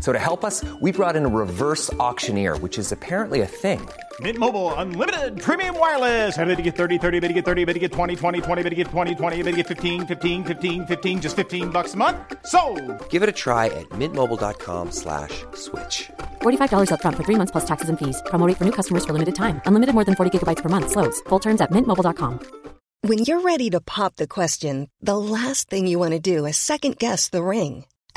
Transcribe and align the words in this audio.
So 0.00 0.12
to 0.12 0.18
help 0.18 0.44
us, 0.44 0.64
we 0.80 0.90
brought 0.90 1.14
in 1.14 1.24
a 1.24 1.28
reverse 1.28 1.92
auctioneer, 1.94 2.56
which 2.58 2.76
is 2.76 2.90
apparently 2.90 3.42
a 3.42 3.46
thing. 3.46 3.86
Mint 4.20 4.36
Mobile 4.38 4.74
unlimited 4.74 5.40
premium 5.40 5.78
wireless. 5.78 6.36
Ready 6.36 6.56
to 6.56 6.62
get 6.62 6.74
30, 6.74 6.98
30, 6.98 7.20
bit 7.20 7.28
to 7.28 7.34
get 7.34 7.44
30, 7.44 7.64
bit 7.66 7.74
to 7.74 7.78
get 7.78 7.92
20, 7.92 8.16
20, 8.16 8.40
20, 8.40 8.62
bit 8.64 8.70
to 8.70 8.74
get 8.74 8.86
20, 8.88 9.14
20, 9.14 9.36
bit 9.42 9.50
to 9.52 9.56
get 9.58 9.66
15, 9.68 10.06
15, 10.06 10.44
15, 10.44 10.86
15 10.86 11.20
just 11.20 11.36
15 11.36 11.70
bucks 11.70 11.94
a 11.94 11.96
month. 11.96 12.16
So, 12.46 12.60
Give 13.10 13.22
it 13.22 13.28
a 13.28 13.36
try 13.44 13.66
at 13.66 13.88
mintmobile.com 13.90 14.90
slash 14.90 15.44
switch. 15.54 16.10
$45 16.42 16.88
upfront 16.90 17.16
for 17.16 17.24
three 17.24 17.36
months 17.36 17.52
plus 17.52 17.64
taxes 17.64 17.88
and 17.88 17.98
fees. 17.98 18.20
Promo 18.26 18.46
rate 18.48 18.56
for 18.56 18.64
new 18.64 18.72
customers 18.72 19.04
for 19.04 19.12
limited 19.12 19.36
time. 19.36 19.60
Unlimited 19.66 19.94
more 19.94 20.04
than 20.04 20.16
40 20.16 20.30
gigabytes 20.38 20.62
per 20.62 20.68
month. 20.68 20.90
Slows. 20.90 21.20
Full 21.28 21.38
terms 21.40 21.60
at 21.60 21.70
mintmobile.com. 21.70 22.40
When 23.02 23.18
you're 23.18 23.42
ready 23.42 23.70
to 23.70 23.80
pop 23.80 24.16
the 24.16 24.26
question, 24.26 24.90
the 25.00 25.16
last 25.16 25.70
thing 25.70 25.86
you 25.86 26.00
want 26.00 26.14
to 26.14 26.18
do 26.18 26.46
is 26.46 26.56
second 26.56 26.98
guess 26.98 27.28
the 27.28 27.44
ring. 27.44 27.84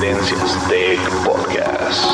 Tendencias 0.00 0.68
Tech 0.68 0.98
Podcast. 1.24 2.04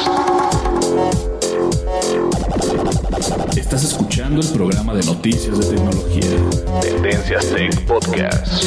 Estás 3.56 3.84
escuchando 3.84 4.42
el 4.42 4.48
programa 4.48 4.94
de 4.94 5.02
noticias 5.04 5.58
de 5.58 5.76
tecnología. 5.76 6.80
Tendencias 6.82 7.46
Tech 7.46 7.86
Podcast. 7.86 8.64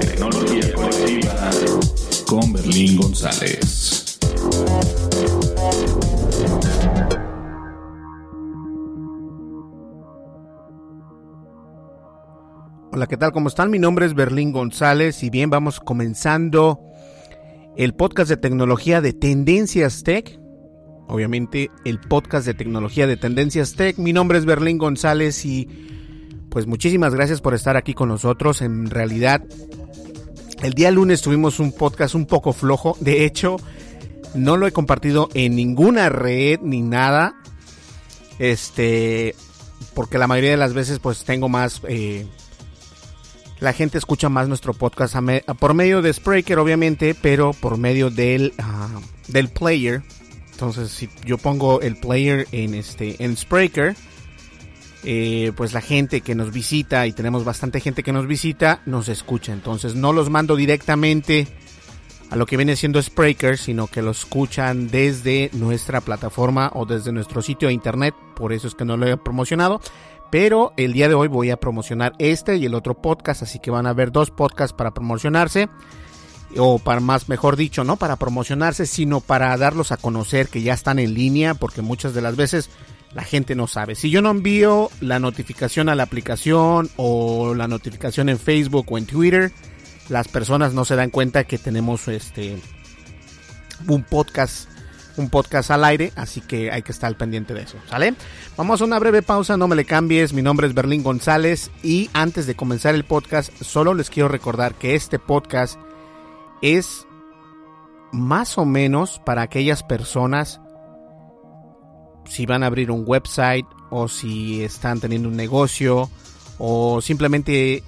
Tecnología 0.00 0.72
colectiva 0.72 1.50
con 2.26 2.52
Berlín 2.52 2.96
González. 2.96 4.18
Hola, 12.92 13.06
¿qué 13.08 13.16
tal? 13.16 13.32
¿Cómo 13.32 13.48
están? 13.48 13.70
Mi 13.70 13.78
nombre 13.80 14.06
es 14.06 14.14
Berlín 14.14 14.52
González 14.52 15.22
y 15.24 15.30
bien, 15.30 15.50
vamos 15.50 15.80
comenzando 15.80 16.89
el 17.80 17.94
podcast 17.94 18.28
de 18.28 18.36
tecnología 18.36 19.00
de 19.00 19.14
Tendencias 19.14 20.02
Tech. 20.02 20.38
Obviamente 21.08 21.70
el 21.86 21.98
podcast 21.98 22.44
de 22.44 22.52
tecnología 22.52 23.06
de 23.06 23.16
Tendencias 23.16 23.72
Tech. 23.72 23.96
Mi 23.96 24.12
nombre 24.12 24.36
es 24.36 24.44
Berlín 24.44 24.76
González 24.76 25.46
y 25.46 25.66
pues 26.50 26.66
muchísimas 26.66 27.14
gracias 27.14 27.40
por 27.40 27.54
estar 27.54 27.78
aquí 27.78 27.94
con 27.94 28.10
nosotros. 28.10 28.60
En 28.60 28.90
realidad, 28.90 29.42
el 30.62 30.74
día 30.74 30.90
lunes 30.90 31.22
tuvimos 31.22 31.58
un 31.58 31.72
podcast 31.72 32.14
un 32.14 32.26
poco 32.26 32.52
flojo. 32.52 32.98
De 33.00 33.24
hecho, 33.24 33.56
no 34.34 34.58
lo 34.58 34.66
he 34.66 34.72
compartido 34.72 35.30
en 35.32 35.56
ninguna 35.56 36.10
red 36.10 36.60
ni 36.60 36.82
nada. 36.82 37.34
Este, 38.38 39.34
porque 39.94 40.18
la 40.18 40.26
mayoría 40.26 40.50
de 40.50 40.58
las 40.58 40.74
veces 40.74 40.98
pues 40.98 41.24
tengo 41.24 41.48
más... 41.48 41.80
Eh, 41.88 42.26
la 43.60 43.72
gente 43.72 43.98
escucha 43.98 44.28
más 44.28 44.48
nuestro 44.48 44.72
podcast 44.72 45.14
por 45.58 45.74
medio 45.74 46.02
de 46.02 46.12
Spreaker, 46.12 46.58
obviamente, 46.58 47.14
pero 47.14 47.52
por 47.52 47.76
medio 47.76 48.10
del, 48.10 48.54
ah, 48.58 49.00
del 49.28 49.48
player. 49.48 50.02
Entonces, 50.52 50.90
si 50.90 51.08
yo 51.24 51.38
pongo 51.38 51.80
el 51.80 51.96
player 51.96 52.46
en 52.52 52.74
este 52.74 53.22
en 53.22 53.36
Spreaker, 53.36 53.94
eh, 55.04 55.52
pues 55.56 55.72
la 55.72 55.80
gente 55.80 56.20
que 56.20 56.34
nos 56.34 56.52
visita 56.52 57.06
y 57.06 57.12
tenemos 57.12 57.44
bastante 57.44 57.80
gente 57.80 58.02
que 58.02 58.12
nos 58.12 58.26
visita 58.26 58.82
nos 58.86 59.08
escucha. 59.08 59.52
Entonces, 59.52 59.94
no 59.94 60.12
los 60.12 60.30
mando 60.30 60.56
directamente 60.56 61.46
a 62.30 62.36
lo 62.36 62.46
que 62.46 62.56
viene 62.56 62.76
siendo 62.76 63.02
Spreaker, 63.02 63.58
sino 63.58 63.88
que 63.88 64.02
lo 64.02 64.12
escuchan 64.12 64.88
desde 64.88 65.50
nuestra 65.52 66.00
plataforma 66.00 66.70
o 66.74 66.86
desde 66.86 67.12
nuestro 67.12 67.42
sitio 67.42 67.68
de 67.68 67.74
internet. 67.74 68.14
Por 68.36 68.52
eso 68.52 68.68
es 68.68 68.74
que 68.74 68.84
no 68.84 68.96
lo 68.96 69.06
he 69.06 69.16
promocionado. 69.16 69.80
Pero 70.30 70.72
el 70.76 70.92
día 70.92 71.08
de 71.08 71.14
hoy 71.14 71.28
voy 71.28 71.50
a 71.50 71.56
promocionar 71.56 72.12
este 72.18 72.56
y 72.56 72.66
el 72.66 72.74
otro 72.74 72.94
podcast, 72.94 73.42
así 73.42 73.58
que 73.58 73.70
van 73.70 73.86
a 73.86 73.90
haber 73.90 74.12
dos 74.12 74.30
podcasts 74.30 74.74
para 74.76 74.92
promocionarse. 74.92 75.68
O 76.56 76.78
para 76.78 77.00
más, 77.00 77.28
mejor 77.28 77.56
dicho, 77.56 77.84
no 77.84 77.96
para 77.96 78.16
promocionarse, 78.16 78.86
sino 78.86 79.20
para 79.20 79.56
darlos 79.56 79.92
a 79.92 79.96
conocer 79.96 80.48
que 80.48 80.62
ya 80.62 80.74
están 80.74 80.98
en 80.98 81.14
línea, 81.14 81.54
porque 81.54 81.82
muchas 81.82 82.12
de 82.12 82.22
las 82.22 82.36
veces 82.36 82.70
la 83.14 83.22
gente 83.22 83.54
no 83.54 83.66
sabe. 83.66 83.94
Si 83.94 84.10
yo 84.10 84.22
no 84.22 84.30
envío 84.30 84.90
la 85.00 85.18
notificación 85.18 85.88
a 85.88 85.94
la 85.94 86.04
aplicación 86.04 86.90
o 86.96 87.54
la 87.54 87.68
notificación 87.68 88.28
en 88.28 88.38
Facebook 88.38 88.86
o 88.90 88.98
en 88.98 89.06
Twitter, 89.06 89.52
las 90.08 90.28
personas 90.28 90.74
no 90.74 90.84
se 90.84 90.96
dan 90.96 91.10
cuenta 91.10 91.44
que 91.44 91.58
tenemos 91.58 92.08
este 92.08 92.58
un 93.88 94.02
podcast 94.02 94.68
un 95.16 95.30
podcast 95.30 95.70
al 95.70 95.84
aire, 95.84 96.12
así 96.16 96.40
que 96.40 96.70
hay 96.70 96.82
que 96.82 96.92
estar 96.92 97.14
pendiente 97.16 97.54
de 97.54 97.62
eso, 97.62 97.76
¿sale? 97.88 98.14
Vamos 98.56 98.80
a 98.80 98.84
una 98.84 98.98
breve 98.98 99.22
pausa, 99.22 99.56
no 99.56 99.68
me 99.68 99.76
le 99.76 99.84
cambies, 99.84 100.32
mi 100.32 100.42
nombre 100.42 100.66
es 100.66 100.74
Berlín 100.74 101.02
González 101.02 101.70
y 101.82 102.10
antes 102.12 102.46
de 102.46 102.54
comenzar 102.54 102.94
el 102.94 103.04
podcast, 103.04 103.52
solo 103.62 103.94
les 103.94 104.10
quiero 104.10 104.28
recordar 104.28 104.74
que 104.74 104.94
este 104.94 105.18
podcast 105.18 105.78
es 106.62 107.06
más 108.12 108.58
o 108.58 108.64
menos 108.64 109.20
para 109.24 109.42
aquellas 109.42 109.82
personas 109.82 110.60
si 112.26 112.46
van 112.46 112.62
a 112.62 112.66
abrir 112.66 112.90
un 112.90 113.04
website 113.06 113.66
o 113.90 114.08
si 114.08 114.62
están 114.62 115.00
teniendo 115.00 115.28
un 115.28 115.36
negocio 115.36 116.10
o 116.58 117.00
simplemente 117.00 117.82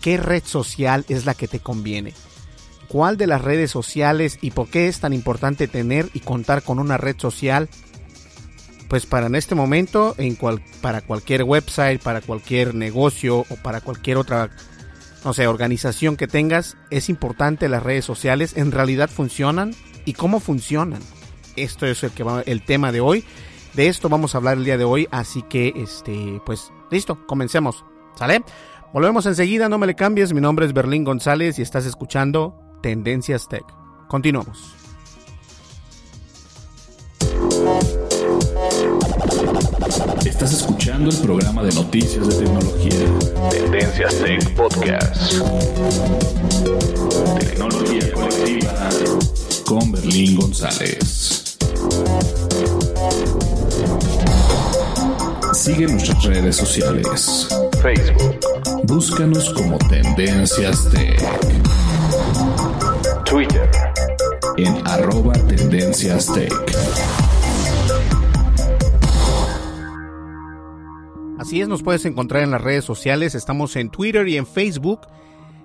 qué 0.00 0.16
red 0.16 0.42
social 0.44 1.04
es 1.08 1.26
la 1.26 1.34
que 1.34 1.48
te 1.48 1.60
conviene 1.60 2.14
cuál 2.92 3.16
de 3.16 3.26
las 3.26 3.40
redes 3.40 3.70
sociales 3.70 4.38
y 4.42 4.50
por 4.50 4.68
qué 4.68 4.86
es 4.86 5.00
tan 5.00 5.14
importante 5.14 5.66
tener 5.66 6.10
y 6.12 6.20
contar 6.20 6.62
con 6.62 6.78
una 6.78 6.98
red 6.98 7.16
social. 7.18 7.70
Pues 8.88 9.06
para 9.06 9.28
en 9.28 9.34
este 9.34 9.54
momento, 9.54 10.14
en 10.18 10.34
cual, 10.34 10.62
para 10.82 11.00
cualquier 11.00 11.44
website, 11.44 12.02
para 12.02 12.20
cualquier 12.20 12.74
negocio 12.74 13.46
o 13.48 13.56
para 13.62 13.80
cualquier 13.80 14.18
otra, 14.18 14.50
no 15.24 15.32
sé, 15.32 15.46
organización 15.46 16.18
que 16.18 16.26
tengas, 16.26 16.76
es 16.90 17.08
importante 17.08 17.70
las 17.70 17.82
redes 17.82 18.04
sociales. 18.04 18.58
En 18.58 18.70
realidad 18.70 19.08
funcionan 19.08 19.74
y 20.04 20.12
cómo 20.12 20.38
funcionan. 20.38 21.00
Esto 21.56 21.86
es 21.86 22.02
el 22.02 22.10
que 22.10 22.24
va, 22.24 22.42
el 22.42 22.62
tema 22.62 22.92
de 22.92 23.00
hoy. 23.00 23.24
De 23.72 23.88
esto 23.88 24.10
vamos 24.10 24.34
a 24.34 24.38
hablar 24.38 24.58
el 24.58 24.66
día 24.66 24.76
de 24.76 24.84
hoy, 24.84 25.08
así 25.10 25.40
que 25.40 25.72
este, 25.76 26.42
pues 26.44 26.70
listo, 26.90 27.26
comencemos. 27.26 27.86
¿Sale? 28.16 28.42
Volvemos 28.92 29.24
enseguida, 29.24 29.70
no 29.70 29.78
me 29.78 29.86
le 29.86 29.94
cambies. 29.94 30.34
Mi 30.34 30.42
nombre 30.42 30.66
es 30.66 30.74
Berlín 30.74 31.04
González 31.04 31.58
y 31.58 31.62
estás 31.62 31.86
escuchando 31.86 32.61
Tendencias 32.82 33.46
Tech. 33.48 33.64
Continuamos. 34.08 34.74
Estás 40.26 40.52
escuchando 40.52 41.10
el 41.10 41.16
programa 41.18 41.62
de 41.62 41.72
noticias 41.74 42.26
de 42.26 42.44
tecnología. 42.44 43.50
Tendencias 43.50 44.16
Tech 44.16 44.54
Podcast. 44.56 45.34
Tecnología 47.38 48.12
colectiva 48.12 48.88
con 49.64 49.92
Berlín 49.92 50.34
González. 50.34 51.56
Sigue 55.54 55.86
nuestras 55.86 56.24
redes 56.24 56.56
sociales. 56.56 57.48
Facebook. 57.80 58.40
Búscanos 58.84 59.50
como 59.50 59.78
Tendencias 59.78 60.90
Tech. 60.90 61.81
Arroba 64.84 65.32
Tendencias 65.32 66.32
Tech. 66.32 66.52
Así 71.38 71.60
es, 71.60 71.68
nos 71.68 71.82
puedes 71.82 72.04
encontrar 72.04 72.42
en 72.42 72.50
las 72.50 72.60
redes 72.60 72.84
sociales, 72.84 73.34
estamos 73.34 73.74
en 73.76 73.90
Twitter 73.90 74.28
y 74.28 74.36
en 74.36 74.46
Facebook. 74.46 75.00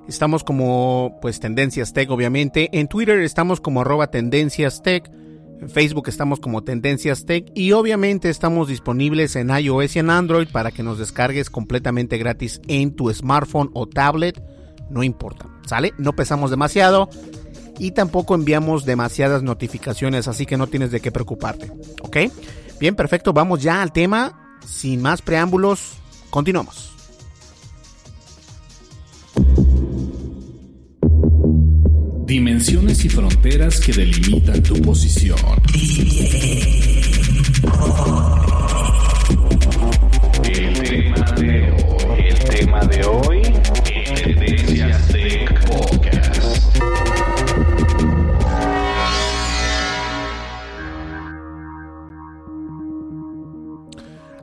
Estamos 0.07 0.45
como 0.45 1.17
pues 1.21 1.41
Tendencias 1.41 1.91
Tech 1.91 2.09
obviamente. 2.09 2.69
En 2.71 2.87
Twitter 2.87 3.19
estamos 3.19 3.59
como 3.59 3.81
arroba 3.81 4.07
Tendencias 4.07 4.81
Tech. 4.81 5.11
En 5.59 5.69
Facebook 5.69 6.07
estamos 6.07 6.39
como 6.39 6.63
Tendencias 6.63 7.25
Tech 7.25 7.51
y 7.53 7.73
obviamente 7.73 8.29
estamos 8.29 8.69
disponibles 8.69 9.35
en 9.35 9.49
iOS 9.49 9.97
y 9.97 9.99
en 9.99 10.09
Android 10.09 10.47
para 10.49 10.71
que 10.71 10.83
nos 10.83 10.99
descargues 10.99 11.49
completamente 11.49 12.17
gratis 12.17 12.61
en 12.67 12.95
tu 12.95 13.13
smartphone 13.13 13.69
o 13.73 13.87
tablet. 13.87 14.41
No 14.89 15.03
importa, 15.03 15.47
¿sale? 15.65 15.93
No 15.97 16.13
pesamos 16.13 16.49
demasiado 16.49 17.09
y 17.79 17.91
tampoco 17.91 18.35
enviamos 18.35 18.85
demasiadas 18.85 19.44
notificaciones, 19.44 20.27
así 20.27 20.45
que 20.45 20.57
no 20.57 20.68
tienes 20.68 20.91
de 20.91 21.00
qué 21.00 21.12
preocuparte, 21.12 21.71
¿ok? 22.01 22.18
Bien, 22.79 22.95
perfecto, 22.95 23.33
vamos 23.33 23.62
ya 23.62 23.81
al 23.81 23.91
tema. 23.91 24.59
Sin 24.65 25.01
más 25.01 25.21
preámbulos, 25.21 25.94
continuamos. 26.29 26.94
Dimensiones 32.25 33.06
y 33.06 33.09
fronteras 33.09 33.80
que 33.80 33.94
delimitan 33.94 34.62
tu 34.62 34.81
posición. 34.81 35.39
El 40.44 40.83
tema 40.83 41.31
de 41.38 41.71
hoy, 41.71 42.27
el 42.27 42.39
tema 42.39 42.85
de 42.85 43.06
hoy, 43.06 43.26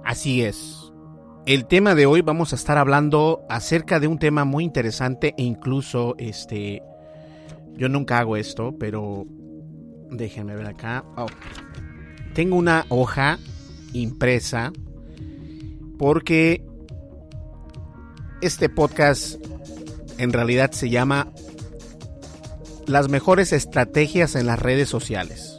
Así 0.05 0.43
es. 0.43 0.93
El 1.47 1.67
tema 1.67 1.95
de 1.95 2.07
hoy 2.07 2.21
vamos 2.21 2.53
a 2.53 2.57
estar 2.57 2.79
hablando 2.79 3.45
acerca 3.49 4.01
de 4.01 4.07
un 4.07 4.19
tema 4.19 4.45
muy 4.45 4.65
interesante 4.65 5.35
e 5.37 5.43
incluso 5.43 6.15
este 6.19 6.83
yo 7.77 7.89
nunca 7.89 8.19
hago 8.19 8.37
esto, 8.37 8.75
pero 8.79 9.27
déjenme 10.11 10.55
ver 10.57 10.67
acá. 10.67 11.05
Oh. 11.17 11.27
Tengo 12.35 12.57
una 12.57 12.87
hoja 12.89 13.39
impresa 13.93 14.73
porque 15.99 16.65
este 18.41 18.69
podcast 18.69 19.37
en 20.19 20.33
realidad 20.33 20.73
se 20.73 20.91
llama 20.91 21.33
Las 22.87 23.09
mejores 23.09 23.53
estrategias 23.53 24.35
en 24.35 24.47
las 24.47 24.59
redes 24.59 24.89
sociales. 24.89 25.54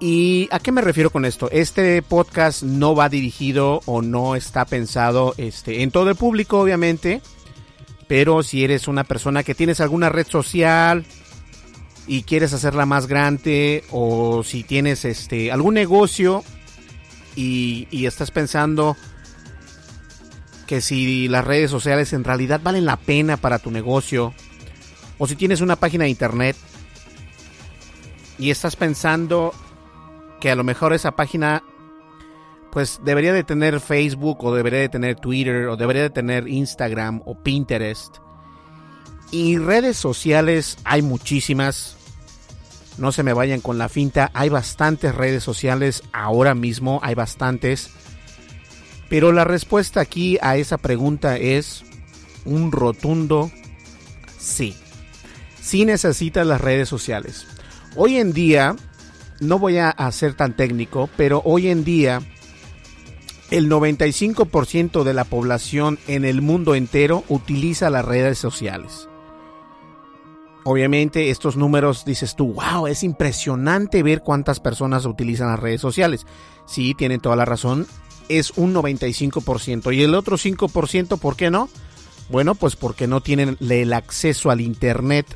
¿Y 0.00 0.48
a 0.52 0.60
qué 0.60 0.70
me 0.70 0.80
refiero 0.80 1.10
con 1.10 1.24
esto? 1.24 1.50
Este 1.50 2.00
podcast 2.02 2.62
no 2.62 2.94
va 2.94 3.08
dirigido 3.08 3.80
o 3.84 4.00
no 4.00 4.36
está 4.36 4.64
pensado 4.64 5.34
este, 5.38 5.82
en 5.82 5.90
todo 5.90 6.08
el 6.08 6.14
público, 6.14 6.60
obviamente. 6.60 7.20
Pero 8.06 8.44
si 8.44 8.62
eres 8.62 8.86
una 8.86 9.02
persona 9.02 9.42
que 9.42 9.56
tienes 9.56 9.80
alguna 9.80 10.08
red 10.08 10.26
social 10.28 11.04
y 12.06 12.22
quieres 12.22 12.52
hacerla 12.52 12.86
más 12.86 13.08
grande, 13.08 13.84
o 13.90 14.44
si 14.44 14.62
tienes 14.62 15.04
este 15.04 15.50
algún 15.50 15.74
negocio 15.74 16.44
y, 17.34 17.88
y 17.90 18.06
estás 18.06 18.30
pensando 18.30 18.96
que 20.68 20.80
si 20.80 21.26
las 21.26 21.44
redes 21.44 21.70
sociales 21.72 22.12
en 22.12 22.22
realidad 22.22 22.60
valen 22.62 22.86
la 22.86 22.96
pena 22.98 23.36
para 23.36 23.58
tu 23.58 23.72
negocio, 23.72 24.32
o 25.18 25.26
si 25.26 25.34
tienes 25.34 25.60
una 25.60 25.76
página 25.76 26.04
de 26.04 26.10
internet 26.10 26.56
y 28.38 28.50
estás 28.50 28.76
pensando 28.76 29.52
que 30.40 30.50
a 30.50 30.56
lo 30.56 30.64
mejor 30.64 30.92
esa 30.92 31.12
página 31.12 31.62
pues 32.70 33.00
debería 33.02 33.32
de 33.32 33.44
tener 33.44 33.80
Facebook 33.80 34.44
o 34.44 34.54
debería 34.54 34.80
de 34.80 34.88
tener 34.88 35.16
Twitter 35.16 35.68
o 35.68 35.76
debería 35.76 36.02
de 36.02 36.10
tener 36.10 36.48
Instagram 36.48 37.22
o 37.24 37.42
Pinterest. 37.42 38.18
Y 39.30 39.58
redes 39.58 39.96
sociales 39.96 40.78
hay 40.84 41.02
muchísimas. 41.02 41.96
No 42.96 43.12
se 43.12 43.22
me 43.22 43.32
vayan 43.32 43.60
con 43.60 43.78
la 43.78 43.88
finta, 43.88 44.30
hay 44.34 44.48
bastantes 44.48 45.14
redes 45.14 45.44
sociales 45.44 46.02
ahora 46.12 46.54
mismo, 46.54 47.00
hay 47.02 47.14
bastantes. 47.14 47.90
Pero 49.08 49.32
la 49.32 49.44
respuesta 49.44 50.00
aquí 50.00 50.38
a 50.42 50.56
esa 50.56 50.78
pregunta 50.78 51.36
es 51.36 51.84
un 52.44 52.72
rotundo 52.72 53.50
sí. 54.38 54.74
Sí 55.60 55.84
necesitas 55.84 56.46
las 56.46 56.60
redes 56.60 56.88
sociales. 56.88 57.46
Hoy 57.96 58.16
en 58.16 58.32
día 58.32 58.76
no 59.40 59.58
voy 59.58 59.78
a, 59.78 59.94
ser 60.12 60.34
tan 60.34 60.56
técnico, 60.56 61.08
pero 61.16 61.42
hoy 61.44 61.68
en 61.68 61.84
día 61.84 62.20
el 63.50 63.70
95% 63.70 65.04
de 65.04 65.14
la 65.14 65.24
población 65.24 65.98
en 66.06 66.24
el 66.24 66.42
mundo 66.42 66.74
entero 66.74 67.24
utiliza 67.28 67.90
las 67.90 68.04
redes 68.04 68.38
sociales. 68.38 69.08
Obviamente 70.64 71.30
estos 71.30 71.56
números 71.56 72.04
dices 72.04 72.36
tú, 72.36 72.54
wow, 72.54 72.86
es 72.86 73.02
impresionante 73.02 74.02
ver 74.02 74.20
cuántas 74.20 74.60
personas 74.60 75.06
utilizan 75.06 75.48
las 75.48 75.60
redes 75.60 75.80
sociales. 75.80 76.26
Sí, 76.66 76.94
tienen 76.94 77.20
toda 77.20 77.36
la 77.36 77.46
razón, 77.46 77.86
es 78.28 78.50
un 78.56 78.74
95%. 78.74 79.94
Y 79.94 80.02
el 80.02 80.14
otro 80.14 80.36
5%, 80.36 81.18
¿por 81.18 81.36
qué 81.36 81.50
no? 81.50 81.70
Bueno, 82.28 82.54
pues 82.54 82.76
porque 82.76 83.06
no 83.06 83.22
tienen 83.22 83.56
el 83.60 83.92
acceso 83.94 84.50
al 84.50 84.60
Internet 84.60 85.26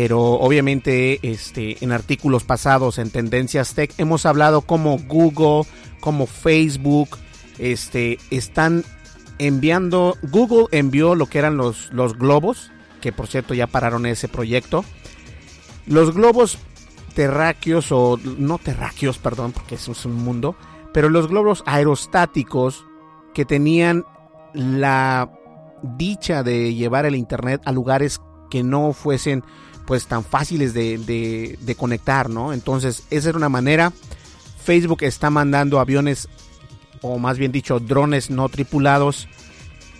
pero 0.00 0.34
obviamente 0.34 1.18
este, 1.28 1.76
en 1.84 1.90
artículos 1.90 2.44
pasados 2.44 2.98
en 2.98 3.10
Tendencias 3.10 3.74
Tech 3.74 3.92
hemos 3.98 4.26
hablado 4.26 4.60
como 4.60 4.96
Google, 4.96 5.68
como 5.98 6.28
Facebook, 6.28 7.18
este, 7.58 8.20
están 8.30 8.84
enviando, 9.40 10.16
Google 10.22 10.66
envió 10.70 11.16
lo 11.16 11.26
que 11.26 11.40
eran 11.40 11.56
los, 11.56 11.92
los 11.92 12.16
globos, 12.16 12.70
que 13.00 13.10
por 13.10 13.26
cierto 13.26 13.54
ya 13.54 13.66
pararon 13.66 14.06
ese 14.06 14.28
proyecto. 14.28 14.84
Los 15.84 16.14
globos 16.14 16.58
terráqueos 17.14 17.90
o 17.90 18.20
no 18.22 18.58
terráqueos, 18.58 19.18
perdón, 19.18 19.50
porque 19.50 19.74
eso 19.74 19.90
es 19.90 20.04
un 20.04 20.14
mundo, 20.14 20.54
pero 20.94 21.08
los 21.08 21.26
globos 21.26 21.64
aerostáticos 21.66 22.86
que 23.34 23.44
tenían 23.44 24.04
la 24.54 25.28
dicha 25.82 26.44
de 26.44 26.72
llevar 26.72 27.04
el 27.04 27.16
internet 27.16 27.62
a 27.64 27.72
lugares 27.72 28.20
que 28.48 28.62
no 28.62 28.92
fuesen 28.92 29.42
pues 29.88 30.06
tan 30.06 30.22
fáciles 30.22 30.74
de, 30.74 31.56
de, 31.58 31.74
conectar, 31.74 32.28
¿no? 32.28 32.52
Entonces, 32.52 33.04
esa 33.08 33.30
era 33.30 33.38
una 33.38 33.48
manera. 33.48 33.90
Facebook 34.62 34.98
está 35.00 35.30
mandando 35.30 35.80
aviones, 35.80 36.28
o 37.00 37.18
más 37.18 37.38
bien 37.38 37.52
dicho, 37.52 37.80
drones 37.80 38.28
no 38.28 38.50
tripulados, 38.50 39.28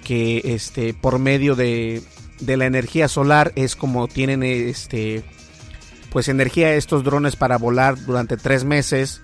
que 0.04 0.42
este, 0.45 0.92
por 0.92 1.18
medio 1.18 1.57
de, 1.57 2.02
de 2.38 2.59
la 2.59 2.66
energía 2.66 3.09
solar 3.09 3.52
es 3.57 3.76
como 3.76 4.09
tienen 4.09 4.42
este, 4.42 5.25
pues 6.11 6.28
energía 6.28 6.75
estos 6.75 7.02
drones 7.02 7.37
para 7.37 7.57
volar 7.57 7.97
durante 8.04 8.37
tres 8.37 8.64
meses 8.64 9.23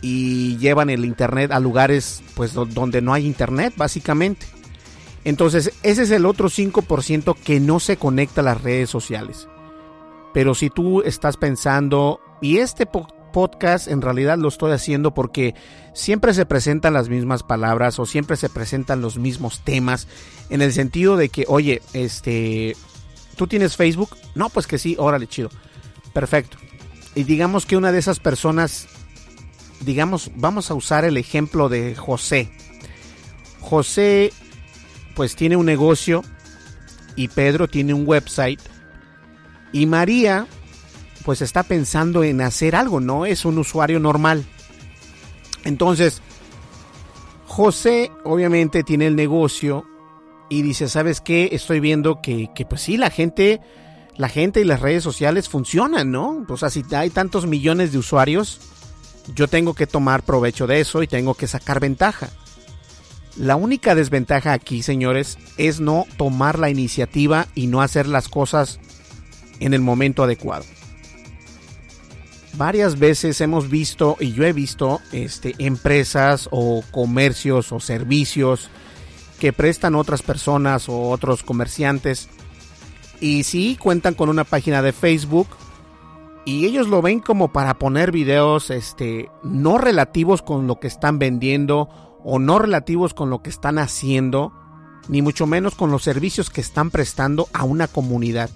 y 0.00 0.56
llevan 0.56 0.88
el 0.88 1.04
internet 1.04 1.52
a 1.52 1.60
lugares 1.60 2.22
pues 2.34 2.54
donde 2.54 3.02
no 3.02 3.12
hay 3.12 3.26
internet 3.26 3.74
básicamente. 3.76 4.46
Entonces 5.24 5.70
ese 5.82 6.04
es 6.04 6.10
el 6.10 6.24
otro 6.24 6.48
5% 6.48 7.36
que 7.36 7.60
no 7.60 7.78
se 7.78 7.98
conecta 7.98 8.40
a 8.40 8.44
las 8.44 8.62
redes 8.62 8.88
sociales. 8.88 9.48
Pero 10.32 10.54
si 10.54 10.70
tú 10.70 11.02
estás 11.02 11.36
pensando, 11.36 12.20
y 12.40 12.58
este 12.58 12.86
podcast 12.86 13.88
en 13.88 14.02
realidad 14.02 14.38
lo 14.38 14.48
estoy 14.48 14.72
haciendo 14.72 15.14
porque 15.14 15.54
siempre 15.94 16.34
se 16.34 16.46
presentan 16.46 16.92
las 16.92 17.08
mismas 17.08 17.42
palabras 17.42 17.98
o 17.98 18.06
siempre 18.06 18.36
se 18.36 18.48
presentan 18.48 19.00
los 19.00 19.18
mismos 19.18 19.60
temas, 19.60 20.06
en 20.50 20.62
el 20.62 20.72
sentido 20.72 21.16
de 21.16 21.28
que, 21.28 21.44
oye, 21.48 21.82
este, 21.92 22.76
¿tú 23.36 23.46
tienes 23.46 23.76
Facebook? 23.76 24.16
No, 24.34 24.48
pues 24.48 24.66
que 24.66 24.78
sí, 24.78 24.96
órale, 24.98 25.26
chido. 25.26 25.50
Perfecto. 26.12 26.58
Y 27.14 27.24
digamos 27.24 27.66
que 27.66 27.76
una 27.76 27.92
de 27.92 27.98
esas 27.98 28.20
personas, 28.20 28.86
digamos, 29.80 30.30
vamos 30.36 30.70
a 30.70 30.74
usar 30.74 31.04
el 31.04 31.16
ejemplo 31.16 31.68
de 31.68 31.94
José. 31.94 32.50
José, 33.60 34.32
pues 35.14 35.36
tiene 35.36 35.56
un 35.56 35.66
negocio 35.66 36.22
y 37.16 37.28
Pedro 37.28 37.68
tiene 37.68 37.94
un 37.94 38.06
website 38.06 38.60
y 39.72 39.86
María, 39.86 40.46
pues 41.24 41.42
está 41.42 41.62
pensando 41.62 42.24
en 42.24 42.40
hacer 42.40 42.76
algo, 42.76 43.00
¿no? 43.00 43.26
Es 43.26 43.44
un 43.44 43.58
usuario 43.58 43.98
normal. 43.98 44.44
Entonces, 45.64 46.20
José 47.46 48.10
obviamente 48.24 48.82
tiene 48.82 49.06
el 49.06 49.16
negocio 49.16 49.84
y 50.48 50.62
dice, 50.62 50.88
¿sabes 50.88 51.20
qué? 51.20 51.50
Estoy 51.52 51.80
viendo 51.80 52.20
que, 52.20 52.50
que 52.54 52.66
pues 52.66 52.82
sí, 52.82 52.96
la 52.96 53.10
gente, 53.10 53.60
la 54.16 54.28
gente 54.28 54.60
y 54.60 54.64
las 54.64 54.80
redes 54.80 55.02
sociales 55.02 55.48
funcionan, 55.48 56.10
¿no? 56.10 56.44
O 56.48 56.56
sea, 56.56 56.70
si 56.70 56.84
hay 56.92 57.10
tantos 57.10 57.46
millones 57.46 57.92
de 57.92 57.98
usuarios, 57.98 58.60
yo 59.34 59.48
tengo 59.48 59.74
que 59.74 59.86
tomar 59.86 60.22
provecho 60.22 60.66
de 60.66 60.80
eso 60.80 61.02
y 61.02 61.06
tengo 61.06 61.34
que 61.34 61.46
sacar 61.46 61.80
ventaja. 61.80 62.30
La 63.36 63.56
única 63.56 63.94
desventaja 63.94 64.52
aquí, 64.52 64.82
señores, 64.82 65.38
es 65.56 65.80
no 65.80 66.04
tomar 66.18 66.58
la 66.58 66.68
iniciativa 66.68 67.46
y 67.54 67.66
no 67.66 67.80
hacer 67.80 68.06
las 68.06 68.28
cosas 68.28 68.78
en 69.62 69.74
el 69.74 69.80
momento 69.80 70.24
adecuado. 70.24 70.64
varias 72.54 72.98
veces 72.98 73.40
hemos 73.40 73.70
visto 73.70 74.16
y 74.20 74.32
yo 74.32 74.44
he 74.44 74.52
visto 74.52 75.00
este, 75.12 75.54
empresas 75.58 76.48
o 76.50 76.82
comercios 76.90 77.72
o 77.72 77.80
servicios 77.80 78.68
que 79.40 79.54
prestan 79.54 79.94
otras 79.94 80.20
personas 80.20 80.88
o 80.88 81.08
otros 81.08 81.42
comerciantes 81.42 82.28
y 83.20 83.44
sí 83.44 83.78
cuentan 83.80 84.14
con 84.14 84.28
una 84.28 84.44
página 84.44 84.82
de 84.82 84.92
Facebook 84.92 85.48
y 86.44 86.66
ellos 86.66 86.88
lo 86.88 87.00
ven 87.00 87.20
como 87.20 87.52
para 87.52 87.78
poner 87.78 88.12
videos 88.12 88.70
este 88.70 89.30
no 89.42 89.78
relativos 89.78 90.42
con 90.42 90.66
lo 90.66 90.78
que 90.78 90.88
están 90.88 91.18
vendiendo 91.18 91.88
o 92.22 92.38
no 92.38 92.58
relativos 92.58 93.14
con 93.14 93.30
lo 93.30 93.42
que 93.42 93.50
están 93.50 93.78
haciendo 93.78 94.52
ni 95.08 95.22
mucho 95.22 95.46
menos 95.46 95.74
con 95.74 95.90
los 95.90 96.02
servicios 96.02 96.50
que 96.50 96.60
están 96.60 96.90
prestando 96.90 97.48
a 97.52 97.64
una 97.64 97.88
comunidad. 97.88 98.50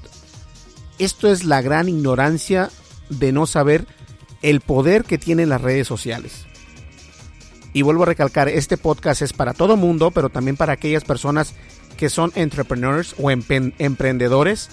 Esto 0.99 1.31
es 1.31 1.45
la 1.45 1.61
gran 1.63 1.89
ignorancia 1.89 2.71
de 3.11 3.33
no 3.33 3.47
saber 3.47 3.87
el 4.43 4.61
poder 4.61 5.05
que 5.05 5.19
tienen 5.19 5.49
las 5.49 5.61
redes 5.61 5.87
sociales. 5.87 6.47
Y 7.73 7.83
vuelvo 7.83 8.05
a 8.05 8.07
recalcar, 8.07 8.49
este 8.49 8.79
podcast 8.79 9.21
es 9.21 9.33
para 9.33 9.53
todo 9.53 9.77
mundo, 9.77 10.11
pero 10.11 10.31
también 10.31 10.57
para 10.57 10.73
aquellas 10.73 11.05
personas 11.05 11.55
que 11.97 12.09
son 12.09 12.33
entrepreneurs 12.35 13.15
o 13.19 13.31
emprendedores 13.31 14.71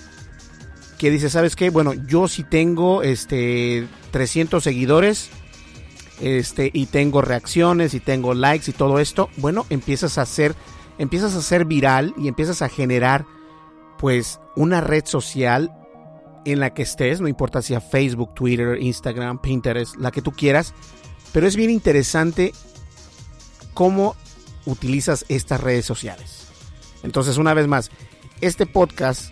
que 0.98 1.12
dice, 1.12 1.30
¿sabes 1.30 1.58
qué? 1.58 1.70
Bueno, 1.70 1.94
yo 1.94 2.30
sí 2.30 2.44
tengo 2.44 3.03
este 3.03 3.88
300 4.12 4.63
seguidores 4.63 5.30
este 6.22 6.72
y 6.74 6.86
tengo 6.86 7.22
reacciones 7.22 7.94
y 7.94 8.00
tengo 8.00 8.34
likes 8.34 8.72
y 8.72 8.74
todo 8.74 9.00
esto, 9.00 9.30
bueno, 9.38 9.65
empiezas 9.70 10.18
a 10.18 10.22
hacer 10.22 10.56
empiezas 10.98 11.36
a 11.36 11.42
ser 11.42 11.65
viral 11.65 12.13
y 12.18 12.30
empiezas 12.30 12.62
a 12.62 12.70
generar 12.70 13.25
pues 13.98 14.39
una 14.56 14.80
red 14.80 15.06
social 15.06 15.74
en 16.45 16.59
la 16.59 16.73
que 16.73 16.83
estés, 16.83 17.21
no 17.21 17.27
importa 17.27 17.62
si 17.62 17.73
a 17.73 17.81
Facebook, 17.81 18.33
Twitter, 18.33 18.81
Instagram, 18.81 19.39
Pinterest, 19.39 19.95
la 19.97 20.12
que 20.12 20.21
tú 20.21 20.31
quieras, 20.31 20.73
pero 21.31 21.47
es 21.47 21.55
bien 21.55 21.69
interesante 21.69 22.53
cómo 23.73 24.15
utilizas 24.65 25.25
estas 25.29 25.62
redes 25.62 25.85
sociales. 25.85 26.47
Entonces, 27.03 27.38
una 27.38 27.53
vez 27.53 27.67
más, 27.67 27.91
este 28.41 28.65
podcast 28.65 29.31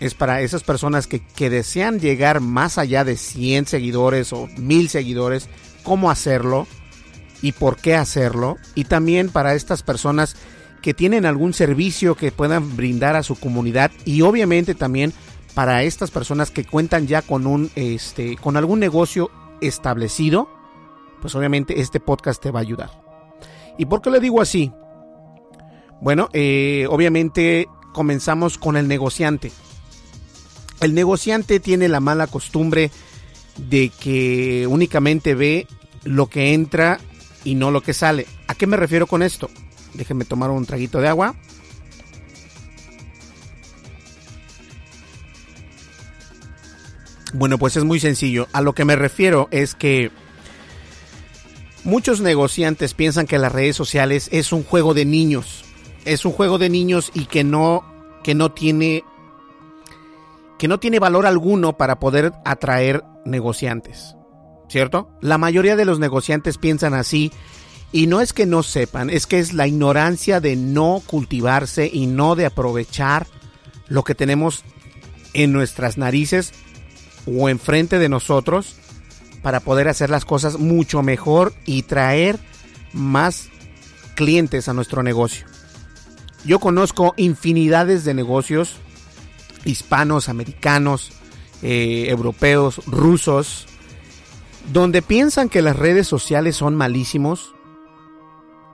es 0.00 0.14
para 0.14 0.42
esas 0.42 0.64
personas 0.64 1.06
que, 1.06 1.24
que 1.24 1.50
desean 1.50 2.00
llegar 2.00 2.40
más 2.40 2.78
allá 2.78 3.04
de 3.04 3.16
100 3.16 3.66
seguidores 3.66 4.32
o 4.32 4.48
1000 4.58 4.88
seguidores, 4.88 5.48
cómo 5.82 6.10
hacerlo 6.10 6.66
y 7.42 7.52
por 7.52 7.76
qué 7.76 7.94
hacerlo. 7.94 8.56
Y 8.74 8.84
también 8.84 9.28
para 9.28 9.54
estas 9.54 9.82
personas 9.82 10.36
que 10.82 10.92
tienen 10.92 11.24
algún 11.24 11.54
servicio 11.54 12.14
que 12.14 12.30
puedan 12.30 12.76
brindar 12.76 13.16
a 13.16 13.22
su 13.22 13.36
comunidad 13.36 13.90
y 14.04 14.20
obviamente 14.20 14.74
también 14.74 15.14
para 15.54 15.82
estas 15.84 16.10
personas 16.10 16.50
que 16.50 16.64
cuentan 16.64 17.06
ya 17.06 17.22
con 17.22 17.46
un 17.46 17.70
este 17.76 18.36
con 18.36 18.56
algún 18.56 18.80
negocio 18.80 19.30
establecido, 19.60 20.48
pues 21.22 21.34
obviamente 21.34 21.80
este 21.80 22.00
podcast 22.00 22.42
te 22.42 22.50
va 22.50 22.60
a 22.60 22.62
ayudar. 22.62 22.90
¿Y 23.78 23.86
por 23.86 24.02
qué 24.02 24.10
le 24.10 24.20
digo 24.20 24.40
así? 24.40 24.72
Bueno, 26.00 26.28
eh, 26.32 26.86
obviamente 26.90 27.66
comenzamos 27.92 28.58
con 28.58 28.76
el 28.76 28.88
negociante. 28.88 29.52
El 30.80 30.94
negociante 30.94 31.60
tiene 31.60 31.88
la 31.88 32.00
mala 32.00 32.26
costumbre 32.26 32.90
de 33.56 33.88
que 33.88 34.66
únicamente 34.68 35.34
ve 35.34 35.66
lo 36.02 36.26
que 36.26 36.52
entra 36.52 36.98
y 37.44 37.54
no 37.54 37.70
lo 37.70 37.80
que 37.80 37.94
sale. 37.94 38.26
¿A 38.48 38.54
qué 38.54 38.66
me 38.66 38.76
refiero 38.76 39.06
con 39.06 39.22
esto? 39.22 39.48
Déjenme 39.94 40.24
tomar 40.24 40.50
un 40.50 40.66
traguito 40.66 41.00
de 41.00 41.08
agua. 41.08 41.36
Bueno, 47.34 47.58
pues 47.58 47.76
es 47.76 47.82
muy 47.82 47.98
sencillo. 47.98 48.46
A 48.52 48.62
lo 48.62 48.74
que 48.74 48.84
me 48.84 48.94
refiero 48.94 49.48
es 49.50 49.74
que 49.74 50.12
muchos 51.82 52.20
negociantes 52.20 52.94
piensan 52.94 53.26
que 53.26 53.38
las 53.38 53.50
redes 53.50 53.74
sociales 53.74 54.28
es 54.30 54.52
un 54.52 54.62
juego 54.62 54.94
de 54.94 55.04
niños. 55.04 55.64
Es 56.04 56.24
un 56.24 56.30
juego 56.30 56.58
de 56.58 56.70
niños 56.70 57.10
y 57.12 57.26
que 57.26 57.42
no 57.42 57.84
que 58.22 58.36
no 58.36 58.52
tiene 58.52 59.02
que 60.60 60.68
no 60.68 60.78
tiene 60.78 61.00
valor 61.00 61.26
alguno 61.26 61.76
para 61.76 61.98
poder 61.98 62.32
atraer 62.44 63.02
negociantes. 63.24 64.14
¿Cierto? 64.68 65.10
La 65.20 65.36
mayoría 65.36 65.74
de 65.74 65.84
los 65.84 65.98
negociantes 65.98 66.56
piensan 66.56 66.94
así 66.94 67.32
y 67.90 68.06
no 68.06 68.20
es 68.20 68.32
que 68.32 68.46
no 68.46 68.62
sepan, 68.62 69.10
es 69.10 69.26
que 69.26 69.40
es 69.40 69.52
la 69.52 69.66
ignorancia 69.66 70.40
de 70.40 70.54
no 70.54 71.02
cultivarse 71.04 71.90
y 71.92 72.06
no 72.06 72.36
de 72.36 72.46
aprovechar 72.46 73.26
lo 73.88 74.04
que 74.04 74.14
tenemos 74.14 74.62
en 75.32 75.52
nuestras 75.52 75.98
narices 75.98 76.52
o 77.26 77.48
enfrente 77.48 77.98
de 77.98 78.08
nosotros 78.08 78.76
para 79.42 79.60
poder 79.60 79.88
hacer 79.88 80.10
las 80.10 80.24
cosas 80.24 80.58
mucho 80.58 81.02
mejor 81.02 81.52
y 81.66 81.82
traer 81.82 82.38
más 82.92 83.48
clientes 84.14 84.68
a 84.68 84.72
nuestro 84.72 85.02
negocio. 85.02 85.46
Yo 86.44 86.58
conozco 86.58 87.14
infinidades 87.16 88.04
de 88.04 88.14
negocios 88.14 88.76
hispanos, 89.64 90.28
americanos, 90.28 91.12
eh, 91.62 92.06
europeos, 92.08 92.80
rusos, 92.86 93.66
donde 94.72 95.02
piensan 95.02 95.48
que 95.48 95.62
las 95.62 95.76
redes 95.76 96.06
sociales 96.06 96.56
son 96.56 96.74
malísimos 96.74 97.54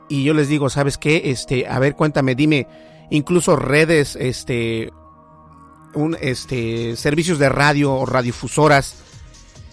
y 0.09 0.25
yo 0.25 0.35
les 0.35 0.49
digo, 0.49 0.69
¿sabes 0.71 0.99
qué? 0.99 1.23
Este, 1.27 1.69
a 1.69 1.79
ver, 1.79 1.95
cuéntame, 1.95 2.35
dime, 2.35 2.67
incluso 3.11 3.55
redes, 3.55 4.17
este, 4.17 4.91
un, 5.95 6.17
este, 6.21 6.97
servicios 6.97 7.39
de 7.39 7.49
radio 7.49 7.93
o 7.93 8.07
radiofusoras. 8.07 8.97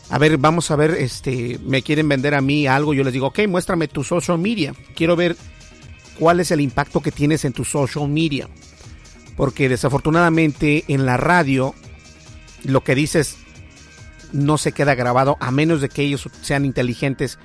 A 0.10 0.18
ver, 0.18 0.38
vamos 0.38 0.72
a 0.72 0.76
ver, 0.76 0.92
este, 0.92 1.60
me 1.66 1.82
quieren 1.82 2.08
vender 2.08 2.34
a 2.34 2.42
mí 2.42 2.68
algo. 2.68 2.94
Yo 2.94 3.04
les 3.04 3.14
digo, 3.14 3.28
ok, 3.28 3.40
muéstrame 3.48 3.88
tu 3.88 4.04
social 4.04 4.38
media. 4.38 4.74
Quiero 4.96 5.16
ver 5.16 5.36
cuál 6.18 6.40
es 6.40 6.52
el 6.52 6.62
impacto 6.62 7.02
que 7.02 7.12
tienes 7.12 7.46
en 7.46 7.54
tu 7.54 7.66
social 7.66 8.08
media. 8.08 8.48
Porque 9.36 9.70
desafortunadamente 9.70 10.86
en 10.88 11.06
la 11.06 11.18
radio 11.18 11.76
lo 12.64 12.84
que 12.84 12.96
dices 12.96 13.38
no 14.34 14.58
se 14.58 14.72
queda 14.72 14.96
grabado 14.96 15.38
a 15.40 15.52
menos 15.52 15.80
de 15.80 15.90
que 15.90 16.02
ellos 16.02 16.28
sean 16.42 16.66
inteligentes 16.66 17.38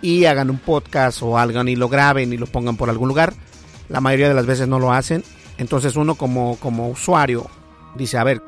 y 0.00 0.24
hagan 0.24 0.50
un 0.50 0.58
podcast 0.58 1.22
o 1.22 1.38
algo 1.38 1.62
y 1.62 1.76
lo 1.76 1.88
graben 1.88 2.32
y 2.32 2.36
lo 2.36 2.46
pongan 2.46 2.76
por 2.76 2.90
algún 2.90 3.08
lugar. 3.08 3.34
La 3.88 4.00
mayoría 4.00 4.28
de 4.28 4.34
las 4.34 4.46
veces 4.46 4.68
no 4.68 4.78
lo 4.78 4.92
hacen. 4.92 5.24
Entonces 5.58 5.96
uno 5.96 6.14
como, 6.14 6.56
como 6.56 6.88
usuario 6.88 7.50
dice, 7.96 8.18
a 8.18 8.24
ver, 8.24 8.42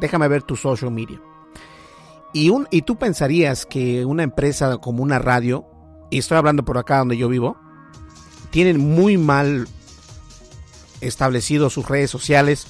déjame 0.00 0.28
ver 0.28 0.42
tu 0.42 0.56
social 0.56 0.90
media. 0.90 1.20
Y, 2.32 2.50
un, 2.50 2.68
y 2.70 2.82
tú 2.82 2.96
pensarías 2.96 3.64
que 3.66 4.04
una 4.04 4.22
empresa 4.22 4.78
como 4.78 5.02
una 5.02 5.18
radio, 5.18 5.64
y 6.10 6.18
estoy 6.18 6.38
hablando 6.38 6.64
por 6.64 6.78
acá 6.78 6.98
donde 6.98 7.16
yo 7.16 7.28
vivo, 7.28 7.56
tienen 8.50 8.78
muy 8.78 9.16
mal 9.16 9.68
establecido 11.00 11.70
sus 11.70 11.88
redes 11.88 12.10
sociales, 12.10 12.66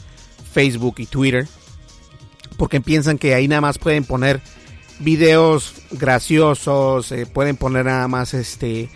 Facebook 0.52 0.96
y 0.98 1.06
Twitter, 1.06 1.48
porque 2.56 2.80
piensan 2.80 3.18
que 3.18 3.34
ahí 3.34 3.48
nada 3.48 3.60
más 3.60 3.78
pueden 3.78 4.04
poner 4.04 4.40
videos 5.00 5.74
graciosos, 5.90 7.12
eh, 7.12 7.26
pueden 7.26 7.56
poner 7.56 7.86
nada 7.86 8.08
más 8.08 8.34
este 8.34 8.88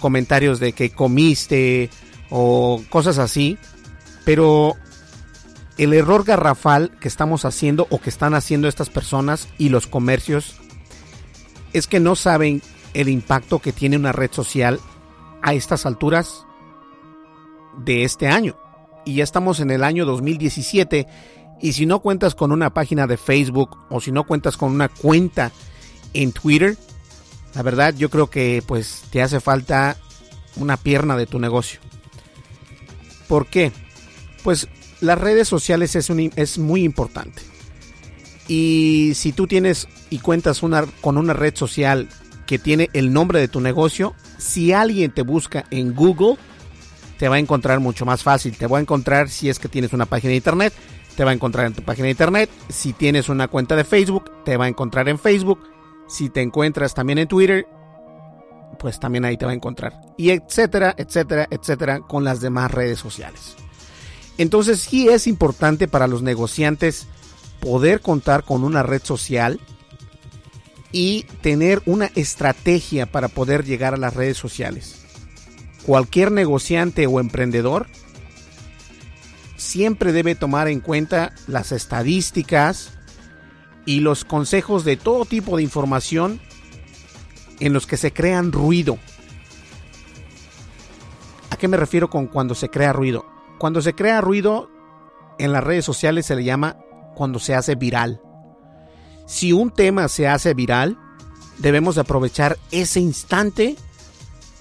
comentarios 0.00 0.60
de 0.60 0.72
que 0.72 0.90
comiste 0.90 1.88
o 2.30 2.82
cosas 2.90 3.18
así, 3.18 3.56
pero 4.24 4.74
el 5.78 5.92
error 5.92 6.24
garrafal 6.24 6.90
que 7.00 7.08
estamos 7.08 7.44
haciendo 7.44 7.86
o 7.90 8.00
que 8.00 8.10
están 8.10 8.34
haciendo 8.34 8.68
estas 8.68 8.90
personas 8.90 9.48
y 9.58 9.68
los 9.68 9.86
comercios 9.86 10.56
es 11.72 11.86
que 11.86 12.00
no 12.00 12.16
saben 12.16 12.62
el 12.94 13.08
impacto 13.08 13.58
que 13.58 13.72
tiene 13.72 13.96
una 13.96 14.12
red 14.12 14.32
social 14.32 14.80
a 15.42 15.52
estas 15.52 15.84
alturas 15.84 16.46
de 17.76 18.04
este 18.04 18.28
año. 18.28 18.56
Y 19.04 19.16
ya 19.16 19.24
estamos 19.24 19.60
en 19.60 19.70
el 19.70 19.84
año 19.84 20.06
2017 20.06 21.06
y 21.60 21.72
si 21.72 21.86
no 21.86 22.00
cuentas 22.00 22.34
con 22.34 22.52
una 22.52 22.72
página 22.72 23.06
de 23.06 23.18
Facebook 23.18 23.76
o 23.90 24.00
si 24.00 24.12
no 24.12 24.24
cuentas 24.24 24.56
con 24.56 24.72
una 24.72 24.88
cuenta 24.88 25.52
en 26.14 26.32
Twitter, 26.32 26.76
la 27.54 27.62
verdad 27.62 27.94
yo 27.94 28.08
creo 28.08 28.28
que 28.28 28.62
pues 28.66 29.04
te 29.10 29.22
hace 29.22 29.40
falta 29.40 29.96
una 30.56 30.78
pierna 30.78 31.16
de 31.16 31.26
tu 31.26 31.38
negocio. 31.38 31.80
¿Por 33.28 33.46
qué? 33.46 33.72
Pues 34.42 34.68
las 35.00 35.18
redes 35.18 35.48
sociales 35.48 35.94
es, 35.96 36.58
muy 36.58 36.84
importante. 36.84 37.42
Y 38.48 39.12
si 39.14 39.32
tú 39.32 39.46
tienes 39.46 39.88
y 40.10 40.18
cuentas 40.18 40.60
con 41.00 41.18
una 41.18 41.32
red 41.32 41.54
social 41.56 42.08
que 42.46 42.58
tiene 42.58 42.88
el 42.92 43.12
nombre 43.12 43.40
de 43.40 43.48
tu 43.48 43.60
negocio, 43.60 44.14
si 44.38 44.72
alguien 44.72 45.12
te 45.12 45.22
busca 45.22 45.64
en 45.70 45.94
Google, 45.94 46.36
te 47.18 47.28
va 47.28 47.36
a 47.36 47.40
encontrar 47.40 47.80
mucho 47.80 48.04
más 48.04 48.22
fácil. 48.22 48.56
Te 48.56 48.66
va 48.66 48.78
a 48.78 48.80
encontrar 48.80 49.28
si 49.28 49.48
es 49.48 49.58
que 49.58 49.68
tienes 49.68 49.92
una 49.92 50.06
página 50.06 50.30
de 50.30 50.36
internet 50.36 50.72
te 51.16 51.24
va 51.24 51.30
a 51.30 51.34
encontrar 51.34 51.66
en 51.66 51.72
tu 51.72 51.82
página 51.82 52.04
de 52.04 52.10
internet. 52.10 52.50
Si 52.68 52.92
tienes 52.92 53.28
una 53.28 53.48
cuenta 53.48 53.74
de 53.74 53.84
Facebook, 53.84 54.30
te 54.44 54.56
va 54.56 54.66
a 54.66 54.68
encontrar 54.68 55.08
en 55.08 55.18
Facebook. 55.18 55.58
Si 56.06 56.28
te 56.28 56.42
encuentras 56.42 56.94
también 56.94 57.18
en 57.18 57.26
Twitter, 57.26 57.66
pues 58.78 59.00
también 59.00 59.24
ahí 59.24 59.36
te 59.36 59.46
va 59.46 59.52
a 59.52 59.54
encontrar. 59.54 59.98
Y 60.16 60.30
etcétera, 60.30 60.94
etcétera, 60.96 61.48
etcétera, 61.50 62.00
con 62.00 62.22
las 62.22 62.40
demás 62.40 62.70
redes 62.70 62.98
sociales. 62.98 63.56
Entonces 64.38 64.80
sí 64.80 65.08
es 65.08 65.26
importante 65.26 65.88
para 65.88 66.06
los 66.06 66.22
negociantes 66.22 67.06
poder 67.60 68.00
contar 68.00 68.44
con 68.44 68.64
una 68.64 68.82
red 68.82 69.02
social 69.02 69.60
y 70.92 71.24
tener 71.42 71.82
una 71.86 72.06
estrategia 72.14 73.06
para 73.06 73.28
poder 73.28 73.64
llegar 73.64 73.94
a 73.94 73.98
las 73.98 74.14
redes 74.14 74.36
sociales. 74.36 75.02
Cualquier 75.84 76.32
negociante 76.32 77.06
o 77.06 77.20
emprendedor 77.20 77.86
siempre 79.56 80.12
debe 80.12 80.34
tomar 80.34 80.68
en 80.68 80.80
cuenta 80.80 81.32
las 81.46 81.72
estadísticas 81.72 82.92
y 83.84 84.00
los 84.00 84.24
consejos 84.24 84.84
de 84.84 84.96
todo 84.96 85.24
tipo 85.24 85.56
de 85.56 85.62
información 85.62 86.40
en 87.60 87.72
los 87.72 87.86
que 87.86 87.96
se 87.96 88.12
crean 88.12 88.52
ruido. 88.52 88.98
¿A 91.50 91.56
qué 91.56 91.68
me 91.68 91.76
refiero 91.76 92.10
con 92.10 92.26
cuando 92.26 92.54
se 92.54 92.68
crea 92.68 92.92
ruido? 92.92 93.35
Cuando 93.58 93.80
se 93.80 93.94
crea 93.94 94.20
ruido 94.20 94.70
en 95.38 95.52
las 95.52 95.64
redes 95.64 95.84
sociales 95.84 96.26
se 96.26 96.36
le 96.36 96.44
llama 96.44 96.76
cuando 97.14 97.38
se 97.38 97.54
hace 97.54 97.74
viral. 97.74 98.20
Si 99.26 99.52
un 99.52 99.70
tema 99.70 100.08
se 100.08 100.28
hace 100.28 100.54
viral, 100.54 100.98
debemos 101.58 101.98
aprovechar 101.98 102.58
ese 102.70 103.00
instante 103.00 103.76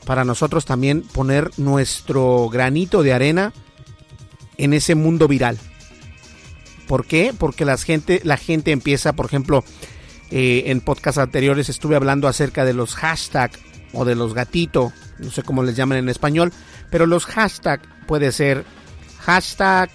para 0.06 0.24
nosotros 0.24 0.66
también 0.66 1.02
poner 1.02 1.52
nuestro 1.58 2.48
granito 2.50 3.04
de 3.04 3.14
arena 3.14 3.54
en 4.58 4.74
ese 4.74 4.96
mundo 4.96 5.28
viral. 5.28 5.58
¿Por 6.88 7.06
qué? 7.06 7.34
Porque 7.38 7.66
la 7.66 7.78
gente, 7.78 8.22
la 8.24 8.38
gente 8.38 8.72
empieza, 8.72 9.14
por 9.14 9.26
ejemplo, 9.26 9.64
eh, 10.32 10.64
en 10.68 10.82
podcasts 10.82 11.18
anteriores 11.18 11.70
estuve 11.70 11.96
hablando 11.96 12.28
acerca 12.28 12.64
de 12.66 12.74
los 12.74 12.96
hashtags 12.96 13.60
o 13.94 14.06
de 14.06 14.16
los 14.16 14.34
gatito, 14.34 14.94
no 15.20 15.32
sé 15.32 15.44
cómo 15.44 15.64
les 15.64 15.76
llaman 15.76 15.98
en 15.98 16.10
español, 16.10 16.52
pero 16.92 17.06
los 17.06 17.26
hashtags 17.26 17.88
puede 18.08 18.32
ser 18.32 18.66
hashtag 19.26 19.90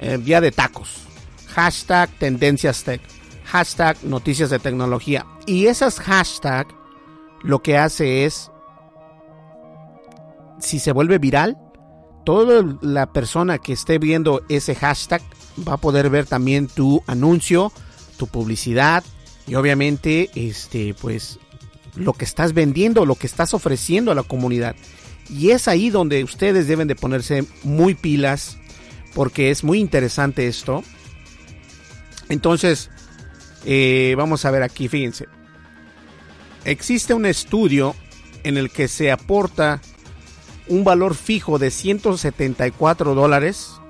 eh, 0.00 0.18
día 0.18 0.40
de 0.40 0.52
tacos, 0.52 1.02
hashtag 1.48 2.08
tendencias 2.18 2.84
tech, 2.84 3.00
hashtag 3.44 3.96
noticias 4.04 4.50
de 4.50 4.60
tecnología. 4.60 5.26
Y 5.46 5.66
esas 5.66 5.98
hashtags 5.98 6.72
lo 7.42 7.62
que 7.62 7.76
hace 7.76 8.24
es, 8.24 8.50
si 10.60 10.78
se 10.78 10.92
vuelve 10.92 11.18
viral, 11.18 11.58
toda 12.24 12.64
la 12.80 13.12
persona 13.12 13.58
que 13.58 13.72
esté 13.72 13.98
viendo 13.98 14.42
ese 14.48 14.74
hashtag 14.74 15.20
va 15.68 15.74
a 15.74 15.78
poder 15.78 16.08
ver 16.08 16.26
también 16.26 16.68
tu 16.68 17.02
anuncio, 17.06 17.72
tu 18.16 18.28
publicidad 18.28 19.04
y 19.46 19.56
obviamente 19.56 20.30
este 20.34 20.94
pues 20.94 21.38
lo 21.96 22.12
que 22.12 22.24
estás 22.24 22.54
vendiendo, 22.54 23.04
lo 23.04 23.16
que 23.16 23.26
estás 23.26 23.52
ofreciendo 23.52 24.12
a 24.12 24.14
la 24.14 24.22
comunidad. 24.22 24.74
Y 25.28 25.50
es 25.50 25.68
ahí 25.68 25.90
donde 25.90 26.22
ustedes 26.22 26.68
deben 26.68 26.88
de 26.88 26.96
ponerse 26.96 27.44
muy 27.62 27.94
pilas 27.94 28.58
porque 29.14 29.50
es 29.50 29.64
muy 29.64 29.78
interesante 29.78 30.46
esto. 30.46 30.82
Entonces, 32.28 32.90
eh, 33.64 34.14
vamos 34.16 34.44
a 34.44 34.50
ver 34.50 34.62
aquí, 34.62 34.88
fíjense. 34.88 35.26
Existe 36.64 37.14
un 37.14 37.26
estudio 37.26 37.94
en 38.42 38.56
el 38.56 38.70
que 38.70 38.88
se 38.88 39.10
aporta 39.10 39.80
un 40.68 40.84
valor 40.84 41.14
fijo 41.14 41.58
de 41.58 41.70
174 41.70 43.14
dólares 43.14 43.80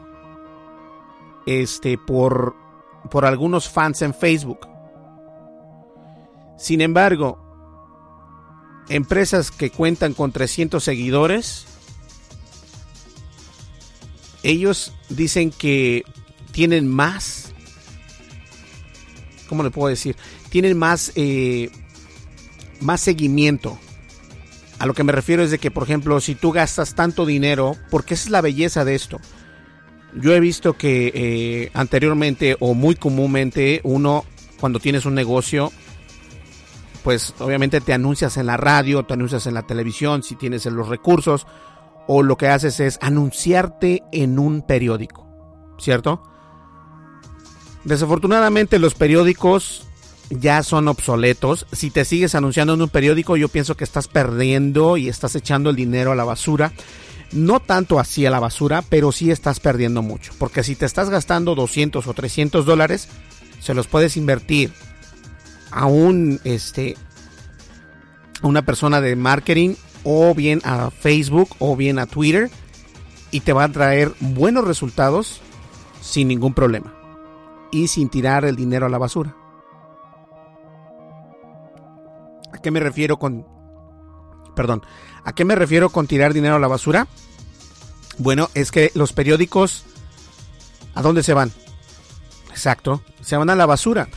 este, 1.47 1.99
por, 1.99 2.57
por 3.11 3.25
algunos 3.25 3.69
fans 3.69 4.03
en 4.03 4.15
Facebook. 4.15 4.67
Sin 6.57 6.81
embargo, 6.81 7.44
empresas 8.89 9.51
que 9.51 9.71
cuentan 9.71 10.15
con 10.15 10.33
300 10.33 10.83
seguidores, 10.83 11.67
ellos 14.43 14.93
dicen 15.09 15.51
que 15.51 16.05
tienen 16.53 16.87
más, 16.87 17.53
¿cómo 19.49 19.63
le 19.63 19.71
puedo 19.71 19.89
decir? 19.89 20.17
Tienen 20.51 20.77
más, 20.77 21.13
eh, 21.15 21.71
más 22.81 23.01
seguimiento 23.01 23.79
a 24.79 24.87
lo 24.87 24.95
que 24.95 25.05
me 25.05 25.13
refiero 25.13 25.43
es 25.43 25.51
de 25.51 25.59
que, 25.59 25.71
por 25.71 25.85
ejemplo, 25.85 26.21
si 26.21 26.35
tú 26.35 26.53
gastas 26.53 26.95
tanto 26.95 27.27
dinero, 27.27 27.77
porque 27.91 28.15
esa 28.15 28.25
es 28.25 28.31
la 28.31 28.41
belleza 28.41 28.85
de 28.85 28.95
esto. 28.95 29.21
Yo 30.15 30.35
he 30.35 30.41
visto 30.41 30.75
que 30.75 31.11
eh, 31.15 31.71
anteriormente 31.75 32.57
o 32.61 32.75
muy 32.75 32.95
comúnmente 32.95 33.81
uno, 33.85 34.25
cuando 34.61 34.81
tienes 34.81 35.07
un 35.07 35.15
negocio, 35.15 35.73
pues 37.05 37.35
obviamente 37.39 37.83
te 37.83 37.93
anuncias 37.93 38.39
en 38.39 38.47
la 38.47 38.57
radio, 38.57 39.05
te 39.05 39.13
anuncias 39.13 39.47
en 39.47 39.55
la 39.55 39.63
televisión, 39.63 40.23
si 40.23 40.37
tienes 40.37 40.65
los 40.65 40.89
recursos, 40.89 41.47
o 42.09 42.23
lo 42.23 42.37
que 42.37 42.49
haces 42.49 42.81
es 42.81 42.99
anunciarte 43.03 44.03
en 44.11 44.39
un 44.39 44.63
periódico, 44.63 45.27
¿cierto? 45.79 46.23
Desafortunadamente 47.85 48.79
los 48.79 48.95
periódicos 48.95 49.87
ya 50.31 50.63
son 50.63 50.89
obsoletos. 50.89 51.67
Si 51.73 51.91
te 51.91 52.07
sigues 52.07 52.35
anunciando 52.35 52.73
en 52.73 52.81
un 52.81 52.89
periódico, 52.89 53.37
yo 53.37 53.49
pienso 53.49 53.77
que 53.77 53.85
estás 53.85 54.09
perdiendo 54.09 54.97
y 54.97 55.11
estás 55.11 55.37
echando 55.37 55.69
el 55.69 55.77
dinero 55.77 56.13
a 56.13 56.17
la 56.17 56.25
basura. 56.25 56.73
No 57.33 57.61
tanto 57.61 58.01
así 58.01 58.25
a 58.25 58.31
la 58.31 58.41
basura, 58.41 58.83
pero 58.89 59.13
sí 59.13 59.31
estás 59.31 59.61
perdiendo 59.61 60.01
mucho. 60.01 60.33
Porque 60.39 60.63
si 60.63 60.75
te 60.75 60.87
estás 60.87 61.11
gastando 61.11 61.55
200 61.55 62.07
o 62.07 62.15
300 62.15 62.65
dólares, 62.65 63.09
se 63.61 63.75
los 63.75 63.87
puedes 63.87 64.17
invertir 64.17 64.73
a 65.75 65.87
un, 65.87 66.41
este, 66.45 66.97
a 68.41 68.47
una 68.47 68.65
persona 68.65 69.01
de 69.01 69.17
marketing 69.17 69.75
o 70.05 70.35
bien 70.35 70.61
a 70.65 70.91
Facebook 70.91 71.51
o 71.59 71.77
bien 71.77 71.99
a 71.99 72.07
Twitter 72.07 72.49
y 73.33 73.41
te 73.41 73.53
va 73.53 73.65
a 73.65 73.73
traer 73.73 74.15
buenos 74.21 74.65
resultados 74.65 75.41
sin 76.01 76.29
ningún 76.29 76.55
problema 76.55 76.95
y 77.73 77.89
sin 77.89 78.09
tirar 78.09 78.45
el 78.45 78.55
dinero 78.55 78.87
a 78.87 78.89
la 78.89 78.99
basura. 78.99 79.37
¿A 82.53 82.59
qué 82.59 82.71
me 82.71 82.79
refiero 82.79 83.19
con... 83.19 83.45
Perdón, 84.55 84.83
¿a 85.25 85.33
qué 85.35 85.45
me 85.45 85.57
refiero 85.57 85.91
con 85.91 86.07
tirar 86.07 86.33
dinero 86.33 86.55
a 86.55 86.61
la 86.61 86.69
basura? 86.69 87.09
Bueno, 88.19 88.49
es 88.55 88.71
que 88.71 88.93
los 88.95 89.13
periódicos... 89.13 89.85
¿A 90.95 91.03
dónde 91.03 91.25
se 91.25 91.35
van? 91.35 91.51
Exacto, 92.51 93.03
se 93.21 93.37
van 93.37 93.51
a 93.51 93.57
la 93.57 93.67
basura. 93.67 94.09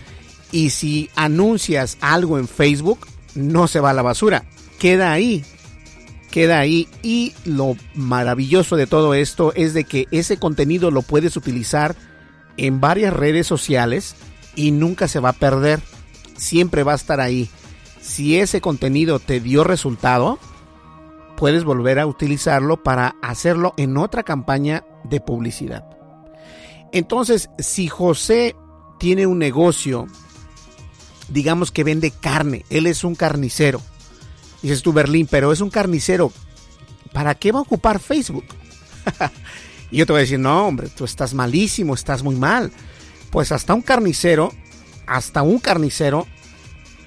Y 0.51 0.69
si 0.69 1.10
anuncias 1.15 1.97
algo 2.01 2.38
en 2.38 2.47
Facebook, 2.47 3.07
no 3.36 3.67
se 3.67 3.79
va 3.79 3.91
a 3.91 3.93
la 3.93 4.01
basura, 4.01 4.45
queda 4.79 5.12
ahí. 5.12 5.43
Queda 6.31 6.60
ahí 6.60 6.88
y 7.01 7.33
lo 7.45 7.75
maravilloso 7.95 8.75
de 8.75 8.86
todo 8.86 9.13
esto 9.13 9.53
es 9.55 9.73
de 9.73 9.86
que 9.86 10.07
ese 10.12 10.38
contenido 10.38 10.91
lo 10.91 11.01
puedes 11.01 11.38
utilizar 11.38 11.95
en 12.57 12.81
varias 12.81 13.13
redes 13.13 13.47
sociales 13.47 14.15
y 14.55 14.71
nunca 14.71 15.07
se 15.07 15.19
va 15.19 15.29
a 15.29 15.33
perder. 15.33 15.79
Siempre 16.36 16.83
va 16.83 16.91
a 16.91 16.97
estar 16.97 17.21
ahí 17.21 17.49
si 18.07 18.39
ese 18.39 18.62
contenido 18.62 19.19
te 19.19 19.41
dio 19.41 19.65
resultado, 19.65 20.39
puedes 21.36 21.65
volver 21.65 21.99
a 21.99 22.07
utilizarlo 22.07 22.81
para 22.81 23.15
hacerlo 23.21 23.73
en 23.75 23.97
otra 23.97 24.23
campaña 24.23 24.86
de 25.03 25.19
publicidad. 25.19 25.86
Entonces, 26.93 27.49
si 27.60 27.89
José 27.89 28.55
tiene 28.97 29.27
un 29.27 29.39
negocio, 29.39 30.07
digamos 31.29 31.71
que 31.71 31.83
vende 31.83 32.11
carne, 32.11 32.65
él 32.69 32.87
es 32.87 33.03
un 33.03 33.15
carnicero, 33.15 33.81
dices 34.61 34.81
tú 34.81 34.93
Berlín, 34.93 35.27
pero 35.29 35.51
es 35.51 35.61
un 35.61 35.69
carnicero, 35.69 36.31
¿para 37.13 37.35
qué 37.35 37.51
va 37.51 37.59
a 37.59 37.63
ocupar 37.63 37.99
Facebook? 37.99 38.45
y 39.91 39.97
yo 39.97 40.05
te 40.05 40.13
voy 40.13 40.19
a 40.19 40.21
decir, 40.21 40.39
no, 40.39 40.67
hombre, 40.67 40.89
tú 40.89 41.05
estás 41.05 41.33
malísimo, 41.33 41.93
estás 41.93 42.23
muy 42.23 42.35
mal. 42.35 42.71
Pues 43.31 43.51
hasta 43.51 43.73
un 43.73 43.81
carnicero, 43.81 44.53
hasta 45.05 45.41
un 45.41 45.59
carnicero 45.59 46.27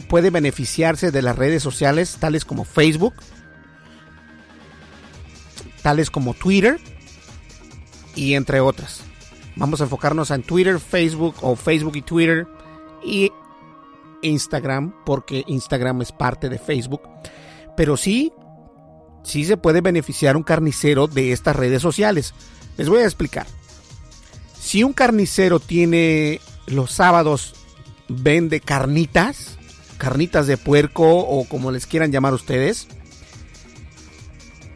puede 0.08 0.30
beneficiarse 0.30 1.10
de 1.10 1.22
las 1.22 1.36
redes 1.36 1.62
sociales 1.62 2.16
tales 2.18 2.44
como 2.44 2.64
Facebook, 2.64 3.14
tales 5.82 6.10
como 6.10 6.34
Twitter 6.34 6.80
y 8.14 8.34
entre 8.34 8.60
otras. 8.60 9.02
Vamos 9.56 9.80
a 9.80 9.84
enfocarnos 9.84 10.30
en 10.30 10.42
Twitter, 10.42 10.78
Facebook 10.80 11.36
o 11.42 11.56
Facebook 11.56 11.96
y 11.96 12.02
Twitter 12.02 12.46
y 13.04 13.32
Instagram 14.22 14.94
porque 15.04 15.44
Instagram 15.46 16.02
es 16.02 16.12
parte 16.12 16.48
de 16.48 16.58
Facebook. 16.58 17.02
Pero 17.76 17.96
sí, 17.96 18.32
sí 19.22 19.44
se 19.44 19.56
puede 19.56 19.80
beneficiar 19.80 20.36
un 20.36 20.42
carnicero 20.42 21.06
de 21.06 21.32
estas 21.32 21.56
redes 21.56 21.82
sociales. 21.82 22.34
Les 22.76 22.88
voy 22.88 23.00
a 23.02 23.04
explicar. 23.04 23.46
Si 24.58 24.82
un 24.84 24.92
carnicero 24.92 25.60
tiene 25.60 26.40
los 26.66 26.92
sábados 26.92 27.54
vende 28.08 28.60
carnitas, 28.60 29.56
carnitas 29.98 30.46
de 30.46 30.56
puerco 30.56 31.18
o 31.18 31.44
como 31.48 31.70
les 31.70 31.86
quieran 31.86 32.12
llamar 32.12 32.34
ustedes, 32.34 32.88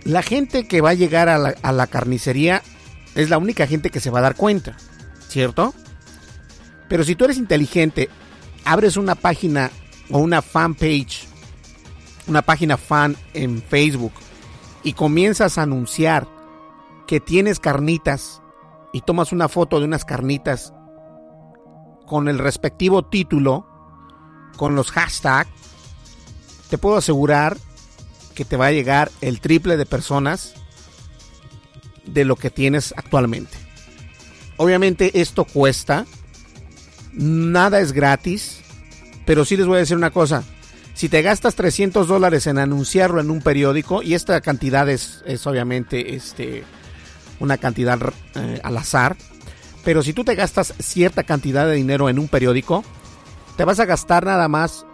la 0.05 0.23
gente 0.23 0.69
que 0.69 0.81
va 0.81 0.91
a 0.91 0.95
llegar 0.95 1.29
a 1.29 1.39
la, 1.39 1.87
carnicería 1.87 2.63
es 3.15 3.31
la 3.31 3.39
única 3.39 3.67
gente 3.67 3.91
que 3.91 4.01
se 4.01 4.11
va 4.11 4.19
a 4.19 4.23
dar 4.23 4.37
cuenta, 4.37 4.77
¿cierto? 5.29 5.75
Pero 6.89 7.05
si 7.05 7.15
tú 7.15 7.25
eres 7.25 7.39
inteligente, 7.39 8.11
abres 8.65 8.97
una 8.97 9.15
página 9.15 9.71
o 10.11 10.19
una 10.19 10.43
fan 10.43 10.75
page, 10.75 11.27
una 12.27 12.43
página 12.43 12.77
fan 12.77 13.17
en 13.33 13.63
Facebook 13.63 14.13
y 14.83 14.93
comienzas 14.93 15.59
a 15.59 15.63
anunciar 15.63 16.29
que 17.07 17.21
tienes 17.21 17.61
carnitas 17.61 18.43
y 18.93 19.01
tomas 19.01 19.33
una 19.33 19.49
foto 19.49 19.79
de 19.79 19.87
unas 19.87 20.05
carnitas 20.05 20.73
con 22.07 22.29
el 22.29 22.39
respectivo 22.39 23.05
título, 23.05 23.67
con 24.57 24.75
los 24.75 24.91
hashtags, 24.91 25.51
te 26.71 26.79
puedo 26.79 26.97
asegurar 26.97 27.57
que 28.35 28.45
te 28.45 28.57
va 28.57 28.67
a 28.67 28.73
llegar 28.73 29.11
el 29.21 29.41
triple 29.41 29.77
de 29.77 29.87
personas 29.87 30.55
de 32.05 32.25
lo 32.25 32.37
que 32.37 32.51
tienes 32.51 32.93
actualmente. 32.97 33.57
Obviamente 34.57 35.21
esto 35.21 35.45
cuesta, 35.45 36.07
nada 37.15 37.81
es 37.81 37.93
gratis, 37.93 38.61
pero 39.25 39.45
sí 39.45 39.57
les 39.57 39.67
voy 39.67 39.77
a 39.77 39.81
decir 39.81 39.97
una 39.97 40.11
cosa. 40.11 40.45
Si 40.95 41.09
te 41.09 41.23
gastas 41.23 41.57
300 41.57 42.07
dólares 42.07 42.47
en 42.47 42.59
anunciarlo 42.59 43.21
en 43.21 43.31
un 43.31 43.41
periódico, 43.41 44.03
y 44.03 44.15
esta 44.15 44.41
cantidad 44.41 44.89
es, 44.89 45.23
es 45.27 45.47
obviamente 45.47 46.15
este, 46.15 46.65
una 47.41 47.59
cantidad 47.59 47.99
eh, 48.37 48.61
al 48.63 48.77
azar, 48.77 49.17
pero 49.85 50.03
si 50.03 50.13
tú 50.13 50.25
te 50.25 50.35
gastas 50.35 50.75
cierta 50.79 51.25
cantidad 51.25 51.67
de 51.67 51.75
dinero 51.75 52.09
en 52.09 52.19
un 52.19 52.29
periódico, 52.29 52.85
te 53.57 53.65
vas 53.65 53.81
a 53.81 53.85
gastar 53.85 54.25
nada 54.25 54.49
más 54.49 54.87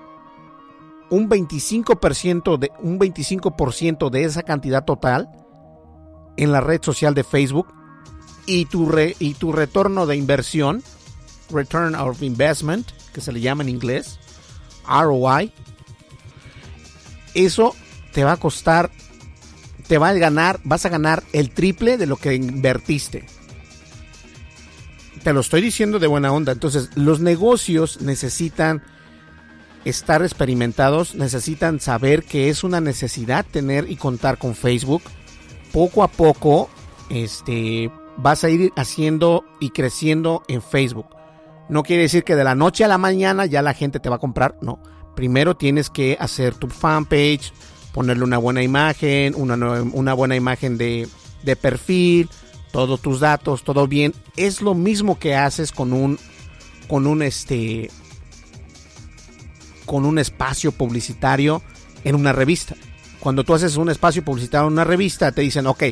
un 1.10 1.28
25% 1.28 2.58
de, 2.58 2.70
un 2.80 2.98
25 2.98 4.10
de 4.10 4.24
esa 4.24 4.42
cantidad 4.42 4.84
total 4.84 5.28
en 6.36 6.52
la 6.52 6.60
red 6.60 6.82
social 6.82 7.14
de 7.14 7.24
Facebook 7.24 7.66
y 8.46 8.64
tu, 8.66 8.88
re, 8.88 9.16
y 9.18 9.34
tu 9.34 9.52
retorno 9.52 10.06
de 10.06 10.16
inversión, 10.16 10.82
Return 11.52 11.94
of 11.94 12.22
Investment, 12.22 12.90
que 13.12 13.20
se 13.20 13.32
le 13.32 13.40
llama 13.40 13.62
en 13.62 13.68
inglés, 13.68 14.18
ROI, 14.88 15.52
eso 17.34 17.74
te 18.12 18.24
va 18.24 18.32
a 18.32 18.36
costar, 18.36 18.90
te 19.86 19.98
va 19.98 20.08
a 20.08 20.14
ganar, 20.14 20.60
vas 20.64 20.84
a 20.86 20.88
ganar 20.88 21.22
el 21.32 21.50
triple 21.50 21.96
de 21.96 22.06
lo 22.06 22.16
que 22.16 22.34
invertiste. 22.34 23.26
Te 25.22 25.32
lo 25.32 25.40
estoy 25.40 25.60
diciendo 25.60 25.98
de 25.98 26.06
buena 26.06 26.32
onda. 26.32 26.52
Entonces, 26.52 26.90
los 26.94 27.20
negocios 27.20 28.00
necesitan 28.00 28.82
estar 29.84 30.22
experimentados, 30.22 31.14
necesitan 31.14 31.80
saber 31.80 32.24
que 32.24 32.48
es 32.48 32.64
una 32.64 32.80
necesidad 32.80 33.44
tener 33.50 33.90
y 33.90 33.96
contar 33.96 34.38
con 34.38 34.54
Facebook. 34.54 35.02
Poco 35.72 36.02
a 36.02 36.08
poco, 36.08 36.70
este, 37.10 37.90
vas 38.16 38.44
a 38.44 38.50
ir 38.50 38.72
haciendo 38.76 39.44
y 39.60 39.70
creciendo 39.70 40.42
en 40.48 40.62
Facebook. 40.62 41.19
No 41.70 41.84
quiere 41.84 42.02
decir 42.02 42.24
que 42.24 42.34
de 42.34 42.42
la 42.42 42.56
noche 42.56 42.84
a 42.84 42.88
la 42.88 42.98
mañana 42.98 43.46
ya 43.46 43.62
la 43.62 43.74
gente 43.74 44.00
te 44.00 44.08
va 44.08 44.16
a 44.16 44.20
comprar, 44.20 44.56
no. 44.60 44.82
Primero 45.14 45.56
tienes 45.56 45.88
que 45.88 46.16
hacer 46.18 46.54
tu 46.54 46.68
fanpage, 46.68 47.52
ponerle 47.92 48.24
una 48.24 48.38
buena 48.38 48.62
imagen, 48.62 49.34
una, 49.36 50.14
buena 50.14 50.34
imagen 50.34 50.76
de, 50.76 51.06
de 51.44 51.56
perfil, 51.56 52.28
todos 52.72 53.00
tus 53.00 53.20
datos, 53.20 53.62
todo 53.62 53.86
bien. 53.86 54.14
Es 54.36 54.62
lo 54.62 54.74
mismo 54.74 55.18
que 55.18 55.36
haces 55.36 55.70
con 55.70 55.92
un 55.92 56.18
con 56.88 57.06
un 57.06 57.22
este 57.22 57.88
con 59.86 60.04
un 60.04 60.18
espacio 60.18 60.72
publicitario 60.72 61.62
en 62.02 62.16
una 62.16 62.32
revista. 62.32 62.74
Cuando 63.20 63.44
tú 63.44 63.54
haces 63.54 63.76
un 63.76 63.90
espacio 63.90 64.24
publicitario 64.24 64.66
en 64.66 64.72
una 64.72 64.84
revista, 64.84 65.30
te 65.30 65.42
dicen, 65.42 65.68
ok, 65.68 65.84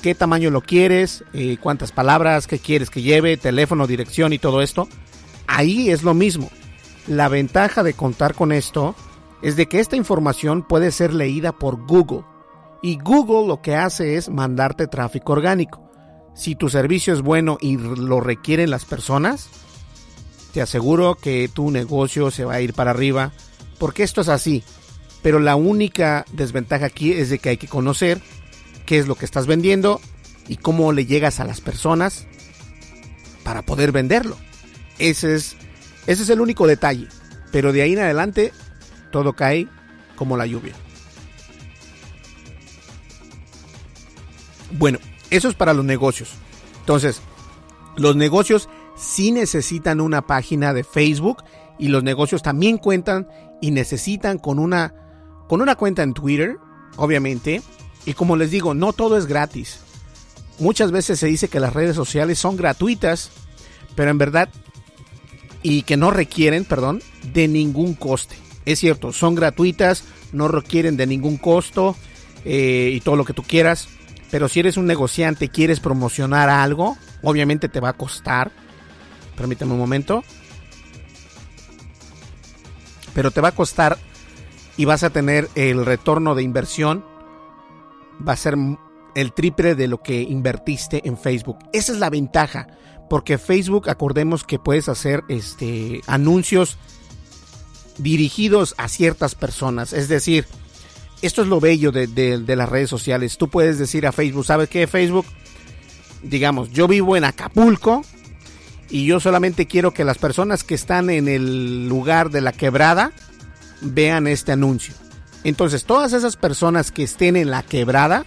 ¿qué 0.00 0.14
tamaño 0.16 0.50
lo 0.50 0.62
quieres? 0.62 1.22
Eh, 1.32 1.58
¿Cuántas 1.60 1.92
palabras? 1.92 2.48
¿Qué 2.48 2.58
quieres 2.58 2.90
que 2.90 3.02
lleve? 3.02 3.36
Teléfono, 3.36 3.86
dirección 3.86 4.32
y 4.32 4.38
todo 4.38 4.62
esto. 4.62 4.88
Ahí 5.54 5.90
es 5.90 6.02
lo 6.02 6.14
mismo. 6.14 6.50
La 7.06 7.28
ventaja 7.28 7.82
de 7.82 7.92
contar 7.92 8.34
con 8.34 8.52
esto 8.52 8.94
es 9.42 9.54
de 9.54 9.66
que 9.66 9.80
esta 9.80 9.96
información 9.96 10.62
puede 10.62 10.90
ser 10.90 11.12
leída 11.12 11.52
por 11.52 11.86
Google. 11.86 12.24
Y 12.82 12.96
Google 12.96 13.46
lo 13.46 13.60
que 13.60 13.76
hace 13.76 14.16
es 14.16 14.30
mandarte 14.30 14.86
tráfico 14.86 15.34
orgánico. 15.34 15.90
Si 16.34 16.54
tu 16.54 16.70
servicio 16.70 17.12
es 17.12 17.20
bueno 17.20 17.58
y 17.60 17.76
lo 17.76 18.18
requieren 18.20 18.70
las 18.70 18.86
personas, 18.86 19.50
te 20.54 20.62
aseguro 20.62 21.16
que 21.16 21.50
tu 21.52 21.70
negocio 21.70 22.30
se 22.30 22.46
va 22.46 22.54
a 22.54 22.60
ir 22.62 22.72
para 22.72 22.92
arriba. 22.92 23.32
Porque 23.78 24.04
esto 24.04 24.22
es 24.22 24.30
así. 24.30 24.64
Pero 25.20 25.38
la 25.38 25.54
única 25.54 26.24
desventaja 26.32 26.86
aquí 26.86 27.12
es 27.12 27.28
de 27.28 27.38
que 27.38 27.50
hay 27.50 27.56
que 27.58 27.68
conocer 27.68 28.22
qué 28.86 28.98
es 28.98 29.06
lo 29.06 29.16
que 29.16 29.26
estás 29.26 29.46
vendiendo 29.46 30.00
y 30.48 30.56
cómo 30.56 30.92
le 30.92 31.04
llegas 31.04 31.40
a 31.40 31.44
las 31.44 31.60
personas 31.60 32.26
para 33.44 33.60
poder 33.60 33.92
venderlo. 33.92 34.38
Ese 35.02 35.34
es 35.34 35.56
ese 36.06 36.22
es 36.22 36.30
el 36.30 36.40
único 36.40 36.66
detalle. 36.66 37.08
Pero 37.50 37.72
de 37.72 37.82
ahí 37.82 37.92
en 37.92 37.98
adelante 37.98 38.52
todo 39.10 39.34
cae 39.34 39.68
como 40.16 40.36
la 40.36 40.46
lluvia. 40.46 40.74
Bueno, 44.78 44.98
eso 45.30 45.48
es 45.48 45.54
para 45.54 45.74
los 45.74 45.84
negocios. 45.84 46.30
Entonces, 46.80 47.20
los 47.96 48.16
negocios 48.16 48.68
sí 48.96 49.32
necesitan 49.32 50.00
una 50.00 50.22
página 50.22 50.72
de 50.72 50.84
Facebook 50.84 51.42
y 51.78 51.88
los 51.88 52.02
negocios 52.02 52.42
también 52.42 52.78
cuentan 52.78 53.28
y 53.60 53.72
necesitan 53.72 54.38
con 54.38 54.58
una 54.58 54.94
con 55.48 55.60
una 55.60 55.74
cuenta 55.74 56.02
en 56.02 56.14
Twitter, 56.14 56.58
obviamente. 56.96 57.60
Y 58.06 58.14
como 58.14 58.36
les 58.36 58.50
digo, 58.50 58.72
no 58.72 58.92
todo 58.92 59.18
es 59.18 59.26
gratis. 59.26 59.80
Muchas 60.58 60.92
veces 60.92 61.18
se 61.18 61.26
dice 61.26 61.48
que 61.48 61.60
las 61.60 61.72
redes 61.72 61.96
sociales 61.96 62.38
son 62.38 62.56
gratuitas, 62.56 63.30
pero 63.96 64.10
en 64.10 64.18
verdad 64.18 64.48
y 65.62 65.82
que 65.82 65.96
no 65.96 66.10
requieren, 66.10 66.64
perdón, 66.64 67.02
de 67.32 67.48
ningún 67.48 67.94
coste. 67.94 68.36
Es 68.64 68.78
cierto, 68.78 69.12
son 69.12 69.34
gratuitas, 69.34 70.04
no 70.32 70.48
requieren 70.48 70.96
de 70.96 71.06
ningún 71.06 71.36
costo 71.36 71.96
eh, 72.44 72.90
y 72.94 73.00
todo 73.00 73.16
lo 73.16 73.24
que 73.24 73.32
tú 73.32 73.42
quieras. 73.42 73.88
Pero 74.30 74.48
si 74.48 74.60
eres 74.60 74.76
un 74.76 74.86
negociante 74.86 75.48
quieres 75.48 75.80
promocionar 75.80 76.48
algo, 76.48 76.96
obviamente 77.22 77.68
te 77.68 77.80
va 77.80 77.90
a 77.90 77.92
costar. 77.94 78.50
Permíteme 79.36 79.72
un 79.72 79.78
momento. 79.78 80.24
Pero 83.14 83.30
te 83.30 83.40
va 83.40 83.48
a 83.48 83.54
costar 83.54 83.98
y 84.76 84.84
vas 84.86 85.02
a 85.02 85.10
tener 85.10 85.48
el 85.54 85.84
retorno 85.84 86.34
de 86.34 86.42
inversión. 86.42 87.04
Va 88.26 88.32
a 88.32 88.36
ser 88.36 88.56
el 89.14 89.32
triple 89.32 89.74
de 89.74 89.88
lo 89.88 90.02
que 90.02 90.22
invertiste 90.22 91.06
en 91.06 91.18
Facebook. 91.18 91.58
Esa 91.72 91.92
es 91.92 91.98
la 91.98 92.10
ventaja 92.10 92.68
porque 93.08 93.36
Facebook, 93.36 93.90
acordemos 93.90 94.42
que 94.42 94.58
puedes 94.58 94.88
hacer 94.88 95.22
este 95.28 96.00
anuncios 96.06 96.78
dirigidos 97.98 98.74
a 98.78 98.88
ciertas 98.88 99.34
personas. 99.34 99.92
Es 99.92 100.08
decir, 100.08 100.46
esto 101.20 101.42
es 101.42 101.48
lo 101.48 101.60
bello 101.60 101.92
de, 101.92 102.42
las 102.56 102.68
redes 102.68 102.90
sociales. 102.90 103.38
Tú 103.38 103.48
puedes 103.48 103.78
decir 103.78 104.06
a 104.06 104.12
Facebook, 104.12 104.44
¿sabes 104.44 104.68
qué? 104.68 104.86
Facebook, 104.86 105.26
digamos, 106.22 106.70
yo 106.70 106.88
vivo 106.88 107.16
en 107.16 107.24
Acapulco 107.24 108.02
y 108.88 109.06
yo 109.06 109.20
solamente 109.20 109.66
quiero 109.66 109.92
que 109.92 110.04
las 110.04 110.18
personas 110.18 110.64
que 110.64 110.74
están 110.74 111.10
en 111.10 111.28
el 111.28 111.88
lugar 111.88 112.30
de 112.30 112.40
la 112.40 112.52
quebrada 112.52 113.12
vean 113.82 114.26
este 114.26 114.52
anuncio. 114.52 114.94
Entonces, 115.44 115.84
todas 115.84 116.12
esas 116.12 116.36
personas 116.36 116.90
que 116.90 117.02
estén 117.02 117.36
en 117.36 117.50
la 117.50 117.62
quebrada 117.62 118.24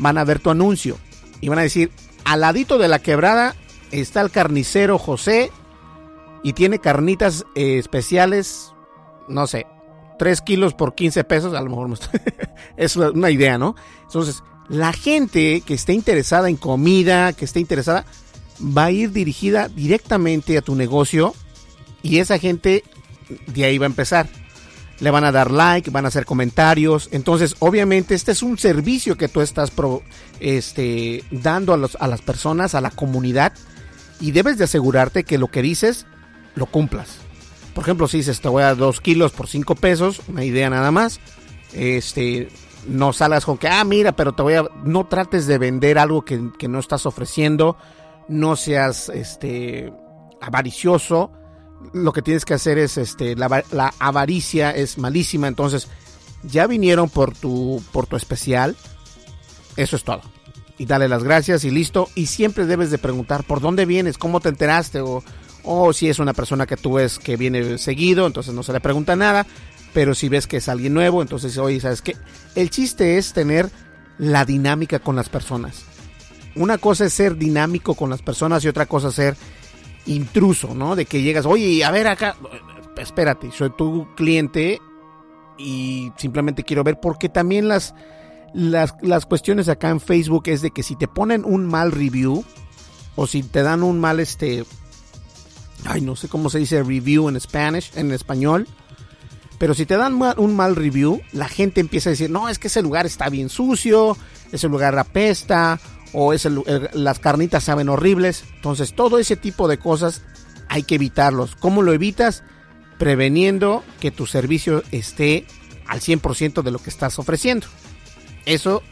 van 0.00 0.18
a 0.18 0.24
ver 0.24 0.40
tu 0.40 0.50
anuncio 0.50 0.96
y 1.40 1.48
van 1.48 1.58
a 1.58 1.62
decir, 1.62 1.92
al 2.24 2.40
ladito 2.40 2.78
de 2.78 2.88
la 2.88 2.98
quebrada 2.98 3.54
está 3.92 4.20
el 4.22 4.30
carnicero 4.30 4.98
José 4.98 5.52
y 6.42 6.54
tiene 6.54 6.78
carnitas 6.78 7.44
eh, 7.54 7.78
especiales, 7.78 8.72
no 9.28 9.46
sé, 9.46 9.66
3 10.18 10.40
kilos 10.40 10.74
por 10.74 10.94
15 10.94 11.24
pesos, 11.24 11.54
a 11.54 11.60
lo 11.60 11.70
mejor 11.70 11.98
es 12.76 12.96
una 12.96 13.30
idea, 13.30 13.58
¿no? 13.58 13.76
Entonces, 14.02 14.42
la 14.68 14.92
gente 14.92 15.62
que 15.62 15.74
esté 15.74 15.92
interesada 15.92 16.48
en 16.48 16.56
comida, 16.56 17.32
que 17.32 17.44
esté 17.44 17.60
interesada, 17.60 18.04
va 18.60 18.86
a 18.86 18.90
ir 18.90 19.12
dirigida 19.12 19.68
directamente 19.68 20.56
a 20.56 20.62
tu 20.62 20.74
negocio 20.74 21.34
y 22.02 22.18
esa 22.18 22.38
gente 22.38 22.84
de 23.46 23.64
ahí 23.64 23.78
va 23.78 23.86
a 23.86 23.88
empezar. 23.88 24.28
Le 25.00 25.10
van 25.10 25.24
a 25.24 25.32
dar 25.32 25.50
like, 25.50 25.90
van 25.90 26.04
a 26.04 26.08
hacer 26.08 26.24
comentarios. 26.24 27.08
Entonces, 27.12 27.56
obviamente, 27.58 28.14
este 28.14 28.32
es 28.32 28.42
un 28.42 28.58
servicio 28.58 29.16
que 29.16 29.28
tú 29.28 29.40
estás 29.40 29.72
este, 30.40 31.24
dando 31.30 31.72
a, 31.72 31.76
los, 31.76 31.96
a 32.00 32.06
las 32.06 32.20
personas, 32.20 32.74
a 32.74 32.80
la 32.80 32.90
comunidad 32.90 33.52
y 34.20 34.32
debes 34.32 34.58
de 34.58 34.64
asegurarte 34.64 35.24
que 35.24 35.38
lo 35.38 35.48
que 35.48 35.62
dices 35.62 36.06
lo 36.54 36.66
cumplas. 36.66 37.18
Por 37.74 37.84
ejemplo, 37.84 38.08
si 38.08 38.18
dices 38.18 38.40
te 38.40 38.48
voy 38.48 38.62
a 38.62 38.66
dar 38.66 38.76
2 38.76 39.00
kilos 39.00 39.32
por 39.32 39.48
5 39.48 39.74
pesos, 39.76 40.20
una 40.28 40.44
idea 40.44 40.68
nada 40.68 40.90
más, 40.90 41.20
este, 41.72 42.48
no 42.86 43.12
salgas 43.12 43.44
con 43.44 43.58
que, 43.58 43.68
ah, 43.68 43.84
mira, 43.84 44.12
pero 44.12 44.32
te 44.32 44.42
voy 44.42 44.54
a, 44.54 44.64
no 44.84 45.06
trates 45.06 45.46
de 45.46 45.58
vender 45.58 45.98
algo 45.98 46.24
que, 46.24 46.68
no 46.68 46.78
estás 46.78 47.06
ofreciendo, 47.06 47.76
no 48.28 48.56
seas, 48.56 49.08
este, 49.08 49.92
avaricioso, 50.40 51.32
lo 51.92 52.12
que 52.12 52.22
tienes 52.22 52.44
que 52.44 52.54
hacer 52.54 52.78
es, 52.78 52.98
este, 52.98 53.36
la, 53.36 53.94
avaricia 53.98 54.70
es 54.70 54.98
malísima, 54.98 55.48
entonces, 55.48 55.88
ya 56.42 56.66
vinieron 56.66 57.08
por 57.08 57.34
tu, 57.34 57.82
por 57.92 58.06
tu 58.06 58.16
especial, 58.16 58.76
eso 59.76 59.96
es 59.96 60.04
todo 60.04 60.22
y 60.80 60.86
dale 60.86 61.08
las 61.08 61.22
gracias 61.22 61.64
y 61.64 61.70
listo. 61.70 62.08
Y 62.14 62.24
siempre 62.24 62.64
debes 62.64 62.90
de 62.90 62.96
preguntar 62.96 63.44
por 63.44 63.60
dónde 63.60 63.84
vienes, 63.84 64.16
cómo 64.16 64.40
te 64.40 64.48
enteraste 64.48 65.02
o, 65.02 65.22
o 65.62 65.92
si 65.92 66.08
es 66.08 66.18
una 66.18 66.32
persona 66.32 66.64
que 66.64 66.78
tú 66.78 66.94
ves 66.94 67.18
que 67.18 67.36
viene 67.36 67.76
seguido, 67.76 68.26
entonces 68.26 68.54
no 68.54 68.62
se 68.62 68.72
le 68.72 68.80
pregunta 68.80 69.14
nada. 69.14 69.46
Pero 69.92 70.14
si 70.14 70.30
ves 70.30 70.46
que 70.46 70.56
es 70.56 70.70
alguien 70.70 70.94
nuevo, 70.94 71.20
entonces, 71.20 71.58
oye, 71.58 71.80
¿sabes 71.80 72.00
qué? 72.00 72.16
El 72.54 72.70
chiste 72.70 73.18
es 73.18 73.34
tener 73.34 73.68
la 74.16 74.46
dinámica 74.46 75.00
con 75.00 75.16
las 75.16 75.28
personas. 75.28 75.82
Una 76.56 76.78
cosa 76.78 77.04
es 77.04 77.12
ser 77.12 77.36
dinámico 77.36 77.94
con 77.94 78.08
las 78.08 78.22
personas 78.22 78.64
y 78.64 78.68
otra 78.68 78.86
cosa 78.86 79.08
es 79.08 79.14
ser 79.16 79.36
intruso, 80.06 80.74
¿no? 80.74 80.96
De 80.96 81.04
que 81.04 81.22
llegas, 81.22 81.46
oye, 81.46 81.84
a 81.84 81.90
ver 81.90 82.08
acá, 82.08 82.36
espérate, 82.96 83.50
soy 83.50 83.70
tu 83.70 84.06
cliente 84.14 84.80
y 85.58 86.12
simplemente 86.16 86.64
quiero 86.64 86.84
ver 86.84 86.98
porque 87.00 87.28
también 87.28 87.68
las, 87.68 87.94
las, 88.54 88.94
las 89.02 89.26
cuestiones 89.26 89.68
acá 89.68 89.90
en 89.90 90.00
Facebook 90.00 90.44
es 90.46 90.62
de 90.62 90.70
que 90.70 90.82
si 90.82 90.96
te 90.96 91.08
ponen 91.08 91.44
un 91.44 91.66
mal 91.66 91.92
review 91.92 92.44
o 93.16 93.26
si 93.26 93.42
te 93.42 93.62
dan 93.62 93.82
un 93.82 94.00
mal 94.00 94.20
este 94.20 94.64
ay 95.84 96.00
no 96.00 96.16
sé 96.16 96.28
cómo 96.28 96.50
se 96.50 96.58
dice 96.58 96.82
review 96.82 97.28
en 97.28 97.38
Spanish 97.40 97.92
en 97.94 98.10
español 98.12 98.66
pero 99.58 99.74
si 99.74 99.84
te 99.84 99.98
dan 99.98 100.20
un 100.38 100.56
mal 100.56 100.76
review 100.76 101.20
la 101.32 101.48
gente 101.48 101.80
empieza 101.80 102.08
a 102.08 102.12
decir 102.12 102.30
no 102.30 102.48
es 102.48 102.58
que 102.58 102.68
ese 102.68 102.82
lugar 102.82 103.04
está 103.04 103.28
bien 103.28 103.48
sucio 103.50 104.16
ese 104.52 104.68
lugar 104.68 104.98
apesta 104.98 105.78
o 106.12 106.32
ese, 106.32 106.50
las 106.92 107.18
carnitas 107.18 107.64
saben 107.64 107.88
horribles 107.88 108.44
entonces 108.56 108.94
todo 108.94 109.18
ese 109.18 109.36
tipo 109.36 109.68
de 109.68 109.78
cosas 109.78 110.22
hay 110.68 110.82
que 110.82 110.96
evitarlos 110.96 111.56
¿cómo 111.56 111.82
lo 111.82 111.92
evitas? 111.92 112.42
preveniendo 113.00 113.82
que 113.98 114.10
tu 114.10 114.26
servicio 114.26 114.82
esté 114.92 115.46
al 115.88 116.00
100% 116.00 116.62
de 116.62 116.70
lo 116.70 116.78
que 116.78 116.90
estás 116.90 117.18
ofreciendo. 117.18 117.66
Eso, 118.44 118.82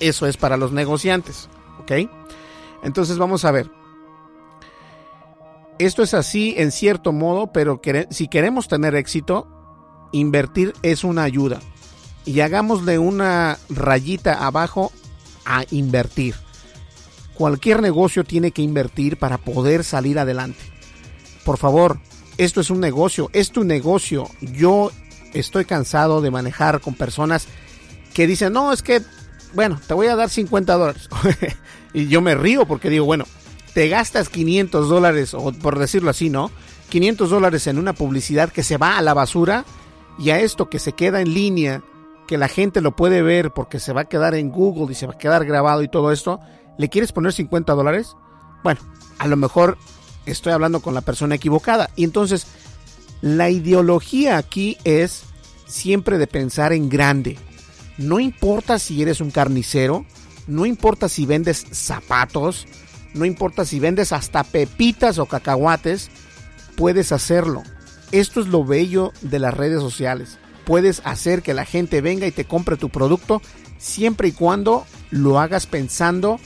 eso 0.00 0.26
es 0.26 0.36
para 0.36 0.56
los 0.56 0.72
negociantes, 0.72 1.48
¿ok? 1.78 1.92
Entonces 2.82 3.18
vamos 3.18 3.44
a 3.44 3.52
ver. 3.52 3.70
Esto 5.78 6.02
es 6.02 6.12
así 6.12 6.54
en 6.58 6.72
cierto 6.72 7.12
modo, 7.12 7.52
pero 7.52 7.80
si 8.10 8.26
queremos 8.26 8.66
tener 8.66 8.96
éxito, 8.96 9.46
invertir 10.10 10.74
es 10.82 11.04
una 11.04 11.22
ayuda. 11.22 11.60
Y 12.24 12.40
hagámosle 12.40 12.98
una 12.98 13.58
rayita 13.68 14.44
abajo 14.44 14.90
a 15.44 15.62
invertir. 15.70 16.34
Cualquier 17.34 17.82
negocio 17.82 18.24
tiene 18.24 18.50
que 18.50 18.62
invertir 18.62 19.16
para 19.16 19.38
poder 19.38 19.84
salir 19.84 20.18
adelante. 20.18 20.60
Por 21.44 21.58
favor, 21.58 21.98
esto 22.38 22.60
es 22.60 22.70
un 22.70 22.80
negocio, 22.80 23.30
es 23.32 23.50
tu 23.50 23.64
negocio. 23.64 24.28
Yo 24.40 24.90
estoy 25.32 25.64
cansado 25.64 26.20
de 26.20 26.30
manejar 26.30 26.80
con 26.80 26.94
personas 26.94 27.46
que 28.14 28.26
dicen, 28.26 28.52
no, 28.52 28.72
es 28.72 28.82
que, 28.82 29.02
bueno, 29.54 29.80
te 29.86 29.94
voy 29.94 30.06
a 30.06 30.16
dar 30.16 30.30
50 30.30 30.74
dólares. 30.74 31.08
y 31.94 32.08
yo 32.08 32.20
me 32.20 32.34
río 32.34 32.66
porque 32.66 32.90
digo, 32.90 33.04
bueno, 33.04 33.24
te 33.74 33.88
gastas 33.88 34.28
500 34.28 34.88
dólares, 34.88 35.34
o 35.34 35.52
por 35.52 35.78
decirlo 35.78 36.10
así, 36.10 36.30
¿no? 36.30 36.50
500 36.90 37.30
dólares 37.30 37.66
en 37.66 37.78
una 37.78 37.94
publicidad 37.94 38.50
que 38.50 38.62
se 38.62 38.76
va 38.76 38.98
a 38.98 39.02
la 39.02 39.14
basura 39.14 39.64
y 40.18 40.30
a 40.30 40.40
esto 40.40 40.68
que 40.68 40.78
se 40.78 40.92
queda 40.92 41.22
en 41.22 41.32
línea, 41.32 41.82
que 42.26 42.36
la 42.36 42.48
gente 42.48 42.82
lo 42.82 42.94
puede 42.94 43.22
ver 43.22 43.52
porque 43.52 43.80
se 43.80 43.92
va 43.92 44.02
a 44.02 44.08
quedar 44.08 44.34
en 44.34 44.50
Google 44.50 44.92
y 44.92 44.94
se 44.94 45.06
va 45.06 45.14
a 45.14 45.18
quedar 45.18 45.44
grabado 45.46 45.82
y 45.82 45.88
todo 45.88 46.12
esto, 46.12 46.40
¿le 46.78 46.88
quieres 46.88 47.12
poner 47.12 47.32
50 47.32 47.72
dólares? 47.74 48.16
Bueno, 48.62 48.80
a 49.18 49.26
lo 49.26 49.36
mejor 49.36 49.78
estoy 50.26 50.52
hablando 50.52 50.80
con 50.80 50.94
la 50.94 51.00
persona 51.00 51.34
equivocada. 51.34 51.90
Y 51.96 52.04
entonces, 52.04 52.46
la 53.20 53.50
ideología 53.50 54.36
aquí 54.36 54.76
es 54.84 55.24
siempre 55.66 56.18
de 56.18 56.26
pensar 56.26 56.72
en 56.72 56.88
grande. 56.88 57.38
No 57.98 58.20
importa 58.20 58.78
si 58.78 59.02
eres 59.02 59.20
un 59.20 59.30
carnicero, 59.30 60.04
no 60.46 60.66
importa 60.66 61.08
si 61.08 61.26
vendes 61.26 61.66
zapatos, 61.70 62.66
no 63.14 63.24
importa 63.24 63.64
si 63.64 63.78
vendes 63.78 64.12
hasta 64.12 64.44
pepitas 64.44 65.18
o 65.18 65.26
cacahuates, 65.26 66.10
puedes 66.76 67.12
hacerlo. 67.12 67.62
Esto 68.10 68.40
es 68.40 68.48
lo 68.48 68.64
bello 68.64 69.12
de 69.22 69.38
las 69.38 69.54
redes 69.54 69.80
sociales. 69.80 70.38
Puedes 70.64 71.02
hacer 71.04 71.42
que 71.42 71.54
la 71.54 71.64
gente 71.64 72.00
venga 72.00 72.26
y 72.26 72.32
te 72.32 72.44
compre 72.44 72.76
tu 72.76 72.88
producto 72.88 73.42
siempre 73.78 74.28
y 74.28 74.32
cuando 74.32 74.84
lo 75.10 75.40
hagas 75.40 75.66
pensando 75.66 76.38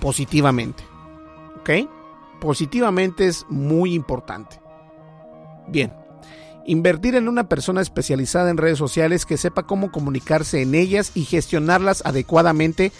positivamente. 0.00 0.82
¿Ok? 1.60 1.70
positivamente 2.40 3.26
es 3.26 3.46
muy 3.48 3.94
importante. 3.94 4.60
Bien, 5.68 5.92
invertir 6.66 7.14
en 7.14 7.28
una 7.28 7.48
persona 7.48 7.80
especializada 7.80 8.50
en 8.50 8.56
redes 8.56 8.78
sociales 8.78 9.26
que 9.26 9.36
sepa 9.36 9.66
cómo 9.66 9.92
comunicarse 9.92 10.62
en 10.62 10.74
ellas 10.74 11.12
y 11.14 11.24
gestionarlas 11.24 12.02
adecuadamente 12.04 12.90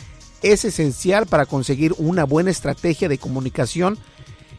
es 0.42 0.64
esencial 0.64 1.26
para 1.26 1.46
conseguir 1.46 1.94
una 1.98 2.24
buena 2.24 2.50
estrategia 2.50 3.08
de 3.08 3.18
comunicación 3.18 3.98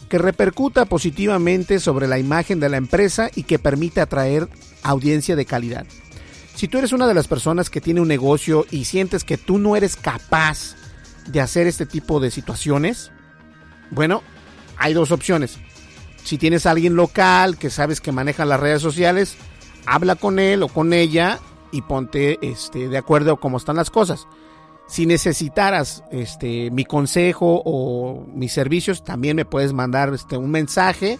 que 0.09 0.17
repercuta 0.17 0.85
positivamente 0.85 1.79
sobre 1.79 2.07
la 2.07 2.19
imagen 2.19 2.59
de 2.59 2.67
la 2.67 2.77
empresa 2.77 3.29
y 3.33 3.43
que 3.43 3.59
permita 3.59 4.01
atraer 4.01 4.49
audiencia 4.83 5.37
de 5.37 5.45
calidad. 5.45 5.85
Si 6.53 6.67
tú 6.67 6.77
eres 6.77 6.91
una 6.91 7.07
de 7.07 7.13
las 7.13 7.29
personas 7.29 7.69
que 7.69 7.79
tiene 7.79 8.01
un 8.01 8.09
negocio 8.09 8.65
y 8.71 8.83
sientes 8.83 9.23
que 9.23 9.37
tú 9.37 9.57
no 9.57 9.77
eres 9.77 9.95
capaz 9.95 10.75
de 11.27 11.41
hacer 11.41 11.67
este 11.67 11.85
tipo 11.85 12.19
de 12.19 12.31
situaciones, 12.31 13.11
bueno, 13.89 14.23
hay 14.77 14.93
dos 14.93 15.11
opciones. 15.11 15.57
Si 16.23 16.37
tienes 16.37 16.65
a 16.65 16.71
alguien 16.71 16.95
local 16.95 17.57
que 17.57 17.69
sabes 17.69 18.01
que 18.01 18.11
maneja 18.11 18.45
las 18.45 18.59
redes 18.59 18.81
sociales, 18.81 19.37
habla 19.85 20.15
con 20.15 20.39
él 20.39 20.63
o 20.63 20.67
con 20.67 20.93
ella 20.93 21.39
y 21.71 21.81
ponte 21.81 22.37
este, 22.41 22.89
de 22.89 22.97
acuerdo 22.97 23.39
cómo 23.39 23.57
están 23.57 23.75
las 23.75 23.89
cosas. 23.89 24.27
Si 24.87 25.05
necesitaras 25.05 26.03
este, 26.11 26.69
mi 26.71 26.83
consejo 26.85 27.61
o 27.65 28.25
mis 28.33 28.51
servicios, 28.51 29.03
también 29.03 29.37
me 29.37 29.45
puedes 29.45 29.73
mandar 29.73 30.13
este, 30.13 30.35
un 30.37 30.51
mensaje 30.51 31.17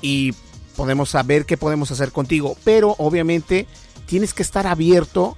y 0.00 0.32
podemos 0.74 1.10
saber 1.10 1.44
qué 1.44 1.56
podemos 1.56 1.90
hacer 1.90 2.12
contigo. 2.12 2.56
Pero 2.64 2.94
obviamente 2.98 3.66
tienes 4.06 4.32
que 4.32 4.42
estar 4.42 4.66
abierto 4.66 5.36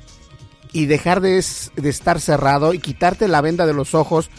y 0.73 0.87
dejar 0.87 1.21
de, 1.21 1.39
estar 1.39 2.21
cerrado 2.21 2.75
y 2.75 2.79
quitarte 2.79 3.29
la 3.29 3.41
venda 3.41 3.67
de 3.67 3.75
los 3.75 3.95
ojos 3.95 4.31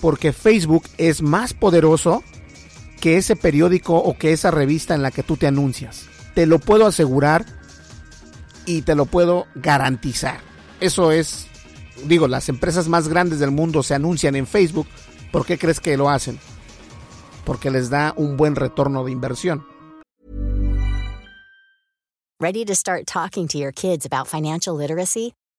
porque 0.00 0.32
Facebook 0.32 0.84
es 0.98 1.22
más 1.22 1.54
poderoso 1.54 2.22
que 3.00 3.16
ese 3.16 3.36
periódico 3.36 3.96
o 3.96 4.16
que 4.16 4.32
esa 4.32 4.50
revista 4.50 4.94
en 4.94 5.02
la 5.02 5.10
que 5.10 5.22
tú 5.22 5.36
te 5.36 5.46
anuncias. 5.46 6.06
Te 6.34 6.46
lo 6.46 6.58
puedo 6.58 6.86
asegurar 6.86 7.46
y 8.66 8.82
te 8.82 8.94
lo 8.94 9.06
puedo 9.06 9.46
garantizar. 9.54 10.40
Eso 10.80 11.10
es, 11.10 11.46
digo, 12.04 12.28
las 12.28 12.48
empresas 12.48 12.88
más 12.88 13.08
grandes 13.08 13.38
del 13.38 13.50
mundo 13.50 13.82
se 13.82 13.94
anuncian 13.94 14.36
en 14.36 14.46
Facebook. 14.46 14.86
¿Por 15.32 15.46
qué 15.46 15.58
crees 15.58 15.80
que 15.80 15.96
lo 15.96 16.10
hacen? 16.10 16.38
Porque 17.44 17.70
les 17.70 17.90
da 17.90 18.12
un 18.16 18.36
buen 18.36 18.56
retorno 18.56 19.04
de 19.04 19.12
inversión. 19.12 19.66
Ready 22.40 22.64
to 22.66 22.76
start 22.76 23.06
talking 23.06 23.48
to 23.48 23.58
your 23.58 23.72
kids 23.72 24.06
about 24.06 24.28
financial 24.28 24.76
literacy? 24.76 25.34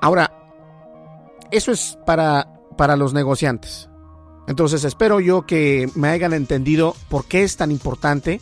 Ahora, 0.00 0.32
eso 1.50 1.72
es 1.72 1.98
para, 2.06 2.60
para 2.76 2.96
los 2.96 3.12
negociantes. 3.14 3.88
Entonces 4.46 4.84
espero 4.84 5.20
yo 5.20 5.44
que 5.44 5.90
me 5.94 6.08
hayan 6.08 6.32
entendido 6.32 6.96
por 7.08 7.26
qué 7.26 7.42
es 7.42 7.56
tan 7.56 7.70
importante. 7.70 8.40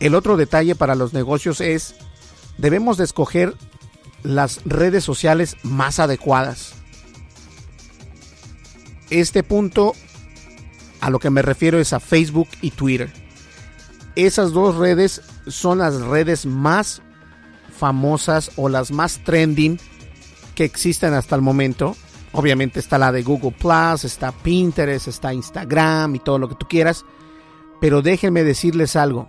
El 0.00 0.14
otro 0.14 0.36
detalle 0.36 0.74
para 0.74 0.96
los 0.96 1.12
negocios 1.12 1.60
es, 1.60 1.94
debemos 2.58 2.96
de 2.96 3.04
escoger 3.04 3.54
las 4.24 4.60
redes 4.64 5.04
sociales 5.04 5.56
más 5.62 6.00
adecuadas. 6.00 6.74
Este 9.10 9.42
punto 9.42 9.92
a 11.00 11.10
lo 11.10 11.18
que 11.18 11.30
me 11.30 11.42
refiero 11.42 11.78
es 11.78 11.92
a 11.92 12.00
Facebook 12.00 12.48
y 12.60 12.70
Twitter. 12.70 13.12
Esas 14.16 14.52
dos 14.52 14.76
redes 14.76 15.20
son 15.46 15.78
las 15.78 16.00
redes 16.00 16.46
más 16.46 17.02
famosas 17.76 18.50
o 18.56 18.68
las 18.68 18.92
más 18.92 19.22
trending 19.24 19.78
que 20.54 20.64
existen 20.64 21.14
hasta 21.14 21.36
el 21.36 21.42
momento. 21.42 21.96
Obviamente 22.32 22.80
está 22.80 22.98
la 22.98 23.12
de 23.12 23.22
Google 23.22 23.52
Plus, 23.52 24.04
está 24.04 24.32
Pinterest, 24.32 25.08
está 25.08 25.34
Instagram 25.34 26.14
y 26.14 26.18
todo 26.20 26.38
lo 26.38 26.48
que 26.48 26.54
tú 26.54 26.66
quieras. 26.68 27.04
Pero 27.80 28.02
déjenme 28.02 28.44
decirles 28.44 28.96
algo. 28.96 29.28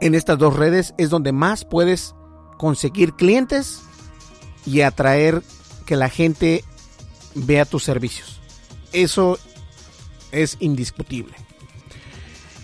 En 0.00 0.14
estas 0.14 0.38
dos 0.38 0.56
redes 0.56 0.94
es 0.98 1.10
donde 1.10 1.32
más 1.32 1.64
puedes 1.64 2.14
conseguir 2.58 3.14
clientes 3.14 3.82
y 4.66 4.82
atraer 4.82 5.42
que 5.86 5.96
la 5.96 6.08
gente 6.08 6.64
vea 7.34 7.64
tus 7.64 7.84
servicios. 7.84 8.40
Eso 8.92 9.38
es 10.32 10.56
indiscutible. 10.60 11.34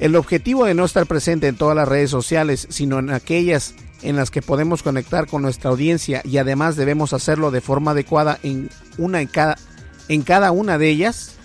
El 0.01 0.17
objetivo 0.17 0.65
de 0.65 0.75
no 0.75 0.85
estar 0.85 1.07
presente 1.07 1.49
en 1.49 1.57
todas 1.57 1.77
las 1.77 1.89
redes 1.89 2.11
sociales, 2.11 2.67
sino 2.71 2.99
en 2.99 3.11
aquellas 3.11 3.75
en 4.03 4.17
las 4.17 4.31
que 4.31 4.43
podemos 4.43 4.83
conectar 4.83 5.27
con 5.27 5.43
nuestra 5.43 5.71
audiencia 5.71 6.21
y 6.25 6.37
además 6.37 6.77
debemos 6.77 7.13
hacerlo 7.13 7.51
de 7.51 7.61
forma 7.61 7.93
adecuada 7.93 8.39
en 8.43 8.69
una 8.99 9.23
en 9.23 9.29
cada 9.29 9.57
en 10.09 10.23
cada 10.23 10.53
una 10.53 10.77
de 10.77 10.91
ellas 10.91 11.37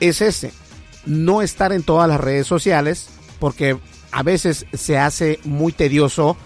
es 0.00 0.22
ese, 0.22 0.52
no 1.04 1.42
estar 1.42 1.72
en 1.72 1.82
todas 1.82 2.08
las 2.08 2.20
redes 2.20 2.46
sociales 2.46 3.08
porque 3.38 3.78
a 4.10 4.22
veces 4.22 4.66
se 4.72 4.98
hace 4.98 5.38
muy 5.44 5.72
tedioso 5.72 6.36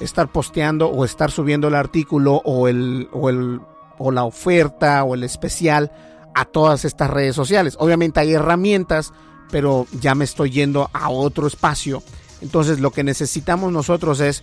estar 0.00 0.30
posteando 0.30 0.88
o 0.88 1.04
estar 1.04 1.30
subiendo 1.30 1.68
el 1.68 1.74
artículo 1.74 2.40
o 2.44 2.68
el 2.68 3.08
o 3.12 3.30
el 3.30 3.60
o 3.98 4.10
la 4.10 4.24
oferta 4.24 5.04
o 5.04 5.14
el 5.14 5.24
especial 5.24 5.92
a 6.34 6.44
todas 6.44 6.84
estas 6.84 7.10
redes 7.10 7.36
sociales. 7.36 7.76
Obviamente 7.78 8.20
hay 8.20 8.32
herramientas 8.32 9.12
pero 9.50 9.86
ya 10.00 10.14
me 10.14 10.24
estoy 10.24 10.50
yendo 10.50 10.90
a 10.92 11.10
otro 11.10 11.46
espacio. 11.46 12.02
Entonces 12.40 12.80
lo 12.80 12.90
que 12.90 13.04
necesitamos 13.04 13.72
nosotros 13.72 14.20
es 14.20 14.42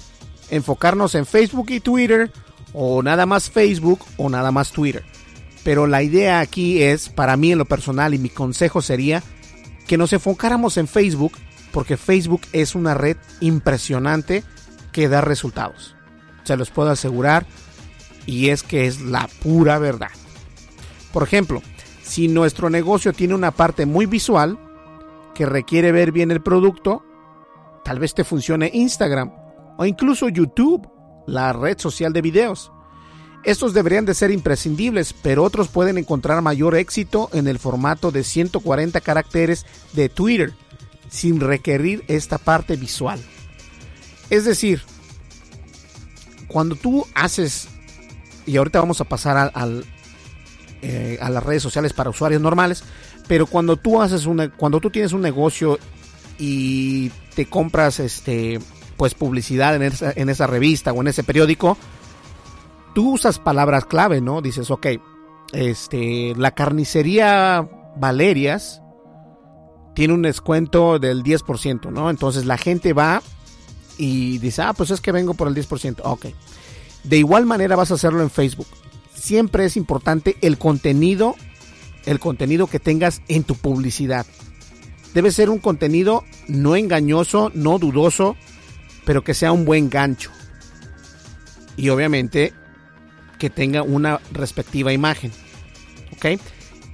enfocarnos 0.50 1.16
en 1.16 1.26
Facebook 1.26 1.70
y 1.70 1.80
Twitter, 1.80 2.32
o 2.74 3.04
nada 3.04 3.26
más 3.26 3.50
Facebook 3.50 4.00
o 4.18 4.30
nada 4.30 4.52
más 4.52 4.72
Twitter. 4.72 5.04
Pero 5.64 5.88
la 5.88 6.02
idea 6.02 6.40
aquí 6.40 6.82
es, 6.82 7.10
para 7.10 7.38
mí 7.38 7.52
en 7.52 7.58
lo 7.58 7.66
personal 7.66 8.14
y 8.14 8.18
mi 8.18 8.30
consejo 8.30 8.82
sería 8.82 9.22
que 9.88 9.98
nos 9.98 10.14
enfocáramos 10.14 10.78
en 10.78 10.88
Facebook, 10.88 11.34
porque 11.72 11.98
Facebook 11.98 12.42
es 12.54 12.76
una 12.76 12.94
red 12.94 13.18
impresionante 13.40 14.44
que 14.92 15.08
da 15.08 15.22
resultados. 15.22 15.96
Se 16.44 16.58
los 16.58 16.70
puedo 16.70 16.90
asegurar 16.90 17.46
y 18.26 18.50
es 18.50 18.64
que 18.64 18.88
es 18.88 19.02
la 19.02 19.30
pura 19.42 19.78
verdad. 19.80 20.12
Por 21.14 21.24
ejemplo, 21.24 21.62
si 22.04 22.28
nuestro 22.28 22.70
negocio 22.70 23.14
tiene 23.14 23.36
una 23.36 23.52
parte 23.52 23.86
muy 23.86 24.06
visual, 24.06 24.58
que 25.34 25.46
requiere 25.46 25.92
ver 25.92 26.12
bien 26.12 26.32
el 26.32 26.42
producto, 26.42 27.04
tal 27.84 28.00
vez 28.00 28.14
te 28.14 28.24
funcione 28.24 28.72
Instagram 28.74 29.32
o 29.78 29.86
incluso 29.86 30.30
YouTube, 30.30 30.90
la 31.28 31.54
red 31.54 31.78
social 31.80 32.14
de 32.14 32.22
videos. 32.22 32.72
Estos 33.44 33.74
deberían 33.74 34.06
de 34.06 34.14
ser 34.14 34.30
imprescindibles, 34.30 35.14
pero 35.14 35.44
otros 35.44 35.68
pueden 35.68 35.98
encontrar 35.98 36.42
mayor 36.42 36.76
éxito 36.76 37.30
en 37.34 37.48
el 37.48 37.58
formato 37.58 38.12
de 38.12 38.24
140 38.24 39.02
caracteres 39.02 39.66
de 39.94 40.10
Twitter, 40.10 40.54
sin 41.10 41.40
requerir 41.40 42.04
esta 42.08 42.38
parte 42.38 42.76
visual. 42.76 43.20
Es 44.30 44.46
decir, 44.46 44.84
cuando 46.48 46.76
tú 46.76 47.08
haces, 47.16 47.68
y 48.46 48.58
ahorita 48.58 48.80
vamos 48.80 49.02
a 49.02 49.06
pasar 49.06 49.52
al, 49.54 49.86
eh, 50.84 51.18
a 51.20 51.30
las 51.30 51.44
redes 51.44 51.64
sociales 51.64 51.94
para 51.94 52.12
usuarios 52.12 52.42
normales, 52.42 52.84
pero 53.32 53.46
cuando 53.46 53.78
tú 53.78 54.02
haces 54.02 54.26
una, 54.26 54.50
cuando 54.50 54.82
tú 54.82 54.90
tienes 54.90 55.14
un 55.14 55.22
negocio 55.22 55.80
y 56.38 57.08
te 57.34 57.46
compras 57.46 58.02
este 58.02 58.60
pues 58.98 59.14
publicidad 59.14 59.74
en 59.74 59.84
esa, 59.84 60.12
en 60.14 60.28
esa 60.28 60.48
revista 60.48 60.92
o 60.92 61.00
en 61.00 61.08
ese 61.08 61.24
periódico, 61.24 61.78
tú 62.94 63.14
usas 63.14 63.40
palabras 63.40 63.86
clave, 63.86 64.20
¿no? 64.20 64.42
Dices, 64.42 64.70
ok, 64.70 64.86
este, 65.54 66.34
la 66.36 66.52
carnicería 66.52 67.70
Valerias 67.96 68.82
tiene 69.96 70.14
un 70.14 70.24
descuento 70.24 71.00
del 71.00 71.24
10%, 71.24 71.90
¿no? 71.90 72.10
Entonces 72.10 72.46
la 72.46 72.58
gente 72.58 72.92
va 72.92 73.24
y 73.98 74.40
dice, 74.40 74.62
ah, 74.64 74.74
pues 74.74 74.92
es 74.92 75.00
que 75.00 75.14
vengo 75.14 75.36
por 75.36 75.48
el 75.48 75.56
10%, 75.56 76.02
ok. 76.04 76.26
De 77.06 77.18
igual 77.18 77.46
manera 77.46 77.78
vas 77.78 77.92
a 77.92 77.94
hacerlo 77.94 78.24
en 78.24 78.30
Facebook. 78.30 78.68
Siempre 79.14 79.64
es 79.64 79.78
importante 79.78 80.36
el 80.42 80.58
contenido 80.58 81.36
el 82.06 82.20
contenido 82.20 82.68
que 82.68 82.80
tengas 82.80 83.22
en 83.28 83.44
tu 83.44 83.56
publicidad. 83.56 84.26
Debe 85.14 85.32
ser 85.32 85.50
un 85.50 85.60
contenido 85.60 86.24
no 86.48 86.76
engañoso, 86.76 87.52
no 87.54 87.80
dudoso, 87.80 88.38
pero 89.06 89.24
que 89.24 89.34
sea 89.34 89.52
un 89.52 89.66
buen 89.66 89.90
gancho. 89.90 90.32
Y 91.76 91.90
obviamente 91.90 92.54
que 93.40 93.50
tenga 93.50 93.82
una 93.82 94.20
respectiva 94.32 94.94
imagen. 94.94 95.32
¿Ok? 96.14 96.40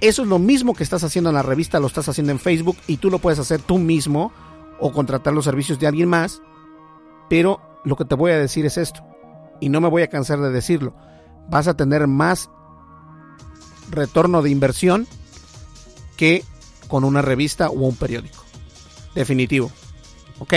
Eso 0.00 0.22
es 0.22 0.28
lo 0.28 0.38
mismo 0.38 0.74
que 0.74 0.82
estás 0.82 1.04
haciendo 1.04 1.30
en 1.30 1.34
la 1.34 1.42
revista, 1.42 1.80
lo 1.80 1.88
estás 1.88 2.08
haciendo 2.08 2.32
en 2.32 2.38
Facebook 2.38 2.76
y 2.86 2.98
tú 2.98 3.10
lo 3.10 3.18
puedes 3.18 3.38
hacer 3.38 3.60
tú 3.60 3.78
mismo 3.78 4.32
o 4.80 4.92
contratar 4.92 5.34
los 5.34 5.44
servicios 5.44 5.78
de 5.78 5.88
alguien 5.88 6.08
más. 6.08 6.40
Pero 7.28 7.60
lo 7.84 7.96
que 7.96 8.04
te 8.04 8.14
voy 8.14 8.30
a 8.30 8.38
decir 8.38 8.64
es 8.64 8.78
esto, 8.78 9.04
y 9.60 9.68
no 9.68 9.80
me 9.80 9.88
voy 9.88 10.02
a 10.02 10.08
cansar 10.08 10.40
de 10.40 10.50
decirlo, 10.50 10.94
vas 11.48 11.68
a 11.68 11.76
tener 11.76 12.06
más 12.06 12.50
retorno 13.90 14.42
de 14.42 14.50
inversión 14.50 15.06
que 16.16 16.44
con 16.88 17.04
una 17.04 17.22
revista 17.22 17.68
o 17.68 17.74
un 17.74 17.96
periódico. 17.96 18.44
Definitivo. 19.14 19.70
¿Ok? 20.38 20.54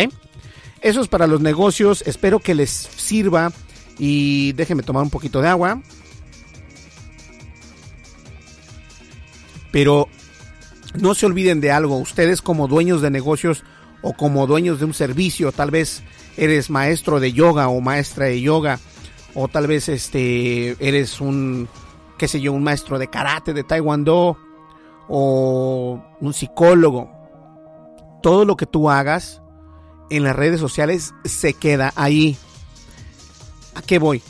Eso 0.81 1.01
es 1.01 1.07
para 1.07 1.27
los 1.27 1.41
negocios. 1.41 2.03
Espero 2.05 2.39
que 2.39 2.55
les 2.55 2.69
sirva. 2.69 3.51
Y 3.97 4.53
déjenme 4.53 4.83
tomar 4.83 5.03
un 5.03 5.09
poquito 5.09 5.41
de 5.41 5.47
agua. 5.47 5.81
Pero 9.71 10.07
no 10.99 11.13
se 11.13 11.25
olviden 11.25 11.61
de 11.61 11.71
algo. 11.71 11.97
Ustedes 11.97 12.41
como 12.41 12.67
dueños 12.67 13.01
de 13.01 13.09
negocios 13.09 13.63
o 14.01 14.13
como 14.13 14.47
dueños 14.47 14.79
de 14.79 14.85
un 14.85 14.93
servicio, 14.93 15.51
tal 15.51 15.69
vez 15.69 16.01
eres 16.35 16.69
maestro 16.69 17.19
de 17.19 17.33
yoga 17.33 17.67
o 17.67 17.79
maestra 17.81 18.25
de 18.25 18.41
yoga. 18.41 18.79
O 19.33 19.47
tal 19.47 19.67
vez 19.67 19.87
este 19.87 20.75
eres 20.85 21.21
un 21.21 21.69
qué 22.21 22.27
sé 22.27 22.39
yo, 22.39 22.53
un 22.53 22.61
maestro 22.61 22.99
de 22.99 23.07
karate, 23.07 23.51
de 23.51 23.63
taekwondo 23.63 24.37
o 25.07 25.99
un 26.19 26.33
psicólogo. 26.35 27.09
Todo 28.21 28.45
lo 28.45 28.55
que 28.55 28.67
tú 28.67 28.91
hagas 28.91 29.41
en 30.11 30.23
las 30.23 30.35
redes 30.35 30.59
sociales 30.59 31.15
se 31.25 31.55
queda 31.55 31.91
ahí. 31.95 32.37
¿A 33.73 33.81
qué 33.81 33.97
voy? 33.97 34.21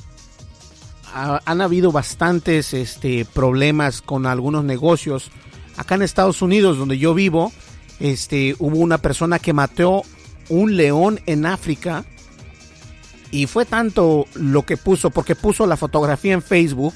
han 1.14 1.60
habido 1.60 1.92
bastantes 1.92 2.74
este, 2.74 3.26
problemas 3.26 4.02
con 4.02 4.26
algunos 4.26 4.64
negocios. 4.64 5.30
Acá 5.76 5.96
en 5.96 6.04
Estados 6.04 6.42
Unidos, 6.42 6.78
donde 6.78 6.98
yo 6.98 7.14
vivo, 7.14 7.52
este, 8.00 8.56
hubo 8.60 8.78
una 8.78 9.00
persona 9.00 9.38
que 9.38 9.52
mató 9.52 10.04
un 10.48 10.78
león 10.78 11.20
en 11.26 11.46
África. 11.46 12.06
Y 13.32 13.48
fue 13.48 13.66
tanto 13.66 14.28
lo 14.36 14.64
que 14.64 14.78
puso, 14.78 15.10
porque 15.10 15.36
puso 15.36 15.68
la 15.68 15.76
fotografía 15.76 16.32
en 16.32 16.42
Facebook. 16.42 16.94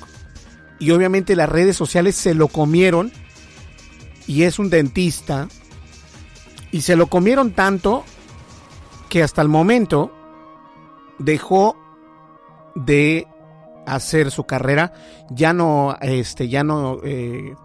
Y 0.80 0.92
obviamente 0.92 1.36
las 1.36 1.50
redes 1.50 1.76
sociales 1.76 2.16
se 2.16 2.34
lo 2.34 2.48
comieron. 2.48 3.12
Y 4.28 4.44
es 4.44 4.60
un 4.60 4.70
dentista. 4.70 5.48
Y 6.72 6.82
se 6.82 6.96
lo 6.96 7.08
comieron 7.08 7.52
tanto 7.52 8.04
que 9.10 9.24
hasta 9.24 9.42
el 9.42 9.48
momento 9.48 10.12
dejó 11.20 11.78
de 12.76 13.28
hacer 13.86 14.32
su 14.32 14.46
carrera 14.46 14.94
ya 15.30 15.54
no 15.54 15.98
este 16.02 16.50
ya 16.50 16.64
no 16.64 17.00
eh, 17.04 17.56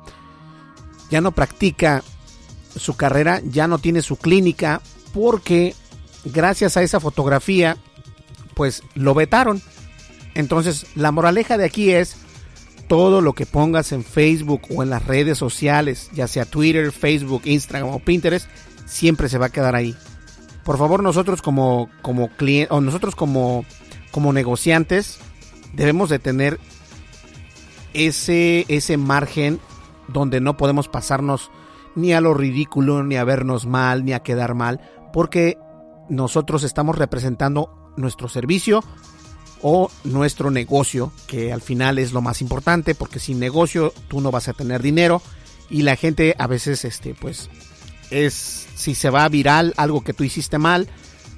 ya 1.10 1.20
no 1.20 1.32
practica 1.32 2.02
su 2.76 2.96
carrera 2.96 3.40
ya 3.44 3.66
no 3.66 3.78
tiene 3.78 4.02
su 4.02 4.16
clínica 4.16 4.80
porque 5.12 5.74
gracias 6.24 6.76
a 6.76 6.82
esa 6.82 7.00
fotografía 7.00 7.76
pues 8.54 8.82
lo 8.94 9.14
vetaron 9.14 9.62
entonces 10.34 10.86
la 10.94 11.10
moraleja 11.10 11.58
de 11.58 11.64
aquí 11.64 11.90
es 11.90 12.16
todo 12.90 13.20
lo 13.20 13.34
que 13.34 13.46
pongas 13.46 13.92
en 13.92 14.02
Facebook 14.02 14.62
o 14.68 14.82
en 14.82 14.90
las 14.90 15.06
redes 15.06 15.38
sociales 15.38 16.10
ya 16.12 16.26
sea 16.26 16.44
Twitter 16.44 16.90
Facebook 16.90 17.42
Instagram 17.44 17.90
o 17.90 18.00
Pinterest 18.00 18.48
siempre 18.84 19.28
se 19.28 19.38
va 19.38 19.46
a 19.46 19.50
quedar 19.50 19.76
ahí. 19.76 19.94
Por 20.64 20.76
favor 20.76 21.00
nosotros 21.00 21.40
como 21.40 21.88
como 22.02 22.30
cliente 22.30 22.74
o 22.74 22.80
nosotros 22.80 23.14
como 23.14 23.64
como 24.10 24.32
negociantes 24.32 25.20
debemos 25.72 26.10
de 26.10 26.18
tener 26.18 26.58
ese 27.94 28.64
ese 28.66 28.96
margen 28.96 29.60
donde 30.08 30.40
no 30.40 30.56
podemos 30.56 30.88
pasarnos 30.88 31.52
ni 31.94 32.12
a 32.12 32.20
lo 32.20 32.34
ridículo 32.34 33.04
ni 33.04 33.14
a 33.14 33.22
vernos 33.22 33.66
mal 33.66 34.04
ni 34.04 34.14
a 34.14 34.24
quedar 34.24 34.56
mal 34.56 34.80
porque 35.12 35.58
nosotros 36.08 36.64
estamos 36.64 36.98
representando 36.98 37.92
nuestro 37.96 38.28
servicio 38.28 38.82
o 39.62 39.90
nuestro 40.04 40.50
negocio, 40.50 41.12
que 41.26 41.52
al 41.52 41.60
final 41.60 41.98
es 41.98 42.12
lo 42.12 42.22
más 42.22 42.40
importante, 42.40 42.94
porque 42.94 43.18
sin 43.18 43.38
negocio 43.38 43.92
tú 44.08 44.20
no 44.20 44.30
vas 44.30 44.48
a 44.48 44.52
tener 44.52 44.82
dinero 44.82 45.22
y 45.68 45.82
la 45.82 45.96
gente 45.96 46.34
a 46.38 46.46
veces 46.46 46.84
este 46.84 47.14
pues 47.14 47.48
es 48.10 48.66
si 48.74 48.94
se 48.94 49.10
va 49.10 49.28
viral 49.28 49.74
algo 49.76 50.02
que 50.02 50.12
tú 50.12 50.24
hiciste 50.24 50.58
mal, 50.58 50.88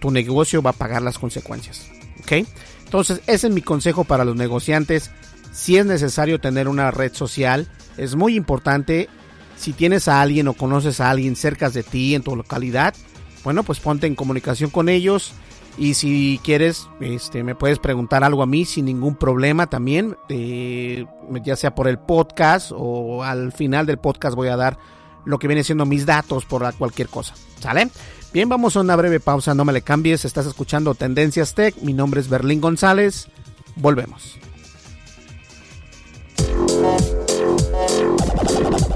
tu 0.01 0.11
negocio 0.11 0.63
va 0.63 0.71
a 0.71 0.75
pagar 0.75 1.03
las 1.03 1.19
consecuencias. 1.19 1.87
¿Ok? 2.21 2.47
Entonces, 2.85 3.21
ese 3.27 3.47
es 3.47 3.53
mi 3.53 3.63
consejo 3.63 4.05
para 4.05 4.25
los 4.25 4.37
negociantes. 4.37 5.11
Si 5.53 5.77
es 5.77 5.87
necesario 5.87 6.41
tener 6.41 6.69
una 6.69 6.91
red 6.91 7.15
social, 7.15 7.69
es 7.97 8.17
muy 8.17 8.37
importante. 8.37 9.09
Si 9.57 9.73
tienes 9.73 10.09
a 10.09 10.21
alguien 10.21 10.49
o 10.49 10.55
conoces 10.55 11.01
a 11.01 11.11
alguien 11.11 11.37
cerca 11.37 11.71
de 11.71 11.83
ti 11.83 12.15
en 12.15 12.23
tu 12.23 12.37
localidad, 12.37 12.95
bueno, 13.45 13.63
pues 13.63 13.81
ponte 13.81 14.07
en 14.07 14.15
comunicación 14.15 14.71
con 14.71 14.89
ellos. 14.89 15.33
Y 15.79 15.95
si 15.95 16.39
quieres, 16.45 16.89
este, 17.01 17.43
me 17.43 17.55
puedes 17.55 17.79
preguntar 17.79 18.25
algo 18.25 18.43
a 18.43 18.47
mí 18.47 18.65
sin 18.65 18.85
ningún 18.85 19.17
problema 19.17 19.69
también, 19.69 20.17
eh, 20.29 21.07
ya 21.43 21.57
sea 21.57 21.75
por 21.75 21.89
el 21.89 21.99
podcast 21.99 22.73
o 22.75 23.25
al 23.25 23.53
final 23.53 23.87
del 23.87 23.99
podcast 23.99 24.37
voy 24.37 24.49
a 24.49 24.57
dar 24.57 24.79
lo 25.25 25.39
que 25.39 25.47
viene 25.47 25.65
siendo 25.65 25.87
mis 25.87 26.05
datos 26.05 26.45
por 26.45 26.75
cualquier 26.75 27.09
cosa. 27.09 27.35
¿Sale? 27.59 27.89
Bien, 28.33 28.49
vamos 28.49 28.77
a 28.77 28.81
una 28.81 28.97
breve 28.97 29.21
pausa, 29.21 29.55
no 29.55 29.65
me 29.65 29.73
le 29.73 29.83
cambies, 29.83 30.25
estás 30.25 30.47
escuchando 30.47 30.95
Tendencias 30.95 31.55
Tech, 31.55 31.75
mi 31.83 31.93
nombre 31.93 32.21
es 32.21 32.29
Berlín 32.29 32.61
González, 32.61 33.29
volvemos. 33.77 34.39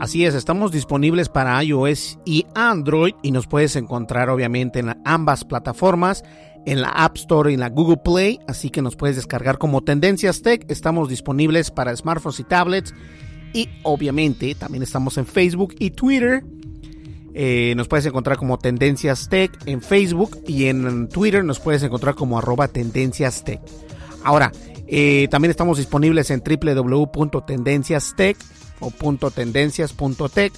Así 0.00 0.24
es, 0.24 0.34
estamos 0.34 0.72
disponibles 0.72 1.28
para 1.28 1.62
iOS 1.62 2.18
y 2.24 2.46
Android 2.54 3.14
y 3.22 3.30
nos 3.30 3.46
puedes 3.46 3.76
encontrar 3.76 4.28
obviamente 4.28 4.80
en 4.80 4.96
ambas 5.04 5.44
plataformas, 5.44 6.24
en 6.66 6.82
la 6.82 6.88
App 6.88 7.16
Store 7.16 7.50
y 7.50 7.54
en 7.54 7.60
la 7.60 7.70
Google 7.70 7.98
Play, 8.04 8.40
así 8.48 8.70
que 8.70 8.82
nos 8.82 8.96
puedes 8.96 9.16
descargar 9.16 9.56
como 9.58 9.82
Tendencias 9.82 10.42
Tech. 10.42 10.64
Estamos 10.68 11.08
disponibles 11.08 11.70
para 11.70 11.94
smartphones 11.94 12.40
y 12.40 12.44
tablets 12.44 12.92
y 13.52 13.68
obviamente 13.84 14.54
también 14.56 14.82
estamos 14.82 15.16
en 15.16 15.26
Facebook 15.26 15.74
y 15.78 15.90
Twitter 15.90 16.42
eh, 17.36 17.74
nos 17.76 17.88
puedes 17.88 18.06
encontrar 18.06 18.36
como 18.36 18.58
Tendencias 18.58 19.28
Tech 19.28 19.50
en 19.66 19.80
Facebook 19.82 20.38
y 20.46 20.66
en 20.66 21.08
Twitter 21.08 21.44
nos 21.44 21.60
puedes 21.60 21.82
encontrar 21.82 22.14
como 22.14 22.38
arroba 22.38 22.68
Tendencias 22.68 23.42
Tech. 23.44 23.60
Ahora, 24.22 24.52
eh, 24.86 25.28
también 25.30 25.50
estamos 25.50 25.78
disponibles 25.78 26.30
en 26.30 26.42
www.tendenciastech 26.44 28.36
o 28.80 28.90
.tendencias.tech 29.30 30.52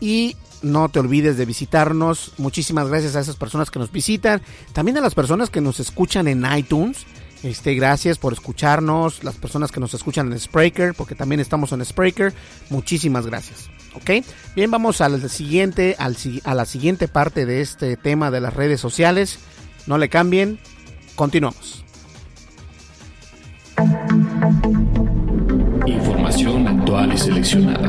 y 0.00 0.36
no 0.62 0.88
te 0.88 1.00
olvides 1.00 1.36
de 1.36 1.44
visitarnos. 1.44 2.32
Muchísimas 2.38 2.88
gracias 2.88 3.16
a 3.16 3.20
esas 3.20 3.36
personas 3.36 3.70
que 3.70 3.78
nos 3.78 3.92
visitan, 3.92 4.42
también 4.72 4.98
a 4.98 5.00
las 5.00 5.14
personas 5.14 5.50
que 5.50 5.60
nos 5.60 5.80
escuchan 5.80 6.28
en 6.28 6.44
iTunes. 6.56 7.06
Este, 7.42 7.74
gracias 7.74 8.18
por 8.18 8.32
escucharnos, 8.32 9.24
las 9.24 9.34
personas 9.34 9.72
que 9.72 9.80
nos 9.80 9.94
escuchan 9.94 10.30
en 10.30 10.38
Spreaker, 10.38 10.94
porque 10.94 11.16
también 11.16 11.40
estamos 11.40 11.72
en 11.72 11.84
Spreaker. 11.84 12.32
Muchísimas 12.70 13.26
gracias. 13.26 13.68
¿Ok? 13.94 14.24
Bien, 14.54 14.70
vamos 14.70 15.00
al 15.00 15.28
siguiente, 15.28 15.96
al, 15.98 16.16
a 16.44 16.54
la 16.54 16.64
siguiente 16.64 17.08
parte 17.08 17.44
de 17.44 17.60
este 17.60 17.96
tema 17.96 18.30
de 18.30 18.40
las 18.40 18.54
redes 18.54 18.80
sociales. 18.80 19.40
No 19.86 19.98
le 19.98 20.08
cambien. 20.08 20.60
Continuamos. 21.16 21.84
Información 25.86 26.68
actual 26.68 27.12
y 27.12 27.18
seleccionada. 27.18 27.88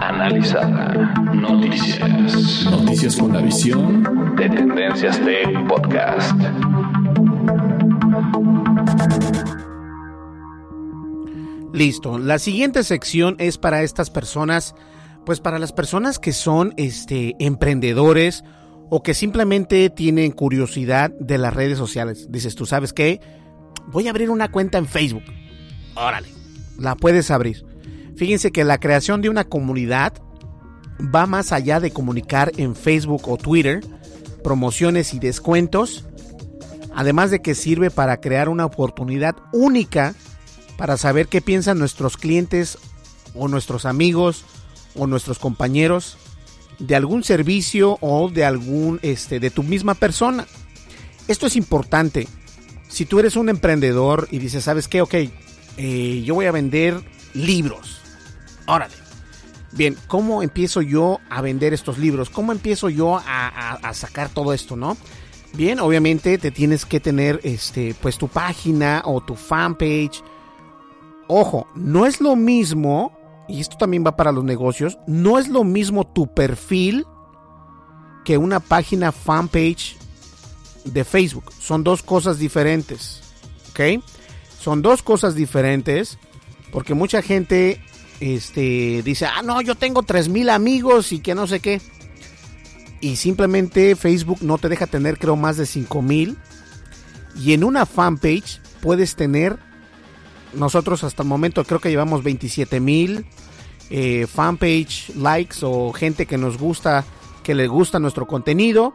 Analizada. 0.00 1.14
Noticias. 1.34 2.66
Noticias 2.70 3.16
con 3.16 3.32
la 3.32 3.40
visión 3.40 4.34
de 4.36 4.48
Tendencias 4.48 5.24
de 5.24 5.42
Podcast. 5.68 6.32
Listo. 11.72 12.18
La 12.18 12.38
siguiente 12.38 12.84
sección 12.84 13.36
es 13.38 13.58
para 13.58 13.82
estas 13.82 14.10
personas 14.10 14.74
pues 15.24 15.40
para 15.40 15.58
las 15.58 15.72
personas 15.72 16.18
que 16.18 16.32
son 16.32 16.74
este, 16.76 17.36
emprendedores 17.38 18.44
o 18.88 19.02
que 19.02 19.14
simplemente 19.14 19.90
tienen 19.90 20.32
curiosidad 20.32 21.10
de 21.20 21.38
las 21.38 21.54
redes 21.54 21.78
sociales. 21.78 22.30
Dices, 22.30 22.54
tú 22.54 22.66
sabes 22.66 22.92
qué, 22.92 23.20
voy 23.86 24.08
a 24.08 24.10
abrir 24.10 24.30
una 24.30 24.50
cuenta 24.50 24.78
en 24.78 24.86
Facebook. 24.86 25.22
Órale, 25.94 26.28
la 26.80 26.96
puedes 26.96 27.30
abrir. 27.30 27.64
Fíjense 28.16 28.50
que 28.50 28.64
la 28.64 28.78
creación 28.78 29.22
de 29.22 29.28
una 29.28 29.44
comunidad 29.44 30.14
va 31.14 31.26
más 31.26 31.52
allá 31.52 31.78
de 31.80 31.92
comunicar 31.92 32.52
en 32.56 32.74
Facebook 32.74 33.28
o 33.28 33.36
Twitter 33.36 33.80
promociones 34.42 35.14
y 35.14 35.18
descuentos, 35.18 36.06
además 36.94 37.30
de 37.30 37.40
que 37.40 37.54
sirve 37.54 37.90
para 37.90 38.20
crear 38.20 38.48
una 38.48 38.64
oportunidad 38.64 39.36
única 39.52 40.14
para 40.76 40.96
saber 40.96 41.28
qué 41.28 41.42
piensan 41.42 41.78
nuestros 41.78 42.16
clientes 42.16 42.78
o 43.34 43.48
nuestros 43.48 43.84
amigos 43.84 44.44
o 44.94 45.06
nuestros 45.06 45.38
compañeros 45.38 46.16
de 46.78 46.96
algún 46.96 47.22
servicio 47.22 47.98
o 48.00 48.30
de 48.30 48.46
algún 48.46 48.98
este 49.02 49.40
de 49.40 49.50
tu 49.50 49.62
misma 49.62 49.94
persona. 49.94 50.46
Esto 51.28 51.46
es 51.46 51.56
importante. 51.56 52.26
Si 52.88 53.04
tú 53.04 53.20
eres 53.20 53.36
un 53.36 53.50
emprendedor 53.50 54.26
y 54.30 54.38
dices, 54.38 54.64
¿sabes 54.64 54.88
qué? 54.88 55.02
Ok, 55.02 55.14
eh, 55.82 56.22
yo 56.22 56.34
voy 56.34 56.44
a 56.44 56.52
vender 56.52 57.02
libros. 57.32 58.02
Órale. 58.66 58.92
Bien, 59.72 59.96
¿cómo 60.08 60.42
empiezo 60.42 60.82
yo 60.82 61.20
a 61.30 61.40
vender 61.40 61.72
estos 61.72 61.96
libros? 61.96 62.28
¿Cómo 62.28 62.52
empiezo 62.52 62.90
yo 62.90 63.18
a, 63.24 63.94
sacar 63.94 64.28
todo 64.28 64.52
esto, 64.52 64.76
no? 64.76 64.98
Bien, 65.54 65.80
obviamente 65.80 66.36
te 66.36 66.50
tienes 66.50 66.84
que 66.84 67.00
tener 67.00 67.40
este, 67.44 67.94
pues 68.02 68.18
tu 68.18 68.28
página 68.28 69.00
o 69.06 69.22
tu 69.22 69.36
fanpage. 69.36 70.22
Ojo, 71.28 71.66
no 71.74 72.04
es 72.04 72.20
lo 72.20 72.36
mismo 72.36 73.16
y 73.48 73.62
esto 73.62 73.78
también 73.78 74.04
va 74.04 74.16
para 74.16 74.32
los 74.32 74.44
negocios, 74.44 74.98
no 75.06 75.38
es 75.38 75.48
lo 75.48 75.64
mismo 75.64 76.06
tu 76.06 76.26
perfil 76.34 77.06
que 78.26 78.36
una 78.36 78.60
página 78.60 79.12
fanpage 79.12 79.96
de 80.84 81.04
Facebook. 81.04 81.50
Son 81.58 81.82
dos 81.82 82.02
cosas 82.02 82.38
diferentes. 82.38 83.22
¿Ok? 83.70 84.02
Son 84.60 84.82
dos 84.82 85.02
cosas 85.02 85.34
diferentes. 85.34 86.18
Porque 86.70 86.94
mucha 86.94 87.22
gente 87.22 87.80
este, 88.20 89.02
dice, 89.02 89.26
ah, 89.26 89.42
no, 89.42 89.60
yo 89.60 89.74
tengo 89.74 90.02
3.000 90.02 90.50
amigos 90.50 91.12
y 91.12 91.20
que 91.20 91.34
no 91.34 91.46
sé 91.46 91.60
qué. 91.60 91.80
Y 93.00 93.16
simplemente 93.16 93.96
Facebook 93.96 94.38
no 94.42 94.58
te 94.58 94.68
deja 94.68 94.86
tener, 94.86 95.18
creo, 95.18 95.34
más 95.34 95.56
de 95.56 95.64
5.000. 95.64 96.36
Y 97.36 97.54
en 97.54 97.64
una 97.64 97.86
fanpage 97.86 98.60
puedes 98.80 99.16
tener, 99.16 99.58
nosotros 100.52 101.02
hasta 101.02 101.22
el 101.22 101.28
momento 101.28 101.64
creo 101.64 101.80
que 101.80 101.90
llevamos 101.90 102.22
27.000 102.22 103.24
eh, 103.90 104.26
fanpage 104.28 105.10
likes 105.16 105.58
o 105.62 105.92
gente 105.92 106.26
que 106.26 106.38
nos 106.38 106.58
gusta, 106.58 107.04
que 107.42 107.54
le 107.54 107.66
gusta 107.66 107.98
nuestro 107.98 108.26
contenido. 108.26 108.94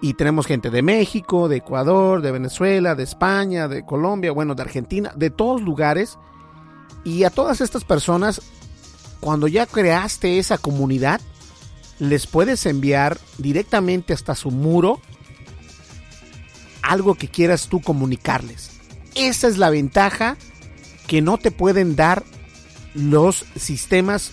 Y 0.00 0.14
tenemos 0.14 0.46
gente 0.46 0.70
de 0.70 0.82
México, 0.82 1.48
de 1.48 1.56
Ecuador, 1.56 2.22
de 2.22 2.32
Venezuela, 2.32 2.94
de 2.94 3.02
España, 3.02 3.68
de 3.68 3.84
Colombia, 3.84 4.32
bueno, 4.32 4.54
de 4.54 4.62
Argentina, 4.62 5.12
de 5.14 5.30
todos 5.30 5.60
lugares. 5.60 6.18
Y 7.04 7.24
a 7.24 7.30
todas 7.30 7.60
estas 7.60 7.84
personas, 7.84 8.40
cuando 9.20 9.46
ya 9.46 9.66
creaste 9.66 10.38
esa 10.38 10.56
comunidad, 10.56 11.20
les 11.98 12.26
puedes 12.26 12.64
enviar 12.64 13.18
directamente 13.36 14.14
hasta 14.14 14.34
su 14.34 14.50
muro 14.50 15.00
algo 16.82 17.14
que 17.14 17.28
quieras 17.28 17.68
tú 17.68 17.82
comunicarles. 17.82 18.70
Esa 19.14 19.48
es 19.48 19.58
la 19.58 19.70
ventaja 19.70 20.36
que 21.06 21.20
no 21.20 21.36
te 21.36 21.50
pueden 21.50 21.94
dar 21.94 22.24
los 22.94 23.44
sistemas 23.56 24.32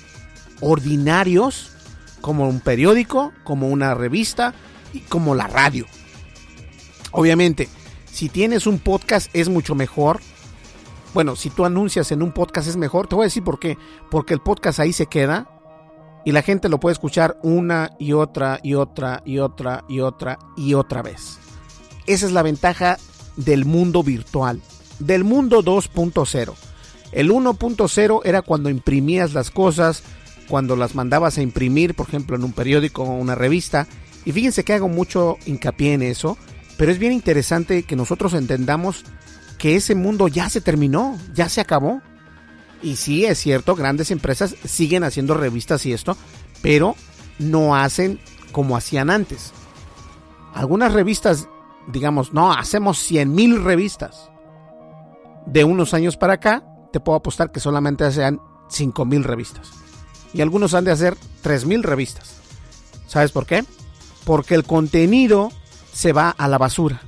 ordinarios 0.62 1.72
como 2.22 2.48
un 2.48 2.62
periódico, 2.62 3.32
como 3.44 3.68
una 3.68 3.94
revista 3.94 4.54
y 4.94 5.00
como 5.02 5.36
la 5.36 5.48
radio. 5.48 5.86
Obviamente, 7.12 7.70
si 8.12 8.30
tienes 8.30 8.68
un 8.68 8.80
podcast 8.80 9.30
es 9.34 9.50
mucho 9.50 9.76
mejor. 9.76 10.20
Bueno, 11.14 11.36
si 11.36 11.50
tú 11.50 11.66
anuncias 11.66 12.12
en 12.12 12.22
un 12.22 12.32
podcast 12.32 12.68
es 12.68 12.78
mejor. 12.78 13.08
Te 13.08 13.16
voy 13.16 13.24
a 13.24 13.28
decir 13.28 13.44
por 13.44 13.60
qué. 13.60 13.78
Porque 14.12 14.34
el 14.34 14.42
podcast 14.42 14.80
ahí 14.80 14.94
se 14.94 15.08
queda 15.08 15.50
y 16.28 16.34
la 16.34 16.42
gente 16.42 16.68
lo 16.68 16.80
puede 16.80 16.92
escuchar 16.92 17.38
una 17.42 17.92
y 18.00 18.12
otra 18.12 18.60
y 18.62 18.74
otra 18.74 19.22
y 19.24 19.40
otra 19.40 19.86
y 19.88 20.02
otra 20.02 20.38
y 20.58 20.74
otra 20.74 21.02
vez. 21.02 21.40
Esa 22.06 22.26
es 22.26 22.34
la 22.34 22.44
ventaja 22.44 22.98
del 23.38 23.64
mundo 23.64 24.04
virtual, 24.04 24.62
del 25.00 25.24
mundo 25.24 25.64
2.0. 25.64 26.54
El 27.14 27.32
1.0 27.32 28.22
era 28.26 28.42
cuando 28.42 28.70
imprimías 28.70 29.34
las 29.34 29.52
cosas, 29.52 30.04
cuando 30.50 30.76
las 30.76 30.96
mandabas 30.96 31.38
a 31.38 31.42
imprimir, 31.42 31.96
por 31.96 32.08
ejemplo, 32.08 32.36
en 32.36 32.44
un 32.44 32.52
periódico 32.52 33.04
o 33.04 33.14
una 33.14 33.36
revista. 33.36 33.88
Y 34.28 34.34
fíjense 34.34 34.66
que 34.66 34.74
hago 34.74 34.90
mucho 34.90 35.38
hincapié 35.46 35.94
en 35.94 36.02
eso, 36.02 36.38
pero 36.76 36.92
es 36.92 37.00
bien 37.00 37.14
interesante 37.14 37.84
que 37.84 37.96
nosotros 37.96 38.34
entendamos 38.34 39.06
que 39.58 39.78
ese 39.78 39.96
mundo 39.96 40.28
ya 40.28 40.50
se 40.50 40.60
terminó, 40.60 41.18
ya 41.34 41.48
se 41.48 41.62
acabó. 41.62 42.02
Y 42.84 42.98
sí, 42.98 43.24
es 43.24 43.40
cierto, 43.40 43.74
grandes 43.74 44.12
empresas 44.12 44.58
siguen 44.66 45.06
haciendo 45.06 45.34
revistas 45.34 45.86
y 45.86 45.94
esto, 45.94 46.18
pero 46.62 46.98
no 47.40 47.74
hacen 47.74 48.20
como 48.52 48.76
hacían 48.76 49.12
antes. 49.12 49.54
Algunas 50.54 50.92
revistas, 50.92 51.48
digamos, 51.88 52.34
no, 52.34 52.52
hacemos 52.52 53.00
100 53.00 53.34
mil 53.34 53.64
revistas. 53.64 54.30
De 55.46 55.64
unos 55.64 55.94
años 55.94 56.18
para 56.18 56.34
acá, 56.34 56.66
te 56.92 57.00
puedo 57.00 57.16
apostar 57.16 57.54
que 57.54 57.62
solamente 57.62 58.12
sean 58.12 58.42
5 58.68 59.06
mil 59.06 59.24
revistas. 59.24 59.72
Y 60.34 60.42
algunos 60.42 60.74
han 60.74 60.84
de 60.84 60.92
hacer 60.92 61.16
3 61.44 61.66
mil 61.66 61.82
revistas. 61.82 62.42
¿Sabes 63.08 63.32
por 63.32 63.46
qué? 63.46 63.64
Porque 64.28 64.54
el 64.54 64.64
contenido 64.64 65.52
se 65.94 66.12
va 66.12 66.30
a 66.30 66.48
la 66.48 66.58
basura. 66.58 67.02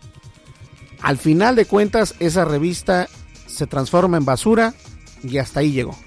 Al 1.01 1.17
final 1.17 1.55
de 1.55 1.65
cuentas, 1.65 2.15
esa 2.19 2.45
revista 2.45 3.09
se 3.45 3.67
transforma 3.67 4.15
en 4.15 4.23
basura 4.23 4.73
y 5.21 5.37
hasta 5.37 5.59
ahí 5.59 5.73
llegó. 5.73 5.97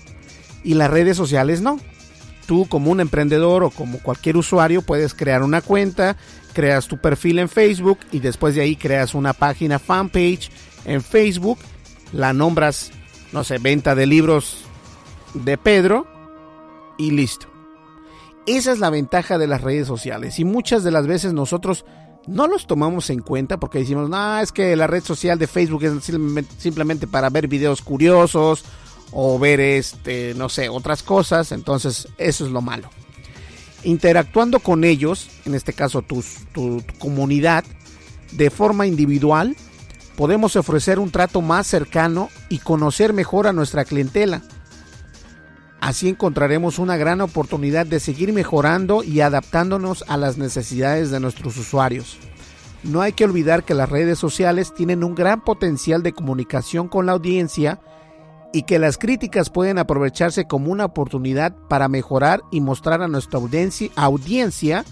Y 0.65 0.73
las 0.73 0.91
redes 0.91 1.17
sociales 1.17 1.61
no. 1.61 1.79
Tú 2.47 2.67
como 2.67 2.91
un 2.91 3.01
emprendedor 3.01 3.63
o 3.63 3.71
como 3.71 3.99
cualquier 3.99 4.39
usuario 4.39 4.81
puedes 4.81 5.13
crear 5.13 5.43
una 5.43 5.61
cuenta, 5.61 6.17
creas 6.55 6.89
tu 6.89 6.97
perfil 6.97 7.39
en 7.39 7.51
Facebook 7.51 7.99
y 8.11 8.21
después 8.21 8.55
de 8.55 8.63
ahí 8.63 8.75
creas 8.75 9.15
una 9.15 9.35
página 9.35 9.79
fanpage 9.79 10.51
en 10.87 11.03
Facebook, 11.03 11.59
la 12.13 12.33
nombras 12.33 12.91
no 13.33 13.45
sé, 13.45 13.59
venta 13.59 13.95
de 13.95 14.07
libros 14.07 14.65
de 15.35 15.57
Pedro 15.59 16.07
y 16.99 17.11
listo. 17.11 17.52
Esa 18.47 18.73
es 18.73 18.79
la 18.81 18.91
ventaja 18.91 19.39
de 19.39 19.47
las 19.47 19.61
redes 19.61 19.87
sociales 19.87 20.39
y 20.39 20.45
muchas 20.45 20.83
de 20.83 20.91
las 20.91 21.07
veces 21.07 21.33
nosotros 21.33 21.85
no 22.27 22.47
los 22.47 22.67
tomamos 22.67 23.11
en 23.11 23.21
cuenta 23.21 23.59
porque 23.59 23.79
decimos, 23.79 24.09
no, 24.09 24.39
es 24.39 24.53
que 24.53 24.75
la 24.77 24.87
red 24.87 25.03
social 25.03 25.39
de 25.39 25.47
Facebook 25.47 25.85
es 25.85 25.93
simplemente 26.59 27.07
para 27.07 27.31
ver 27.31 27.49
videos 27.49 27.83
curiosos 27.83 28.65
o 29.13 29.39
ver 29.39 29.61
este, 29.61 30.35
no 30.35 30.49
sé, 30.49 30.69
otras 30.69 31.03
cosas, 31.03 31.53
entonces 31.53 32.09
eso 32.19 32.47
es 32.47 32.51
lo 32.51 32.63
malo. 32.63 32.89
Interactuando 33.85 34.61
con 34.61 34.85
ellos, 34.85 35.29
en 35.45 35.55
este 35.55 35.73
caso 35.73 36.03
tu, 36.03 36.25
tu 36.53 36.83
comunidad, 36.99 37.65
de 38.33 38.51
forma 38.51 38.87
individual, 38.87 39.57
podemos 40.17 40.57
ofrecer 40.57 40.99
un 40.99 41.11
trato 41.11 41.43
más 41.43 41.67
cercano 41.67 42.29
y 42.49 42.59
conocer 42.59 43.13
mejor 43.13 43.47
a 43.47 43.53
nuestra 43.53 43.85
clientela. 43.85 44.43
Así 45.83 46.09
encontraremos 46.09 46.79
una 46.79 46.97
gran 46.97 47.21
oportunidad 47.21 47.87
de 47.87 47.99
seguir 47.99 48.33
mejorando 48.33 49.03
y 49.03 49.21
adaptándonos 49.21 50.05
a 50.07 50.17
las 50.17 50.39
necesidades 50.39 51.11
de 51.11 51.19
nuestros 51.19 51.57
usuarios. 51.57 52.19
No 52.85 53.01
hay 53.01 53.15
que 53.15 53.25
olvidar 53.25 53.65
que 53.65 53.75
las 53.75 53.91
redes 53.91 54.17
sociales 54.17 54.73
tienen 54.73 55.03
un 55.03 55.17
gran 55.17 55.43
potencial 55.43 56.05
de 56.05 56.13
comunicación 56.13 56.87
con 56.87 57.07
la 57.07 57.13
audiencia 57.13 57.81
y 58.53 58.63
que 58.63 58.79
las 58.79 58.97
críticas 58.97 59.51
pueden 59.51 59.77
aprovecharse 59.77 60.47
como 60.47 60.71
una 60.71 60.85
oportunidad 60.85 61.53
para 61.69 61.89
mejorar 61.89 62.43
y 62.53 62.61
mostrar 62.61 63.03
a 63.03 63.09
nuestra 63.09 63.41
audiencia, 63.41 64.85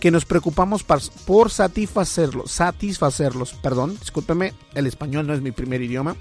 que 0.00 0.10
nos 0.10 0.26
preocupamos 0.26 0.84
por 0.84 1.50
satisfacerlos, 1.50 2.50
satisfacerlos, 2.50 3.54
perdón, 3.54 3.96
discúlpeme, 3.98 4.52
el 4.74 4.86
español 4.86 5.26
no 5.26 5.32
es 5.32 5.40
mi 5.40 5.50
primer 5.50 5.80
idioma 5.80 6.14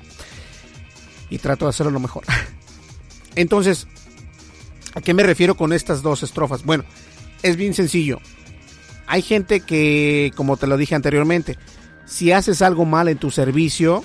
y 1.30 1.40
trato 1.40 1.66
de 1.66 1.72
hacerlo 1.72 1.92
lo 1.92 2.00
mejor. 2.00 2.24
Entonces, 3.36 3.88
¿a 4.96 5.02
qué 5.02 5.14
me 5.14 5.24
refiero 5.24 5.56
con 5.56 5.74
estas 5.74 6.02
dos 6.02 6.24
estrofas? 6.24 6.64
Bueno, 6.64 6.84
es 7.44 7.56
bien 7.56 7.74
sencillo. 7.74 8.20
Hay 9.08 9.22
gente 9.22 9.62
que, 9.62 10.32
como 10.36 10.58
te 10.58 10.68
lo 10.68 10.78
dije 10.78 10.96
anteriormente, 10.96 11.58
si 12.06 12.32
haces 12.32 12.62
algo 12.62 12.86
mal 12.86 13.08
en 13.08 13.18
tu 13.18 13.32
servicio 13.32 14.04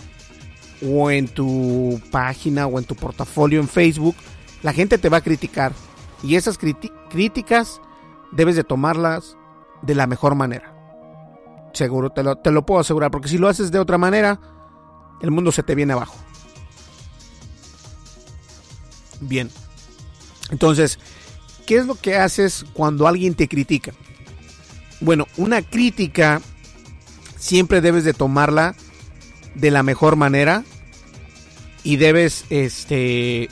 o 0.87 1.11
en 1.11 1.29
tu 1.29 2.01
página 2.11 2.67
o 2.67 2.79
en 2.79 2.85
tu 2.85 2.95
portafolio 2.95 3.61
en 3.61 3.69
Facebook, 3.69 4.17
la 4.63 4.73
gente 4.73 4.99
te 4.99 5.09
va 5.09 5.19
a 5.19 5.23
criticar. 5.23 5.73
Y 6.23 6.37
esas 6.37 6.59
críticas 6.59 7.81
debes 8.33 8.57
de 8.57 8.65
tomarlas 8.65 9.37
de 9.83 9.95
la 9.95 10.07
mejor 10.07 10.35
manera. 10.35 10.75
Seguro, 11.75 12.11
te 12.11 12.23
lo, 12.23 12.37
te 12.37 12.51
lo 12.51 12.65
puedo 12.65 12.81
asegurar, 12.81 13.11
porque 13.11 13.29
si 13.29 13.37
lo 13.37 13.49
haces 13.49 13.71
de 13.71 13.79
otra 13.79 13.99
manera, 13.99 14.41
el 15.21 15.31
mundo 15.31 15.53
se 15.53 15.63
te 15.63 15.75
viene 15.75 15.93
abajo. 15.93 16.17
Bien. 19.29 19.51
Entonces, 20.51 20.99
¿qué 21.67 21.77
es 21.77 21.87
lo 21.87 21.95
que 21.95 22.17
haces 22.17 22.65
cuando 22.73 23.07
alguien 23.07 23.35
te 23.35 23.49
critica? 23.49 23.93
Bueno, 25.01 25.27
una 25.37 25.63
crítica 25.63 26.41
siempre 27.39 27.81
debes 27.81 28.05
de 28.05 28.15
tomarla 28.15 28.75
de 29.55 29.71
la 29.71 29.83
mejor 29.83 30.17
manera 30.17 30.65
y 31.83 31.97
debes 31.97 32.45
este 32.51 33.51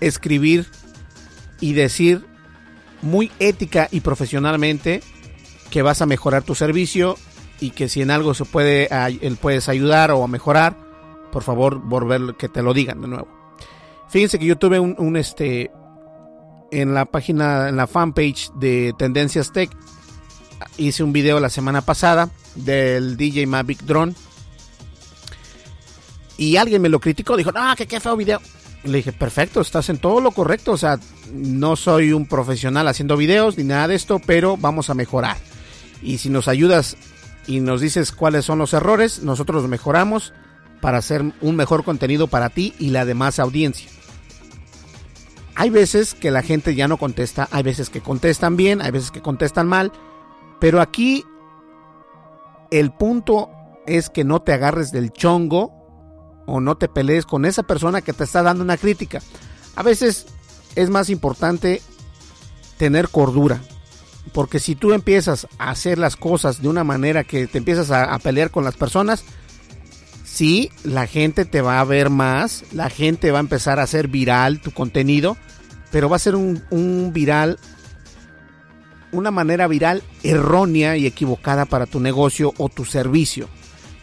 escribir 0.00 0.66
y 1.60 1.72
decir 1.72 2.26
muy 3.02 3.30
ética 3.38 3.88
y 3.90 4.00
profesionalmente 4.00 5.02
que 5.70 5.82
vas 5.82 6.00
a 6.00 6.06
mejorar 6.06 6.42
tu 6.42 6.54
servicio 6.54 7.16
y 7.60 7.70
que 7.70 7.88
si 7.88 8.02
en 8.02 8.10
algo 8.10 8.34
se 8.34 8.44
puede 8.44 8.88
puedes 9.40 9.68
ayudar 9.68 10.10
o 10.10 10.26
mejorar, 10.28 10.76
por 11.32 11.42
favor, 11.42 11.78
volver 11.80 12.34
que 12.38 12.48
te 12.48 12.62
lo 12.62 12.72
digan 12.74 13.00
de 13.00 13.08
nuevo. 13.08 13.35
Fíjense 14.08 14.38
que 14.38 14.46
yo 14.46 14.56
tuve 14.56 14.78
un, 14.78 15.16
este 15.16 15.70
en 16.70 16.94
la 16.94 17.04
página 17.04 17.68
en 17.68 17.76
la 17.76 17.86
fanpage 17.86 18.50
de 18.54 18.94
Tendencias 18.98 19.52
Tech 19.52 19.70
hice 20.78 21.02
un 21.02 21.12
video 21.12 21.38
la 21.40 21.50
semana 21.50 21.80
pasada 21.80 22.28
del 22.54 23.16
DJ 23.16 23.46
Mavic 23.46 23.82
Drone 23.82 24.14
y 26.38 26.56
alguien 26.56 26.82
me 26.82 26.88
lo 26.88 27.00
criticó, 27.00 27.36
dijo, 27.36 27.52
"No, 27.52 27.74
que 27.76 27.86
qué 27.86 28.00
feo 28.00 28.16
video." 28.16 28.40
Le 28.84 28.98
dije, 28.98 29.12
"Perfecto, 29.12 29.60
estás 29.60 29.88
en 29.88 29.98
todo 29.98 30.20
lo 30.20 30.32
correcto, 30.32 30.72
o 30.72 30.76
sea, 30.76 30.98
no 31.32 31.76
soy 31.76 32.12
un 32.12 32.26
profesional 32.26 32.86
haciendo 32.88 33.16
videos 33.16 33.56
ni 33.56 33.64
nada 33.64 33.88
de 33.88 33.94
esto, 33.94 34.20
pero 34.24 34.56
vamos 34.56 34.90
a 34.90 34.94
mejorar." 34.94 35.36
Y 36.02 36.18
si 36.18 36.28
nos 36.28 36.46
ayudas 36.46 36.96
y 37.46 37.60
nos 37.60 37.80
dices 37.80 38.12
cuáles 38.12 38.44
son 38.44 38.58
los 38.58 38.74
errores, 38.74 39.22
nosotros 39.22 39.66
mejoramos 39.66 40.34
para 40.80 40.98
hacer 40.98 41.24
un 41.40 41.56
mejor 41.56 41.84
contenido 41.84 42.26
para 42.26 42.50
ti 42.50 42.74
y 42.78 42.90
la 42.90 43.04
demás 43.04 43.38
audiencia. 43.38 43.88
Hay 45.56 45.70
veces 45.70 46.14
que 46.14 46.30
la 46.30 46.42
gente 46.42 46.74
ya 46.74 46.86
no 46.86 46.98
contesta, 46.98 47.48
hay 47.50 47.62
veces 47.62 47.90
que 47.90 48.00
contestan 48.00 48.56
bien, 48.56 48.82
hay 48.82 48.90
veces 48.90 49.10
que 49.10 49.22
contestan 49.22 49.66
mal, 49.66 49.90
pero 50.60 50.80
aquí 50.80 51.24
el 52.70 52.92
punto 52.92 53.50
es 53.86 54.10
que 54.10 54.24
no 54.24 54.42
te 54.42 54.52
agarres 54.52 54.92
del 54.92 55.12
chongo 55.12 55.72
o 56.46 56.60
no 56.60 56.76
te 56.76 56.88
pelees 56.88 57.26
con 57.26 57.44
esa 57.44 57.62
persona 57.62 58.02
que 58.02 58.12
te 58.12 58.24
está 58.24 58.42
dando 58.42 58.62
una 58.62 58.76
crítica. 58.76 59.20
A 59.74 59.82
veces 59.82 60.26
es 60.74 60.90
más 60.90 61.10
importante 61.10 61.82
tener 62.76 63.08
cordura. 63.08 63.60
Porque 64.32 64.58
si 64.58 64.74
tú 64.74 64.92
empiezas 64.92 65.46
a 65.58 65.70
hacer 65.70 65.98
las 65.98 66.16
cosas 66.16 66.60
de 66.60 66.68
una 66.68 66.84
manera 66.84 67.24
que 67.24 67.46
te 67.46 67.58
empiezas 67.58 67.90
a, 67.90 68.18
pelear 68.18 68.50
con 68.50 68.64
las 68.64 68.76
personas, 68.76 69.24
sí, 70.36 70.70
la 70.84 71.06
gente 71.06 71.46
te 71.46 71.62
va 71.62 71.80
a 71.80 71.84
ver 71.84 72.10
más, 72.10 72.64
la 72.72 72.90
gente 72.90 73.30
va 73.30 73.38
a 73.38 73.40
empezar 73.40 73.80
a 73.80 73.84
hacer 73.84 74.08
viral 74.08 74.60
tu 74.60 74.70
contenido, 74.70 75.34
pero 75.90 76.10
va 76.10 76.16
a 76.16 76.18
ser 76.18 76.36
un, 76.36 76.62
un 76.68 77.10
viral, 77.14 77.58
una 79.12 79.30
manera 79.30 79.66
viral 79.66 80.02
errónea 80.22 80.98
y 80.98 81.06
equivocada 81.06 81.64
para 81.64 81.86
tu 81.86 82.00
negocio 82.00 82.52
o 82.58 82.68
tu 82.68 82.84
servicio. 82.84 83.48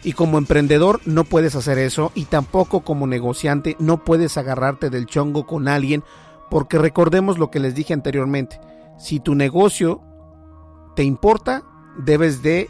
Y 0.04 0.14
como 0.14 0.40
emprendedor 0.40 1.02
no 1.06 1.24
puedes 1.24 1.54
hacer 1.54 1.78
eso 1.78 2.12
y 2.16 2.26
tampoco 2.26 2.82
como 2.82 3.06
negociante 3.06 3.78
no 3.78 4.04
puedes 4.04 4.36
agarrarte 4.36 4.90
del 4.90 5.06
chongo 5.06 5.46
con 5.46 5.68
alguien 5.68 6.04
porque 6.50 6.80
recordemos 6.80 7.38
lo 7.38 7.52
que 7.52 7.60
les 7.60 7.76
dije 7.76 7.94
anteriormente. 7.94 8.60
Si 8.98 9.20
tu 9.20 9.36
negocio 9.36 10.02
te 10.96 11.04
importa, 11.04 11.64
debes 11.96 12.42
de 12.42 12.70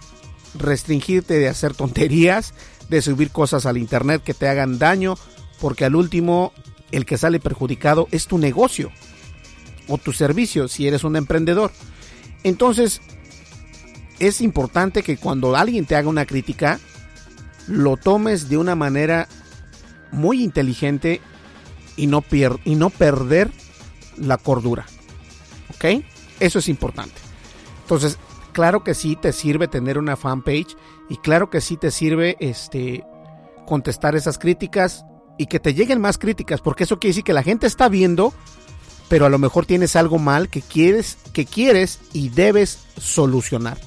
restringirte 0.55 1.39
de 1.39 1.47
hacer 1.47 1.74
tonterías, 1.74 2.53
de 2.89 3.01
subir 3.01 3.31
cosas 3.31 3.65
al 3.65 3.77
internet 3.77 4.21
que 4.23 4.34
te 4.34 4.47
hagan 4.47 4.79
daño, 4.79 5.15
porque 5.59 5.86
al 5.86 5.95
último 5.95 6.53
el 6.91 7.05
que 7.05 7.17
sale 7.17 7.39
perjudicado 7.39 8.07
es 8.11 8.27
tu 8.27 8.38
negocio 8.38 8.91
o 9.88 9.97
tu 9.97 10.13
servicio 10.13 10.67
si 10.67 10.88
eres 10.88 11.03
un 11.03 11.15
emprendedor. 11.15 11.71
Entonces, 12.43 13.01
es 14.19 14.41
importante 14.41 15.03
que 15.03 15.17
cuando 15.17 15.55
alguien 15.55 15.86
te 15.86 15.95
haga 15.95 16.07
una 16.07 16.25
crítica, 16.25 16.79
lo 17.67 17.97
tomes 17.97 18.49
de 18.49 18.57
una 18.57 18.75
manera 18.75 19.27
muy 20.11 20.43
inteligente 20.43 21.21
y 21.95 22.07
no, 22.07 22.23
y 22.63 22.75
no 22.75 22.89
perder 22.89 23.51
la 24.17 24.38
cordura. 24.38 24.86
¿Ok? 25.75 26.03
Eso 26.39 26.59
es 26.59 26.69
importante. 26.69 27.15
Entonces, 27.81 28.17
claro 28.54 28.84
que 28.84 28.93
sí 28.93 29.16
te 29.16 29.34
sirve 29.34 29.68
tener 29.68 29.97
una 29.97 30.16
fanpage 30.16 30.78
y 31.10 31.18
claro 31.18 31.49
que 31.49 31.60
sí 31.60 31.76
te 31.76 31.91
sirve 31.91 32.38
este 32.39 33.04
contestar 33.66 34.16
esas 34.16 34.38
críticas 34.38 35.06
y 35.38 35.47
que 35.47 35.60
te 35.60 35.74
lleguen 35.74 35.99
más 35.99 36.18
críticas, 36.18 36.62
porque 36.62 36.86
eso 36.86 36.99
quiere 36.99 37.12
decir 37.12 37.24
que 37.24 37.34
la 37.34 37.43
gente 37.43 37.68
está 37.68 37.89
viendo, 37.89 38.34
pero 39.10 39.26
a 39.26 39.30
lo 39.30 39.39
mejor 39.39 39.66
tienes 39.66 39.95
algo 39.95 40.20
mal 40.20 40.47
que 40.49 40.62
quieres 40.62 41.18
que 41.34 41.45
quieres 41.45 41.99
y 42.14 42.30
debes 42.30 42.86
solucionar. 42.97 43.78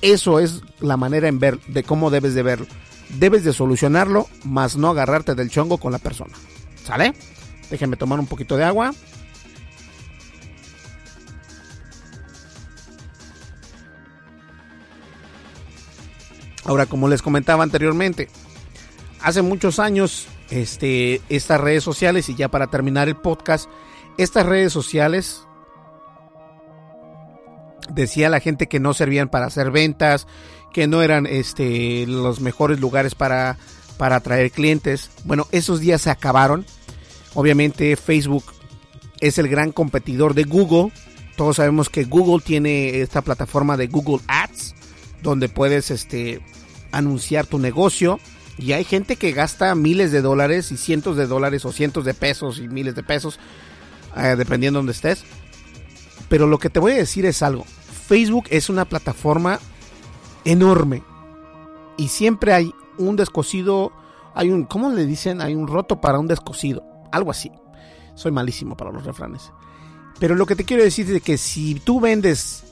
Eso 0.00 0.38
es 0.38 0.62
la 0.80 0.96
manera 0.96 1.28
en 1.28 1.40
ver 1.40 1.60
de 1.66 1.82
cómo 1.82 2.10
debes 2.10 2.34
de 2.34 2.42
verlo 2.42 2.66
debes 3.08 3.44
de 3.44 3.52
solucionarlo, 3.52 4.28
más 4.44 4.76
no 4.76 4.88
agarrarte 4.88 5.34
del 5.34 5.50
chongo 5.50 5.78
con 5.78 5.92
la 5.92 5.98
persona. 5.98 6.34
¿Sale? 6.84 7.14
Déjenme 7.70 7.96
tomar 7.96 8.18
un 8.18 8.26
poquito 8.26 8.56
de 8.56 8.64
agua. 8.64 8.92
Ahora, 16.64 16.86
como 16.86 17.08
les 17.08 17.22
comentaba 17.22 17.62
anteriormente, 17.62 18.28
hace 19.20 19.42
muchos 19.42 19.78
años, 19.78 20.26
este, 20.50 21.20
estas 21.28 21.60
redes 21.60 21.84
sociales, 21.84 22.28
y 22.28 22.34
ya 22.34 22.48
para 22.48 22.66
terminar 22.68 23.08
el 23.08 23.16
podcast, 23.16 23.68
estas 24.16 24.46
redes 24.46 24.72
sociales 24.72 25.42
decía 27.92 28.28
la 28.28 28.40
gente 28.40 28.66
que 28.66 28.80
no 28.80 28.94
servían 28.94 29.28
para 29.28 29.46
hacer 29.46 29.70
ventas, 29.70 30.26
que 30.72 30.86
no 30.86 31.02
eran 31.02 31.26
este, 31.26 32.06
los 32.06 32.40
mejores 32.40 32.80
lugares 32.80 33.14
para, 33.14 33.56
para 33.96 34.16
atraer 34.16 34.50
clientes. 34.50 35.10
Bueno, 35.24 35.46
esos 35.52 35.80
días 35.80 36.02
se 36.02 36.10
acabaron. 36.10 36.66
Obviamente 37.34 37.96
Facebook 37.96 38.44
es 39.20 39.38
el 39.38 39.48
gran 39.48 39.72
competidor 39.72 40.34
de 40.34 40.44
Google. 40.44 40.92
Todos 41.36 41.56
sabemos 41.56 41.88
que 41.88 42.04
Google 42.04 42.42
tiene 42.44 43.00
esta 43.00 43.22
plataforma 43.22 43.76
de 43.76 43.86
Google 43.86 44.20
Ads, 44.26 44.74
donde 45.22 45.48
puedes 45.48 45.90
este, 45.90 46.40
anunciar 46.92 47.46
tu 47.46 47.58
negocio. 47.58 48.20
Y 48.58 48.72
hay 48.72 48.84
gente 48.84 49.16
que 49.16 49.32
gasta 49.32 49.74
miles 49.74 50.10
de 50.10 50.20
dólares 50.20 50.72
y 50.72 50.76
cientos 50.76 51.16
de 51.16 51.26
dólares 51.26 51.64
o 51.64 51.72
cientos 51.72 52.04
de 52.04 52.14
pesos 52.14 52.58
y 52.58 52.68
miles 52.68 52.94
de 52.94 53.02
pesos, 53.02 53.38
eh, 54.16 54.34
dependiendo 54.36 54.78
de 54.78 54.80
donde 54.80 54.92
estés. 54.92 55.24
Pero 56.28 56.46
lo 56.46 56.58
que 56.58 56.70
te 56.70 56.80
voy 56.80 56.92
a 56.92 56.96
decir 56.96 57.24
es 57.24 57.42
algo. 57.42 57.64
Facebook 57.64 58.46
es 58.50 58.68
una 58.68 58.84
plataforma 58.84 59.60
enorme. 60.44 61.02
Y 61.96 62.08
siempre 62.08 62.52
hay 62.52 62.72
un 62.96 63.16
descosido, 63.16 63.92
hay 64.34 64.50
un, 64.50 64.64
¿cómo 64.64 64.90
le 64.90 65.06
dicen? 65.06 65.40
Hay 65.40 65.54
un 65.54 65.66
roto 65.66 66.00
para 66.00 66.18
un 66.18 66.26
descosido, 66.26 66.84
algo 67.12 67.30
así. 67.30 67.50
Soy 68.14 68.32
malísimo 68.32 68.76
para 68.76 68.90
los 68.90 69.04
refranes. 69.04 69.52
Pero 70.18 70.34
lo 70.34 70.46
que 70.46 70.56
te 70.56 70.64
quiero 70.64 70.82
decir 70.82 71.10
es 71.14 71.22
que 71.22 71.38
si 71.38 71.76
tú 71.76 72.00
vendes 72.00 72.64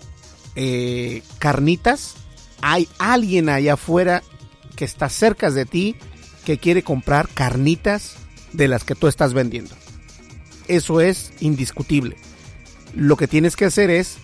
eh, 0.57 1.23
carnitas, 1.39 2.17
hay 2.63 2.89
alguien 2.99 3.49
allá 3.49 3.75
afuera 3.75 4.23
que 4.77 4.85
está 4.85 5.09
cerca 5.09 5.51
de 5.51 5.67
ti 5.67 5.97
que 6.45 6.59
quiere 6.59 6.83
comprar 6.83 7.29
carnitas 7.29 8.17
de 8.53 8.69
las 8.69 8.85
que 8.85 8.95
tú 8.95 9.09
estás 9.09 9.35
vendiendo. 9.35 9.75
Eso 10.69 11.01
es 11.01 11.33
indiscutible. 11.41 12.17
Lo 12.95 13.17
que 13.17 13.29
tienes 13.29 13.57
que 13.57 13.67
hacer 13.67 13.91
es 13.91 14.19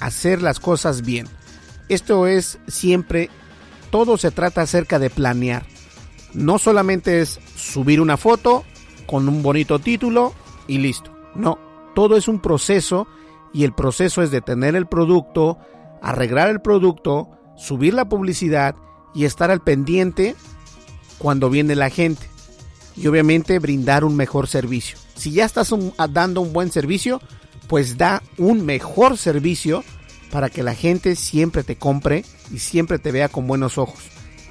hacer 0.00 0.42
las 0.42 0.60
cosas 0.60 1.02
bien. 1.02 1.28
Esto 1.88 2.26
es 2.26 2.58
siempre, 2.66 3.30
todo 3.90 4.16
se 4.16 4.30
trata 4.30 4.62
acerca 4.62 4.98
de 4.98 5.10
planear. 5.10 5.64
No 6.34 6.58
solamente 6.58 7.20
es 7.20 7.40
subir 7.56 8.00
una 8.00 8.16
foto 8.16 8.64
con 9.06 9.28
un 9.28 9.42
bonito 9.42 9.78
título 9.78 10.34
y 10.66 10.78
listo. 10.78 11.16
No, 11.34 11.58
todo 11.94 12.16
es 12.16 12.28
un 12.28 12.40
proceso 12.40 13.06
y 13.52 13.64
el 13.64 13.72
proceso 13.72 14.22
es 14.22 14.30
de 14.30 14.40
tener 14.40 14.74
el 14.76 14.86
producto, 14.86 15.58
arreglar 16.02 16.50
el 16.50 16.60
producto, 16.60 17.30
subir 17.56 17.94
la 17.94 18.08
publicidad 18.08 18.74
y 19.14 19.24
estar 19.24 19.50
al 19.50 19.62
pendiente 19.62 20.34
cuando 21.18 21.50
viene 21.50 21.74
la 21.74 21.90
gente. 21.90 22.26
Y 22.96 23.06
obviamente 23.08 23.58
brindar 23.58 24.04
un 24.04 24.16
mejor 24.16 24.48
servicio. 24.48 24.98
Si 25.14 25.32
ya 25.32 25.44
estás 25.44 25.74
dando 26.10 26.40
un 26.40 26.52
buen 26.52 26.70
servicio, 26.70 27.20
pues 27.68 27.96
da 27.96 28.22
un 28.38 28.64
mejor 28.64 29.18
servicio 29.18 29.84
para 30.30 30.50
que 30.50 30.62
la 30.62 30.74
gente 30.74 31.16
siempre 31.16 31.62
te 31.62 31.76
compre 31.76 32.24
y 32.50 32.58
siempre 32.58 32.98
te 32.98 33.12
vea 33.12 33.28
con 33.28 33.46
buenos 33.46 33.78
ojos. 33.78 34.00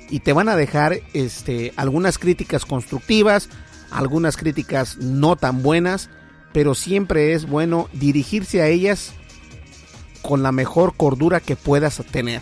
Y 0.10 0.20
te 0.20 0.34
van 0.34 0.50
a 0.50 0.56
dejar 0.56 1.00
este, 1.14 1.74
algunas 1.76 2.18
críticas 2.18 2.66
constructivas, 2.66 3.50
algunas 3.91 4.38
críticas 4.38 4.98
no 4.98 5.36
tan 5.36 5.64
buenas, 5.64 6.10
pero 6.54 6.76
siempre 6.76 7.34
es 7.34 7.48
bueno 7.48 7.89
dirigirse 7.93 8.62
a 8.62 8.68
ellas 8.68 9.14
con 10.26 10.43
la 10.43 10.51
mejor 10.51 10.95
cordura 10.95 11.39
que 11.39 11.55
puedas 11.55 12.01
tener, 12.11 12.41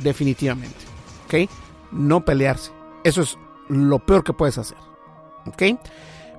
definitivamente. 0.00 0.76
¿Ok? 1.26 1.50
No 1.90 2.24
pelearse. 2.24 2.70
Eso 3.04 3.22
es 3.22 3.38
lo 3.68 3.98
peor 4.00 4.22
que 4.22 4.34
puedes 4.34 4.58
hacer. 4.58 4.78
¿Ok? 5.46 5.62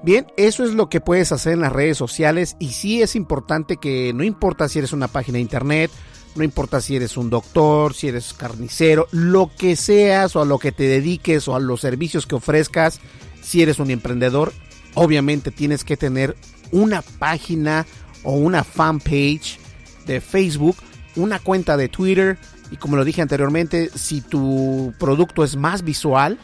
Bien, 0.04 0.28
eso 0.38 0.64
es 0.64 0.74
lo 0.74 0.90
que 0.90 1.02
puedes 1.02 1.32
hacer 1.32 1.54
en 1.54 1.62
las 1.62 1.72
redes 1.72 1.98
sociales 1.98 2.58
y 2.60 2.72
sí 2.72 3.02
es 3.02 3.16
importante 3.16 3.78
que 3.78 4.12
no 4.14 4.24
importa 4.24 4.68
si 4.68 4.80
eres 4.80 4.92
una 4.92 5.08
página 5.08 5.38
de 5.38 5.44
internet, 5.44 5.92
no 6.36 6.44
importa 6.44 6.82
si 6.82 6.98
eres 6.98 7.16
un 7.16 7.30
doctor, 7.30 7.94
si 7.94 8.10
eres 8.10 8.34
carnicero, 8.34 9.08
lo 9.12 9.50
que 9.58 9.78
seas 9.78 10.36
o 10.36 10.42
a 10.42 10.46
lo 10.46 10.60
que 10.60 10.74
te 10.74 10.84
dediques 10.84 11.48
o 11.48 11.56
a 11.56 11.60
los 11.60 11.80
servicios 11.80 12.28
que 12.28 12.36
ofrezcas, 12.36 13.00
si 13.42 13.62
eres 13.62 13.80
un 13.80 13.92
emprendedor, 13.92 14.52
obviamente 14.94 15.52
tienes 15.52 15.86
que 15.86 15.96
tener 15.96 16.36
una 16.72 17.02
página 17.02 17.86
o 18.24 18.34
una 18.34 18.66
fanpage 18.66 19.63
de 20.06 20.22
Facebook, 20.22 20.78
una 21.16 21.40
cuenta 21.40 21.78
de 21.78 21.90
Twitter 21.90 22.38
y 22.72 22.78
como 22.78 22.96
lo 22.96 23.06
dije 23.06 23.22
anteriormente, 23.22 23.90
si 23.94 24.22
tu 24.22 24.94
producto 24.98 25.44
es 25.44 25.56
más 25.56 25.84
visual, 25.84 26.40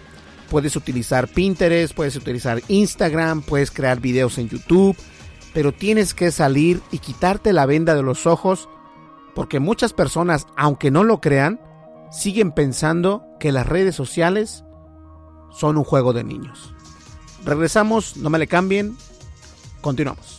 puedes 0.49 0.75
utilizar 0.75 1.27
Pinterest, 1.27 1.93
puedes 1.93 2.15
utilizar 2.15 2.61
Instagram, 2.67 3.41
puedes 3.41 3.71
crear 3.71 3.99
videos 3.99 4.37
en 4.37 4.49
YouTube, 4.49 4.95
pero 5.53 5.71
tienes 5.71 6.13
que 6.13 6.31
salir 6.31 6.81
y 6.91 6.99
quitarte 6.99 7.53
la 7.53 7.65
venda 7.65 7.95
de 7.95 8.03
los 8.03 8.27
ojos 8.27 8.69
porque 9.33 9.59
muchas 9.59 9.93
personas, 9.93 10.45
aunque 10.55 10.91
no 10.91 11.03
lo 11.03 11.21
crean, 11.21 11.59
siguen 12.11 12.51
pensando 12.51 13.25
que 13.39 13.51
las 13.51 13.65
redes 13.65 13.95
sociales 13.95 14.63
son 15.51 15.77
un 15.77 15.83
juego 15.83 16.13
de 16.13 16.23
niños. 16.23 16.73
Regresamos, 17.45 18.17
no 18.17 18.29
me 18.29 18.37
le 18.39 18.47
cambien, 18.47 18.97
continuamos. 19.81 20.38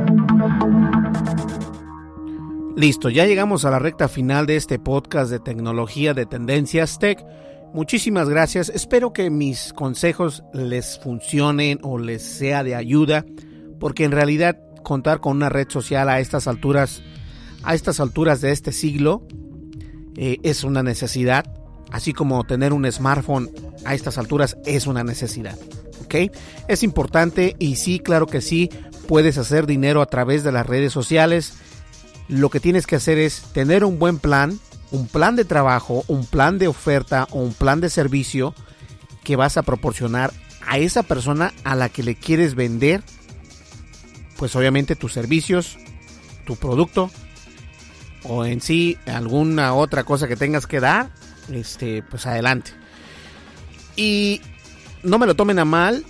Listo, 2.75 3.09
ya 3.09 3.25
llegamos 3.25 3.65
a 3.65 3.71
la 3.71 3.79
recta 3.79 4.07
final 4.07 4.45
de 4.45 4.55
este 4.55 4.79
podcast 4.79 5.29
de 5.29 5.39
tecnología 5.39 6.13
de 6.13 6.25
Tendencias 6.25 6.99
Tech. 6.99 7.23
Muchísimas 7.73 8.29
gracias. 8.29 8.69
Espero 8.69 9.13
que 9.13 9.29
mis 9.29 9.73
consejos 9.73 10.43
les 10.53 10.99
funcionen 10.99 11.79
o 11.83 11.97
les 11.97 12.23
sea 12.23 12.63
de 12.63 12.75
ayuda, 12.75 13.25
porque 13.79 14.05
en 14.05 14.11
realidad 14.11 14.57
contar 14.83 15.19
con 15.19 15.37
una 15.37 15.49
red 15.49 15.69
social 15.69 16.09
a 16.09 16.19
estas 16.19 16.47
alturas, 16.47 17.03
a 17.63 17.75
estas 17.75 17.99
alturas 17.99 18.41
de 18.41 18.51
este 18.51 18.71
siglo, 18.71 19.27
eh, 20.17 20.37
es 20.43 20.63
una 20.63 20.81
necesidad, 20.81 21.45
así 21.91 22.13
como 22.13 22.43
tener 22.45 22.73
un 22.73 22.89
smartphone 22.91 23.49
a 23.85 23.93
estas 23.93 24.17
alturas 24.17 24.57
es 24.65 24.87
una 24.87 25.03
necesidad. 25.03 25.57
Es 26.67 26.83
importante 26.83 27.55
y 27.59 27.75
sí, 27.75 27.99
claro 27.99 28.27
que 28.27 28.41
sí, 28.41 28.69
puedes 29.07 29.37
hacer 29.37 29.65
dinero 29.65 30.01
a 30.01 30.07
través 30.07 30.43
de 30.43 30.51
las 30.51 30.65
redes 30.65 30.91
sociales. 30.91 31.53
Lo 32.27 32.49
que 32.49 32.59
tienes 32.59 32.87
que 32.87 32.95
hacer 32.95 33.17
es 33.17 33.41
tener 33.53 33.83
un 33.83 33.99
buen 33.99 34.19
plan, 34.19 34.59
un 34.91 35.07
plan 35.07 35.35
de 35.35 35.45
trabajo, 35.45 36.03
un 36.07 36.25
plan 36.25 36.57
de 36.57 36.67
oferta 36.67 37.27
o 37.31 37.39
un 37.39 37.53
plan 37.53 37.81
de 37.81 37.89
servicio 37.89 38.53
que 39.23 39.35
vas 39.35 39.57
a 39.57 39.63
proporcionar 39.63 40.31
a 40.65 40.77
esa 40.77 41.03
persona 41.03 41.53
a 41.63 41.75
la 41.75 41.89
que 41.89 42.03
le 42.03 42.15
quieres 42.15 42.55
vender, 42.55 43.03
pues 44.37 44.55
obviamente 44.55 44.95
tus 44.95 45.13
servicios, 45.13 45.77
tu 46.45 46.55
producto 46.55 47.11
o 48.23 48.45
en 48.45 48.61
sí 48.61 48.97
alguna 49.05 49.73
otra 49.73 50.03
cosa 50.03 50.27
que 50.27 50.35
tengas 50.35 50.67
que 50.67 50.79
dar, 50.79 51.11
este, 51.51 52.03
pues 52.03 52.25
adelante. 52.25 52.71
Y 53.95 54.41
no 55.03 55.17
me 55.17 55.27
lo 55.27 55.35
tomen 55.35 55.59
a 55.59 55.65
mal, 55.65 56.05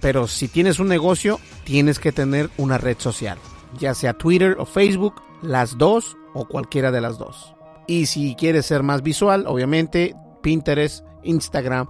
pero 0.00 0.26
si 0.26 0.48
tienes 0.48 0.78
un 0.78 0.88
negocio, 0.88 1.40
tienes 1.64 1.98
que 1.98 2.12
tener 2.12 2.50
una 2.56 2.78
red 2.78 2.98
social, 2.98 3.38
ya 3.78 3.94
sea 3.94 4.14
Twitter 4.14 4.56
o 4.58 4.66
Facebook, 4.66 5.22
las 5.44 5.78
dos 5.78 6.16
o 6.34 6.46
cualquiera 6.46 6.90
de 6.90 7.00
las 7.00 7.18
dos. 7.18 7.54
Y 7.86 8.06
si 8.06 8.34
quieres 8.34 8.66
ser 8.66 8.82
más 8.82 9.02
visual, 9.02 9.44
obviamente 9.46 10.14
Pinterest, 10.42 11.04
Instagram 11.22 11.88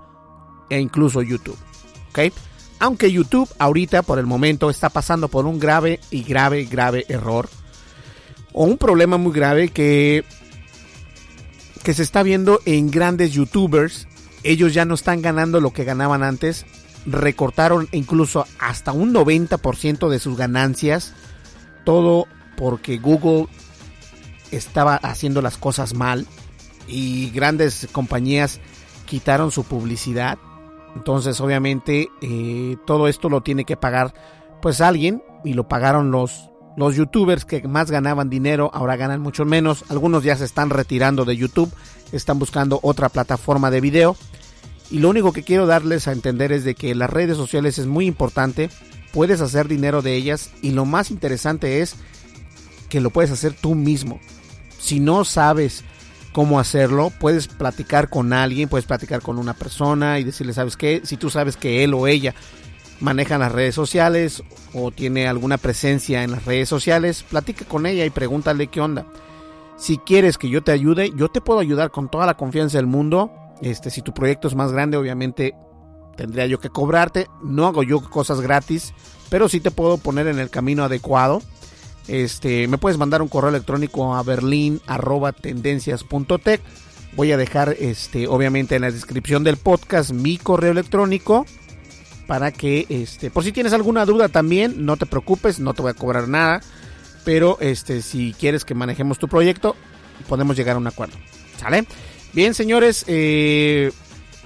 e 0.71 0.81
incluso 0.81 1.23
YouTube. 1.23 1.59
¿Ok? 2.11 2.33
Aunque 2.81 3.11
YouTube 3.11 3.49
ahorita 3.59 4.03
por 4.03 4.19
el 4.19 4.27
momento 4.27 4.71
está 4.71 4.89
pasando 4.89 5.29
por 5.29 5.47
un 5.47 5.59
grave 5.59 6.01
y 6.11 6.23
grave, 6.23 6.65
grave 6.65 7.05
error. 7.09 7.49
O 8.53 8.65
un 8.65 8.79
problema 8.79 9.17
muy 9.17 9.33
grave 9.33 9.69
que, 9.69 10.25
que 11.83 11.95
se 11.95 12.03
está 12.03 12.23
viendo 12.23 12.61
en 12.67 12.91
grandes 12.91 13.33
youtubers. 13.33 14.07
Ellos 14.43 14.75
ya 14.75 14.85
no 14.85 14.95
están 14.95 15.23
ganando 15.23 15.61
lo 15.61 15.73
que 15.73 15.85
ganaban 15.85 16.23
antes. 16.23 16.67
Recortaron 17.07 17.89
incluso 17.93 18.47
hasta 18.59 18.93
un 18.93 19.15
90% 19.15 20.09
de 20.09 20.19
sus 20.19 20.37
ganancias. 20.37 21.15
Todo 21.85 22.27
porque 22.57 22.99
Google 22.99 23.47
estaba 24.51 24.97
haciendo 24.97 25.43
las 25.43 25.57
cosas 25.57 25.95
mal 25.95 26.27
y 26.87 27.31
grandes 27.31 27.89
compañías 27.93 28.61
quitaron 29.07 29.51
su 29.51 29.65
publicidad. 29.65 30.39
Entonces 30.97 31.41
obviamente 31.41 32.09
eh, 32.21 32.77
todo 32.87 33.09
esto 33.09 33.29
lo 33.29 33.43
tiene 33.43 33.65
que 33.65 33.77
pagar 33.77 34.15
pues 34.63 34.81
alguien 34.81 35.23
y 35.45 35.55
lo 35.55 35.69
pagaron 35.69 36.11
los, 36.11 36.51
los 36.77 36.97
youtubers 36.97 37.45
que 37.45 37.67
más 37.69 37.91
ganaban 37.91 38.31
dinero, 38.31 38.71
ahora 38.73 38.97
ganan 38.97 39.21
mucho 39.21 39.45
menos. 39.45 39.85
Algunos 39.89 40.25
ya 40.25 40.37
se 40.37 40.45
están 40.45 40.71
retirando 40.71 41.25
de 41.25 41.37
YouTube, 41.37 41.73
están 42.13 42.39
buscando 42.39 42.81
otra 42.83 43.09
plataforma 43.09 43.71
de 43.71 43.81
video. 43.81 44.17
Y 44.91 44.99
lo 44.99 45.11
único 45.11 45.33
que 45.33 45.43
quiero 45.43 45.67
darles 45.67 46.09
a 46.09 46.13
entender 46.13 46.53
es 46.53 46.65
de 46.65 46.75
que 46.75 46.95
las 46.95 47.11
redes 47.11 47.37
sociales 47.37 47.79
es 47.79 47.87
muy 47.87 48.07
importante, 48.07 48.71
puedes 49.13 49.41
hacer 49.41 49.67
dinero 49.67 50.03
de 50.03 50.15
ellas 50.15 50.51
y 50.63 50.73
lo 50.73 50.85
más 50.85 51.11
interesante 51.11 51.81
es 51.81 51.97
que 52.95 53.01
lo 53.01 53.11
puedes 53.11 53.33
hacer 53.33 53.55
tú 53.55 53.75
mismo. 53.75 54.21
Si 54.79 55.01
no 55.01 55.25
sabes 55.25 55.83
cómo 56.33 56.61
hacerlo, 56.61 57.11
puedes 57.19 57.49
platicar 57.49 58.09
con 58.09 58.33
alguien, 58.33 58.69
puedes 58.69 58.87
platicar 58.87 59.21
con 59.21 59.37
una 59.37 59.53
persona 59.53 60.21
y 60.21 60.25
decirle, 60.25 60.53
¿sabes 60.53 60.77
qué? 60.77 61.01
Si 61.03 61.17
tú 61.17 61.29
sabes 61.29 61.57
que 61.57 61.83
él 61.83 61.93
o 61.93 62.07
ella 62.07 62.37
manejan 63.01 63.41
las 63.41 63.51
redes 63.51 63.75
sociales 63.75 64.45
o 64.75 64.93
tiene 64.93 65.27
alguna 65.27 65.59
presencia 65.59 66.23
en 66.23 66.31
las 66.31 66.45
redes 66.45 66.69
sociales, 66.69 67.25
platica 67.25 67.65
con 67.65 67.85
ella 67.85 68.05
y 68.05 68.11
pregúntale 68.11 68.69
qué 68.69 68.81
onda. 68.81 69.07
Si 69.77 69.99
quieres 69.99 70.39
que 70.39 70.49
yo 70.49 70.63
te 70.63 70.71
ayude, 70.71 71.11
yo 71.17 71.29
te 71.29 71.41
puedo 71.41 71.59
ayudar 71.59 71.91
con 71.91 72.09
toda 72.09 72.27
la 72.27 72.37
confianza 72.37 72.79
del 72.79 72.87
mundo. 72.87 73.33
Este, 73.61 73.91
si 73.91 74.03
tu 74.03 74.15
proyecto 74.15 74.47
es 74.47 74.55
más 74.55 74.71
grande, 74.71 74.97
obviamente 74.97 75.57
tendría 76.17 76.47
yo 76.47 76.61
que 76.61 76.71
cobrarte. 76.71 77.27
No 77.43 77.67
hago 77.67 77.83
yo 77.83 78.09
cosas 78.09 78.41
gratis, 78.41 78.95
pero 79.31 79.49
sí 79.49 79.59
te 79.59 79.73
puedo 79.73 79.99
poner 79.99 80.29
en 80.29 80.39
el 80.39 80.49
camino 80.49 80.85
adecuado. 80.85 81.43
Este, 82.07 82.69
me 82.69 82.79
puedes 82.79 82.99
mandar 82.99 83.23
un 83.23 83.29
correo 83.29 83.51
electrónico 83.51 84.15
a 84.15 84.23
berlin@tendencias.tech. 84.23 86.61
Voy 87.17 87.33
a 87.33 87.37
dejar 87.37 87.77
este 87.79 88.27
obviamente 88.27 88.77
en 88.77 88.83
la 88.83 88.91
descripción 88.91 89.45
del 89.45 89.57
podcast 89.57 90.11
mi 90.11 90.37
correo 90.37 90.73
electrónico 90.73 91.47
para 92.27 92.51
que 92.51 92.87
este 92.89 93.31
por 93.31 93.45
si 93.45 93.53
tienes 93.53 93.73
alguna 93.73 94.05
duda 94.05 94.29
también, 94.29 94.85
no 94.85 94.97
te 94.97 95.07
preocupes, 95.07 95.61
no 95.61 95.75
te 95.75 95.83
voy 95.83 95.93
a 95.93 95.95
cobrar 95.95 96.27
nada, 96.27 96.61
pero 97.25 97.57
este 97.61 98.03
si 98.03 98.35
quieres 98.39 98.65
que 98.65 98.75
manejemos 98.75 99.19
tu 99.19 99.29
proyecto, 99.29 99.77
podemos 100.29 100.57
llegar 100.57 100.75
a 100.77 100.79
un 100.79 100.89
acuerdo. 100.89 101.17
¿Sale? 101.57 101.87
Bien, 102.33 102.53
señores, 102.53 103.05
eh, 103.07 103.93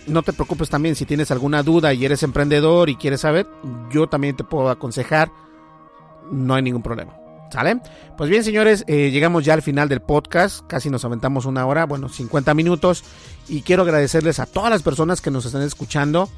no 0.07 0.23
te 0.23 0.35
preocupes 0.35 0.69
también 0.69 0.95
si 0.95 1.07
tienes 1.07 1.31
alguna 1.31 1.63
duda 1.63 1.95
y 1.95 2.05
eres 2.05 2.23
emprendedor 2.23 2.91
y 2.91 2.97
quieres 2.97 3.23
saber, 3.23 3.47
yo 3.91 4.09
también 4.09 4.37
te 4.37 4.45
puedo 4.45 4.69
aconsejar, 4.69 5.33
no 6.31 6.55
hay 6.55 6.63
ningún 6.63 6.83
problema. 6.83 7.15
¿Sale? 7.51 7.81
Pues 8.17 8.29
bien, 8.29 8.45
señores, 8.45 8.85
eh, 8.89 9.11
llegamos 9.11 9.45
ya 9.45 9.55
al 9.55 9.63
final 9.63 9.89
del 9.89 10.01
podcast. 10.01 10.61
Casi 10.67 10.91
nos 10.91 11.05
aventamos 11.05 11.47
una 11.47 11.65
hora, 11.67 11.87
bueno, 11.87 12.09
50 12.09 12.53
minutos. 12.55 13.05
Y 13.49 13.63
quiero 13.63 13.83
agradecerles 13.83 14.39
a 14.39 14.47
todas 14.47 14.71
las 14.71 14.83
personas 14.83 15.21
que 15.21 15.31
nos 15.31 15.47
están 15.47 15.63
escuchando. 15.63 16.29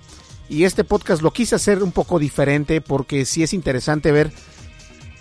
Y 0.49 0.65
este 0.65 0.85
podcast 0.85 1.23
lo 1.23 1.33
quise 1.33 1.55
hacer 1.55 1.83
un 1.83 1.93
poco 1.93 2.19
diferente 2.19 2.81
porque 2.81 3.25
sí 3.25 3.43
es 3.43 3.53
interesante 3.53 4.13
ver 4.13 4.33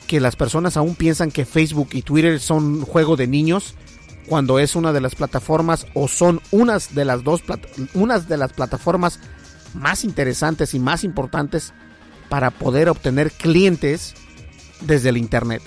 que 0.07 0.19
las 0.19 0.35
personas 0.35 0.75
aún 0.75 0.95
piensan 0.95 1.31
que 1.31 1.45
Facebook 1.45 1.89
y 1.91 2.01
Twitter 2.01 2.39
son 2.39 2.81
juego 2.81 3.15
de 3.15 3.27
niños 3.27 3.75
cuando 4.27 4.57
es 4.57 4.75
una 4.75 4.91
de 4.91 5.01
las 5.01 5.15
plataformas 5.15 5.85
o 5.93 6.07
son 6.07 6.41
unas 6.51 6.95
de 6.95 7.05
las 7.05 7.23
dos 7.23 7.43
unas 7.93 8.27
de 8.27 8.37
las 8.37 8.53
plataformas 8.53 9.19
más 9.75 10.03
interesantes 10.03 10.73
y 10.73 10.79
más 10.79 11.03
importantes 11.03 11.73
para 12.27 12.49
poder 12.49 12.89
obtener 12.89 13.31
clientes 13.31 14.15
desde 14.81 15.09
el 15.09 15.17
internet. 15.17 15.61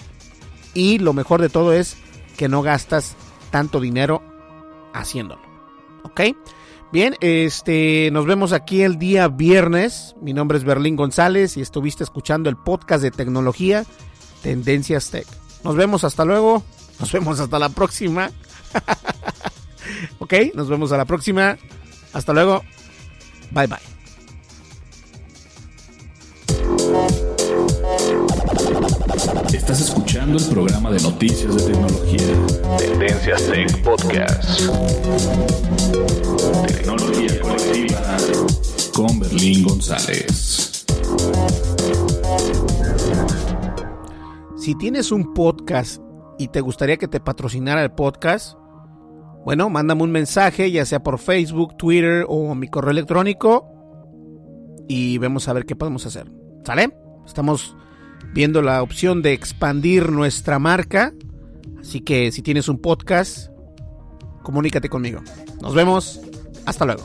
Y 0.75 0.99
lo 0.99 1.13
mejor 1.13 1.41
de 1.41 1.49
todo 1.49 1.73
es 1.73 1.97
que 2.37 2.49
no 2.49 2.63
gastas 2.63 3.15
tanto 3.51 3.81
dinero 3.81 4.23
haciéndolo. 4.95 5.43
¿Ok? 6.05 6.21
Bien, 6.93 7.17
este, 7.21 8.11
nos 8.13 8.27
vemos 8.27 8.53
aquí 8.53 8.83
el 8.83 8.99
día 8.99 9.29
viernes. 9.29 10.15
Mi 10.21 10.35
nombre 10.35 10.59
es 10.59 10.65
Berlín 10.65 10.97
González 10.97 11.57
y 11.57 11.63
estuviste 11.63 12.05
escuchando 12.05 12.51
el 12.51 12.57
podcast 12.57 13.03
de 13.03 13.11
tecnología 13.11 13.85
Tendencias 14.43 15.11
Tech. 15.11 15.27
Nos 15.65 15.77
vemos 15.77 16.05
hasta 16.05 16.25
luego. 16.25 16.63
Nos 17.01 17.11
vemos 17.13 17.41
hasta 17.41 17.59
la 17.59 17.71
próxima. 17.71 18.31
ok, 20.19 20.35
nos 20.55 20.69
vemos 20.69 20.93
a 20.93 20.99
la 20.99 21.05
próxima. 21.05 21.57
Hasta 22.13 22.33
luego. 22.33 22.63
Bye 23.53 23.69
bye. 23.69 23.92
Estás 29.53 29.83
escuchando 29.83 30.39
el 30.39 30.45
programa 30.47 30.91
de 30.91 31.01
noticias 31.03 31.55
de 31.55 31.73
tecnología. 31.73 32.79
Tendencias 32.79 33.47
Tech 33.47 33.83
Podcast. 33.83 34.61
Tecnología 36.67 37.41
colectiva 37.43 38.17
con 38.95 39.21
Berlín 39.21 39.65
González. 39.65 40.87
Si 44.57 44.75
tienes 44.77 45.13
un 45.13 45.35
podcast 45.35 46.03
y 46.39 46.49
te 46.49 46.63
gustaría 46.63 46.97
que 46.97 47.09
te 47.09 47.21
patrocinara 47.21 47.83
el 47.83 47.93
podcast, 47.93 48.57
bueno, 49.45 49.69
mándame 49.69 50.03
un 50.03 50.13
mensaje, 50.13 50.71
ya 50.71 50.87
sea 50.87 51.03
por 51.03 51.19
Facebook, 51.19 51.77
Twitter 51.77 52.25
o 52.27 52.55
mi 52.55 52.69
correo 52.69 52.93
electrónico 52.93 53.69
y 54.89 55.19
vemos 55.19 55.47
a 55.49 55.53
ver 55.53 55.67
qué 55.67 55.77
podemos 55.77 56.07
hacer. 56.07 56.33
¿Sale? 56.65 56.97
Estamos 57.27 57.77
viendo 58.33 58.63
la 58.63 58.83
opción 58.83 59.23
de 59.23 59.33
expandir 59.33 60.11
nuestra 60.11 60.59
marca. 60.59 61.13
Así 61.81 62.01
que 62.01 62.33
si 62.33 62.43
tienes 62.43 62.69
un 62.69 62.81
podcast, 62.81 63.49
comunícate 64.43 64.89
conmigo. 64.89 65.21
Nos 65.61 65.75
vemos. 65.75 66.21
Hasta 66.65 66.85
luego. 66.85 67.05